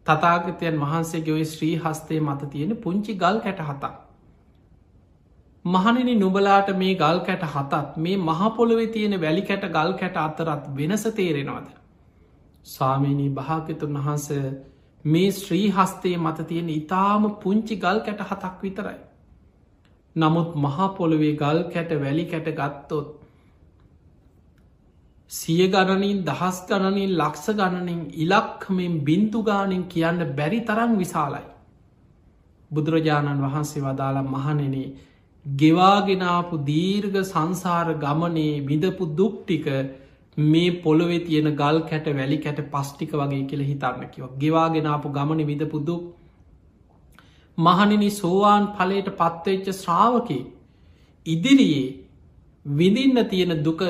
තතාගතයන් 0.07 0.81
වහන්සේගේ 0.81 1.35
ඔය 1.35 1.45
ශ්‍රී 1.47 1.77
හස්තය 1.79 2.21
මත 2.21 2.51
තියෙන 2.51 2.77
පුංචි 2.79 3.13
ගල් 3.15 3.39
කැට 3.41 3.61
හතක්. 3.61 3.95
මහනිනි 5.65 6.15
නුබලාට 6.15 6.69
මේ 6.77 6.95
ගල් 6.95 7.19
කැට 7.21 7.45
හතත් 7.45 7.97
මේ 7.99 8.17
මහපොළොවෙ 8.19 8.87
තියෙන 8.89 9.21
වැලි 9.21 9.43
කැට 9.43 9.65
ගල් 9.69 9.93
කැට 9.95 10.17
අතරත් 10.19 10.65
වෙනස 10.77 11.05
තේරෙනවාද. 11.13 11.69
ස්වාමීනී 12.65 13.31
භාගතුන් 13.31 13.97
වහන්ස 13.97 14.29
මේ 15.05 15.31
ශ්‍රී 15.33 15.71
හස්තේ 15.71 16.17
මත 16.19 16.47
තියෙන 16.47 16.69
ඉතාම 16.71 17.25
පුංචි 17.37 17.77
ගල් 17.77 18.01
කැට 18.01 18.21
හතක් 18.23 18.63
විතරයි. 18.63 18.99
නමුත් 20.17 20.51
මහාපොළොවේ 20.57 21.35
ගල් 21.35 21.61
කැට 21.73 21.91
වැලි 22.03 22.25
කැට 22.27 22.49
ගත්තොත් 22.53 23.09
සිය 25.31 25.69
ගණනින් 25.69 26.21
දහස් 26.23 26.61
ගණනින් 26.69 27.17
ලක්ෂ 27.19 27.47
ගණනින් 27.55 28.03
ඉලක්කමින් 28.17 29.01
බින්දුගානින් 29.01 29.85
කියන්න 29.87 30.21
බැරි 30.37 30.61
තරම් 30.63 30.93
විශාලයි. 30.99 31.45
බුදුරජාණන් 32.71 33.43
වහන්සේ 33.43 33.83
වදාලා 33.83 34.27
මහනෙනේ 34.27 34.87
ගෙවාගෙනාපු 35.47 36.65
දීර්ග 36.65 37.17
සංසාර 37.23 37.95
ගමනේ 37.97 38.63
විදපු 38.63 39.07
දුක්ටික 39.15 39.67
මේ 40.37 40.71
පොළොවෙ 40.79 41.19
තියෙන 41.21 41.49
ගල් 41.55 41.81
කැට 41.83 42.07
වැලි 42.11 42.39
කැට 42.39 42.61
පස්්ටික 42.71 43.13
වගේ 43.13 43.47
කියල 43.47 43.63
හිතන්න 43.63 44.07
කිව 44.11 44.25
ගෙවාගෙනාපු 44.39 45.13
ගමන 45.13 45.45
විදපු 45.47 45.81
දුක් 45.83 46.03
මහනිනි 47.59 48.11
සෝවාන් 48.13 48.73
පලට 48.73 49.13
පත්වෙච්ච 49.13 49.69
ශ්‍රාවකි 49.75 50.39
ඉදිරියේ 51.27 51.85
විඳින්න 52.67 53.29
තියෙන 53.29 53.63
දුක 53.63 53.83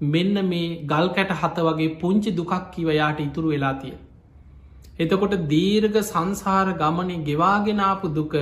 මෙන්න 0.00 0.34
මේ 0.46 0.86
ගල් 0.86 1.08
කැට 1.10 1.30
හත 1.34 1.58
වගේ 1.60 1.94
පුංචි 1.96 2.30
දුකක් 2.32 2.72
කිව 2.72 2.88
යාට 2.90 3.20
ඉතුරු 3.20 3.48
වෙලා 3.48 3.74
තිය. 3.74 3.94
එතකොට 4.98 5.36
දීර්ග 5.46 6.00
සංසාර 6.02 6.72
ගමනේ 6.74 7.22
ගෙවාගෙනාපු 7.22 8.14
දුක 8.14 8.34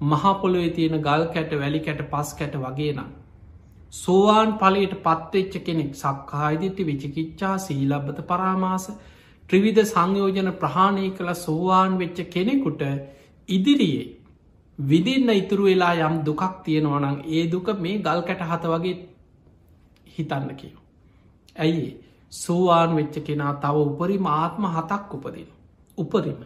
මහපොළොවෙ 0.00 0.70
තියෙන 0.70 1.00
ගල් 1.00 1.24
කැට 1.34 1.52
වැලි 1.60 1.80
කැට 1.80 2.02
පස් 2.10 2.34
කැට 2.34 2.54
වගේ 2.56 2.92
නම්. 2.92 3.10
සෝවාන් 3.92 4.52
පලට 4.58 4.94
පත්වෙච්ච 5.02 5.54
කෙනෙක් 5.64 5.92
සක්කායිදිටි 5.94 6.86
විචිකිච්චා 6.86 7.54
සීලබ්බත 7.58 8.18
පරාමාස 8.26 8.86
ත්‍රිවිධ 9.50 9.82
සංයෝජන 9.84 10.50
ප්‍රහාණය 10.60 11.10
කළ 11.10 11.32
සෝවාන් 11.36 11.98
වෙච්ච 11.98 12.18
කෙනෙකුට 12.34 12.82
ඉදිරියේ 13.48 14.06
විදින්න 14.78 15.30
ඉතුරු 15.32 15.64
වෙලා 15.64 15.94
යම් 16.08 16.14
දුකක් 16.24 16.42
තියෙනවනං 16.64 17.16
ඒ 17.28 17.42
දුක 17.50 17.66
මේ 17.78 17.96
ගල් 17.98 18.22
කැට 18.22 18.42
හත 18.50 18.64
වගේ 18.66 18.96
හිතන්න 20.14 20.48
කියව. 20.56 20.76
ඇයි 21.56 21.88
සෝවාන් 22.32 22.96
වෙච්ච 22.96 23.16
කෙනා 23.26 23.52
තව 23.62 23.76
උපරිම 23.84 24.26
ආත්ම 24.28 24.64
හතක් 24.66 25.14
උපදින. 25.14 25.48
උපරිම. 25.98 26.40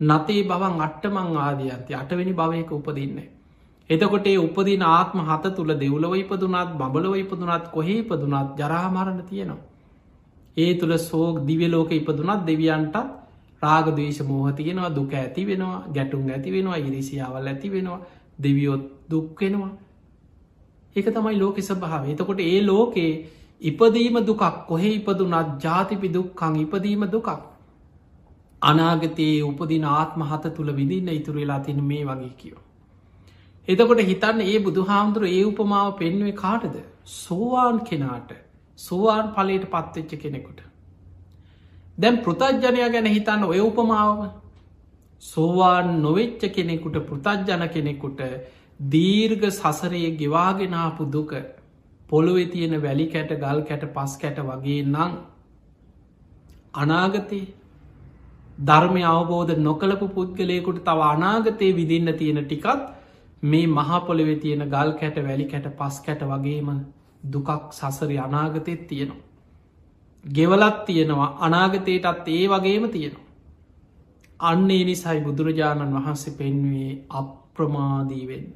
නතේ 0.00 0.42
බවන් 0.44 0.80
අට්ටමං 0.80 1.36
ආදියන්ති 1.38 1.94
අටවෙනි 1.94 2.32
භවයක 2.32 2.70
උපදින්න. 2.72 3.18
එතකොට 3.90 4.26
ඒ 4.26 4.38
උපදින 4.38 4.82
ආත්ම 4.84 5.18
හත 5.22 5.54
තුළ 5.54 5.72
දෙව්ලව 5.76 6.14
ඉපදුනත් 6.14 6.70
බබලව 6.74 7.14
ඉපදුනත් 7.16 7.70
කොහේ 7.70 7.98
ඉපදුනත් 7.98 8.56
ජරාමාරණ 8.56 9.22
තියෙනවා. 9.24 9.62
ඒ 10.56 10.72
තුළ 10.74 10.96
සෝක් 11.00 11.36
දිවලෝක 11.42 11.90
ඉපදුනත් 11.92 12.42
දෙවියන්ටත් 12.44 12.96
රාගදේශ 13.62 14.20
මෝහ 14.22 14.46
තියෙනවා 14.52 14.90
දුක 14.90 15.12
ඇති 15.12 15.42
වෙනවා 15.44 15.78
ගැටුම් 15.88 16.28
ඇති 16.28 16.50
වෙනවා 16.50 16.78
ඉරිසියාවල් 16.78 17.46
ඇති 17.46 17.68
වෙනවා 17.70 18.00
දෙවියොත් 18.38 18.84
දුක්වෙනවා 19.10 19.72
ඒක 20.96 21.06
තමයි 21.08 21.36
ලෝකෙ 21.36 21.62
සභාව 21.62 22.04
එතකොට 22.06 22.40
ඒ 22.42 22.60
ලෝකේ 22.62 23.12
ඉපදීම 23.62 24.16
දුකක් 24.22 24.44
කොහෙ 24.66 24.90
ඉපදුනත් 24.90 25.50
ජාතිපි 25.58 26.08
දුක්කං 26.08 26.54
ඉපදීම 26.56 27.04
දුකක් 27.06 27.28
අනාගතයේ 28.64 29.40
උපදින 29.42 29.84
ආත්ම 29.92 30.24
හත 30.24 30.54
තුළ 30.56 30.70
විදින්න 30.72 31.10
ඉතුරු 31.10 31.38
වෙලා 31.38 31.60
තින 31.60 31.82
මේ 31.84 32.04
වගේ 32.04 32.32
කියෝ. 32.34 32.62
එතකොට 33.68 34.02
හිතන්න 34.02 34.40
ඒ 34.42 34.58
බුදු 34.60 34.84
හාමුදුර 34.84 35.24
ඒ 35.28 35.42
උපමාව 35.44 35.90
පෙන්වේ 35.98 36.34
කාටද 36.34 36.76
සෝවාන් 37.14 37.80
කෙනාට 37.82 38.30
සෝවාන් 38.78 39.26
පලට 39.30 39.66
පත්වෙච්ච 39.68 40.14
කෙනෙකුට. 40.18 40.60
දැම් 41.98 42.16
පෘතජ්ජනය 42.18 42.88
ගැන 42.88 43.08
හිතන්න 43.08 43.44
ඔය 43.46 43.60
උපමාව 43.62 44.24
සෝවාන් 45.22 45.90
නොවෙච්ච 45.98 46.46
කෙනෙකුට 46.52 47.00
පෘතජ්ජන 47.02 47.66
කෙනෙකුට 47.70 48.22
දීර්ග 48.80 49.44
සසරයේ 49.50 50.10
ගෙවාගෙනාපු 50.14 51.04
දුක 51.08 51.34
පොළොවෙ 52.10 52.46
තියෙන 52.46 52.82
වැලි 52.82 53.06
කැට 53.08 53.36
ගල් 53.38 53.60
කැට 53.62 53.84
පස් 53.92 54.16
කැට 54.18 54.40
වගේ 54.42 54.80
නං 54.84 55.12
අනාගතයේ 56.74 57.44
ධර්මය 58.58 59.02
අවබෝධ 59.04 59.58
නොකළපු 59.58 60.06
පුද්ගලයකුට 60.08 60.78
තව 60.80 61.00
අනාගතය 61.08 61.68
විදින්න 61.72 62.10
තියෙන 62.14 62.40
ටිකත් 62.40 62.82
මේ 63.42 63.66
මහපොළවෙ 63.68 64.36
තියෙන 64.36 64.68
ගල් 64.68 64.90
කැට 64.92 65.16
වැලි 65.18 65.46
කැට 65.46 65.66
පස් 65.72 66.00
කැට 66.00 66.22
වගේම 66.22 66.68
දුකක් 67.26 67.72
සසරි 67.72 68.18
අනාගතයත් 68.18 68.86
තියෙනවා. 68.86 69.22
ගෙවලත් 70.24 70.84
තියෙනවා 70.86 71.36
අනාගතයටත් 71.40 72.28
ඒ 72.28 72.44
වගේම 72.48 72.84
තියෙනවා. 72.88 73.24
අන්නේ 74.40 74.84
නිසයි 74.84 75.20
බුදුරජාණන් 75.20 75.96
වහන්සේ 75.96 76.34
පෙන්වේ 76.34 76.92
අප්‍රමාදීවෙන්. 77.12 78.46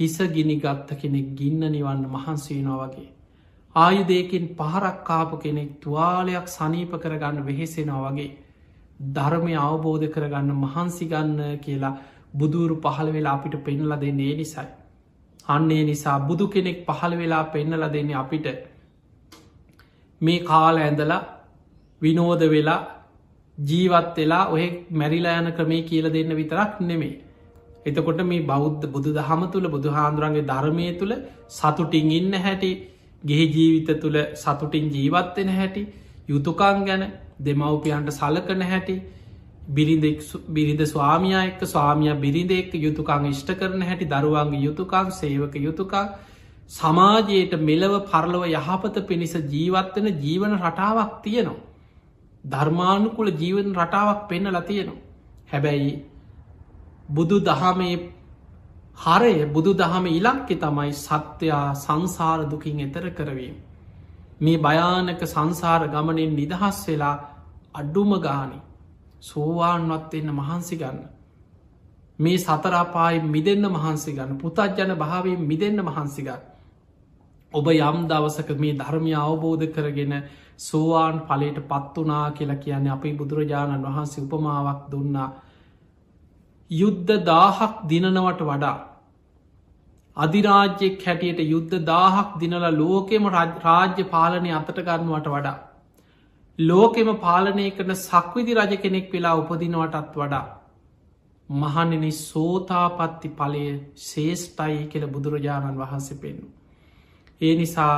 හිස 0.00 0.18
ගිනි 0.28 0.56
ගත්ත 0.56 0.88
කෙනෙක් 0.96 1.28
ගින්න 1.34 1.60
නිවන්න 1.68 2.02
මහන්සේනවා 2.08 2.82
වගේ. 2.84 3.08
ආයුදයකින් 3.76 4.44
පහරක්කාපු 4.56 5.36
කෙනෙක් 5.36 5.70
තුවාලයක් 5.80 6.46
සනීප 6.48 6.92
කරගන්න 6.96 7.46
වෙහෙසෙනවා 7.46 8.10
වගේ. 8.10 8.30
ධර්මය 9.00 9.54
අවබෝධ 9.58 10.06
කරගන්න 10.08 10.50
මහන්සිගන්න 10.56 11.38
කියලා 11.58 11.94
බුදුරු 12.34 12.76
පහළ 12.78 13.10
වෙලා 13.10 13.34
අපිට 13.34 13.56
පෙන්නල 13.62 13.92
දෙන්නේ 13.96 14.34
නිසයි. 14.34 14.66
අන්නේ 15.46 15.82
නිසා 15.84 16.18
බුදු 16.20 16.46
කෙනෙක් 16.48 16.78
පහළ 16.86 17.14
වෙලා 17.16 17.44
පෙන්නල 17.46 17.84
දෙන්නේ 17.88 18.16
අපිට 18.16 18.46
මේ 20.20 20.40
කාල 20.42 20.76
ඇඳලා 20.78 21.20
විනෝද 22.02 22.42
වෙලා 22.46 22.80
ජීවත් 23.58 24.16
වෙලා 24.16 24.44
ඔය 24.48 24.64
මැරිලා 24.92 25.38
යන 25.38 25.48
ක්‍රමේ 25.52 25.82
කියල 25.84 26.06
දෙන්න 26.08 26.30
විතරක් 26.32 26.80
නෙමේ. 26.82 27.14
එතකොට 27.86 28.20
මේ 28.24 28.44
බෞද්ධ 28.44 28.84
බුදු 28.88 29.10
දහම 29.12 29.42
තුළ 29.52 29.68
බුදු 29.68 29.88
හාන්දුරන්ගේ 29.90 30.44
ධර්මය 30.44 30.86
තුළ 30.98 31.14
සතුටින් 31.50 32.10
ඉන්න 32.10 32.34
හැටි 32.38 32.72
ගෙහි 33.22 33.46
ජීවිත 33.48 33.90
තුළ 34.00 34.18
සතුටින් 34.34 34.86
ජීවත්වෙන 34.90 35.50
හැටි 35.50 35.82
යුතුකං 36.28 36.84
ගැන 36.84 37.04
දෙමවපියන්ට 37.40 38.10
සලකන 38.12 38.62
හැටි 38.64 38.96
බිරිඳ 39.68 40.82
ස්වාමිය 40.86 41.36
එක්ක 41.40 41.62
ස්වාමිය 41.66 42.14
බිරිඳ 42.16 42.52
එක්ක 42.52 42.74
යුතුකං 42.76 43.26
ඉෂ්ට 43.26 43.52
කරන 43.54 43.82
හැටි 43.82 44.06
දරුවන්ගේ 44.06 44.62
යුතුකං 44.62 45.10
සේවක 45.12 45.54
යුතුකා 45.58 46.04
සමාජයට 46.70 47.52
මෙලව 47.60 47.94
පරලව 48.04 48.44
යහපත 48.50 48.96
පිණිස 49.04 49.34
ජීවත්වන 49.46 50.06
ජීවන 50.18 50.54
රටාවක් 50.58 51.12
තියෙනවා. 51.22 51.64
ධර්මානුකුල 52.44 53.30
ජීවන 53.32 53.74
රටාවක් 53.74 54.28
පෙන්න 54.28 54.50
ලතියෙනවා. 54.50 55.02
හැබැයි 55.46 55.92
බුදු 57.10 57.40
දහමේ 57.42 57.96
හරය 58.96 59.34
බුදු 59.46 59.72
දහම 59.74 60.06
ඉලක්කෙ 60.08 60.54
තමයි 60.56 60.92
සත්‍යයා 60.94 61.74
සංසාර 61.76 62.40
දුකින් 62.46 62.80
එතර 62.80 63.10
කරවීම. 63.12 63.56
මේ 64.40 64.58
භයානක 64.58 65.22
සංසාර 65.26 65.82
ගමනෙන් 65.88 66.32
නිදහස් 66.34 66.78
වෙලා 66.86 67.16
අඩ්ඩුම 67.74 68.12
ගානි 68.20 68.58
සෝවාන්වත් 69.22 70.12
එන්න 70.14 70.30
මහන්සි 70.32 70.76
ගන්න. 70.76 70.98
මේ 72.18 72.38
සතරාපායි 72.38 73.24
මිදන්න 73.26 73.64
මහන්සි 73.68 74.12
ගන්න 74.12 74.38
පුතත්ජන 74.38 74.92
භාවයෙන් 74.96 75.42
මිදන්න 75.42 75.80
මහන්සිගන්න. 75.82 76.42
ඔබ 77.52 77.66
යම් 77.68 77.98
දවසක 78.06 78.50
මේ 78.56 78.74
ධර්මය 78.74 79.12
අවබෝධ 79.16 79.66
කරගෙන 79.68 80.14
සෝවාන් 80.58 81.20
පලට 81.22 81.58
පත්වනා 81.64 82.30
කියලා 82.32 82.56
කියන්නේ 82.56 82.92
අපේ 82.92 83.14
බුදුරජාණන් 83.14 83.84
වහන්සේ 83.84 84.24
උපමාවක් 84.24 84.80
දුන්නා. 84.90 85.30
යුද්ධ 86.70 87.12
දාහක් 87.24 87.74
දිනනවට 87.88 88.40
වඩා 88.42 88.76
අධිරාජ්‍යෙක් 90.18 91.02
හැටියට 91.02 91.40
යුද්ධ 91.46 91.74
දාහක් 91.84 92.36
දිනල 92.40 92.66
ලෝකෙම 92.74 93.26
රාජ්‍ය 93.28 94.04
පාලනය 94.06 94.50
අතට 94.52 94.78
ගන්නුවට 94.80 95.28
වඩා. 95.28 95.56
ලෝකෙම 96.58 97.10
පාලනය 97.18 97.66
කරන 97.72 97.94
සක්විදි 97.96 98.54
රජ 98.54 98.76
කෙනෙක් 98.78 99.12
වෙලා 99.12 99.36
උපදිනවටත් 99.36 100.16
වඩා. 100.16 100.44
මහනෙන 101.48 102.04
සෝතාපත්ති 102.12 103.28
පලය 103.32 103.64
ශේෂ්ටයි 104.02 104.86
කියල 104.88 105.06
බුදුරජාණන් 105.08 105.78
වහන්සේ 105.78 106.18
පෙන්නු. 106.18 106.46
ඒ 107.40 107.54
නිසා 107.54 107.94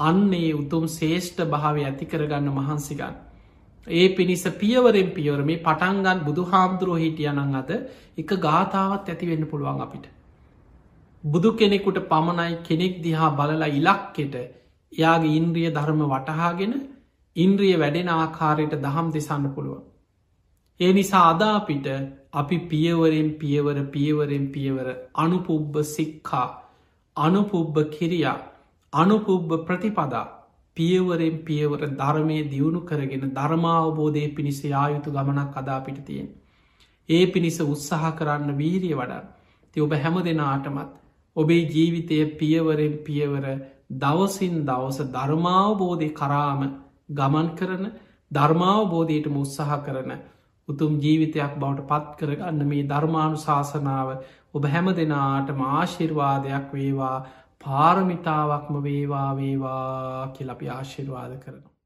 අන්නේ 0.00 0.52
උතුම් 0.54 0.84
ශේෂ්ඨ 0.88 1.42
භාවය 1.46 1.84
ඇති 1.84 2.06
කරගන්න 2.06 2.52
මහන්සිගන්න. 2.52 3.16
ඒ 3.86 4.08
පිණිස 4.10 4.44
පියවරෙන් 4.56 5.10
පියවර 5.12 5.42
මේ 5.44 5.62
පටන්ගන් 5.62 6.24
බුදු 6.24 6.42
හාමුදුරුව 6.46 6.98
හිටියනං 6.98 7.56
අද 7.56 7.70
එක 8.16 8.30
ගාථාවත් 8.40 9.08
ඇතිවෙන්න 9.08 9.46
පුළුවන් 9.46 9.80
අපිට. 9.80 10.06
බුදු 11.24 11.50
කෙනෙකුට 11.52 11.98
පමණයි 12.06 12.62
කෙනෙක් 12.62 13.02
දිහා 13.02 13.30
බලලා 13.32 13.68
ඉලක්කෙට 13.70 14.34
එයාගේ 14.92 15.34
ඉන්ද්‍රිය 15.34 15.70
ධර්ම 15.70 16.00
වටහාගෙන 16.04 16.74
ඉන්ද්‍රිය 17.36 17.74
වැඩෙන 17.76 18.08
ආකාරයට 18.10 18.74
දහම් 18.76 19.08
දෙසන්න 19.10 19.48
පුළුවන්. 19.48 19.82
ඒ 20.80 20.92
නිසා 20.92 21.24
අදාපිට 21.28 21.86
අපි 22.32 22.58
පියවරෙන් 22.66 23.30
පියවර 23.34 23.78
පියවරෙන් 23.86 24.46
පියවර 24.48 24.88
අනුපුබ්බ 25.14 25.74
සික්කා 25.86 26.48
අනුපුබ්බ 27.16 27.76
කිරියා 27.90 28.38
අනුපුබ්බ 28.92 29.50
ප්‍රතිපදා 29.66 30.26
පියවරෙන් 30.76 31.36
පියවර 31.40 31.82
ධර්මය 31.92 32.38
දියුණු 32.46 32.80
කරගෙන 32.82 33.24
ධර්මාවබෝධය 33.32 34.24
පිණිස 34.30 34.60
යායුතු 34.64 35.10
ගමනක් 35.10 35.56
අදාපිට 35.56 35.98
තියෙන්. 36.04 36.28
ඒ 37.08 37.24
පිණිස 37.26 37.58
උත්සාහ 37.64 38.04
කරන්න 38.12 38.50
වීරිය 38.54 38.94
වඩා 38.94 39.22
ති 39.76 39.80
ඔබ 39.80 39.92
හැම 39.96 40.16
දෙනාටමත් 40.22 41.07
ඔබේ 41.38 41.62
ජීවිතය 41.66 42.18
පියවරෙන් 42.34 42.94
පියවර 43.00 43.46
දවසින් 43.96 44.56
දවස 44.64 44.98
ධර්මාවබෝධය 45.10 46.08
කරාම 46.12 46.62
ගමන් 47.12 47.48
කරන 47.54 47.84
ධර්මාවබෝධයට 48.30 49.30
උත්සාහ 49.34 49.78
කරන 49.82 50.12
උතුම් 50.68 50.98
ජීවිතයක් 50.98 51.54
බවට 51.56 51.86
පත් 51.86 52.18
කරගන්න 52.18 52.66
මේ 52.66 52.84
ධර්මාණු 52.86 53.38
ශාසනාව 53.38 54.08
ඔබ 54.52 54.64
හැම 54.66 54.92
දෙනාට 54.92 55.54
මාශිර්වාදයක් 55.56 56.68
වේවා 56.72 57.16
පාරමිතාවක්ම 57.60 58.74
වේවා 58.82 59.30
වේවා 59.36 60.28
කියලපි 60.28 60.70
ආශිර්වාද 60.70 61.32
කරනවා. 61.38 61.77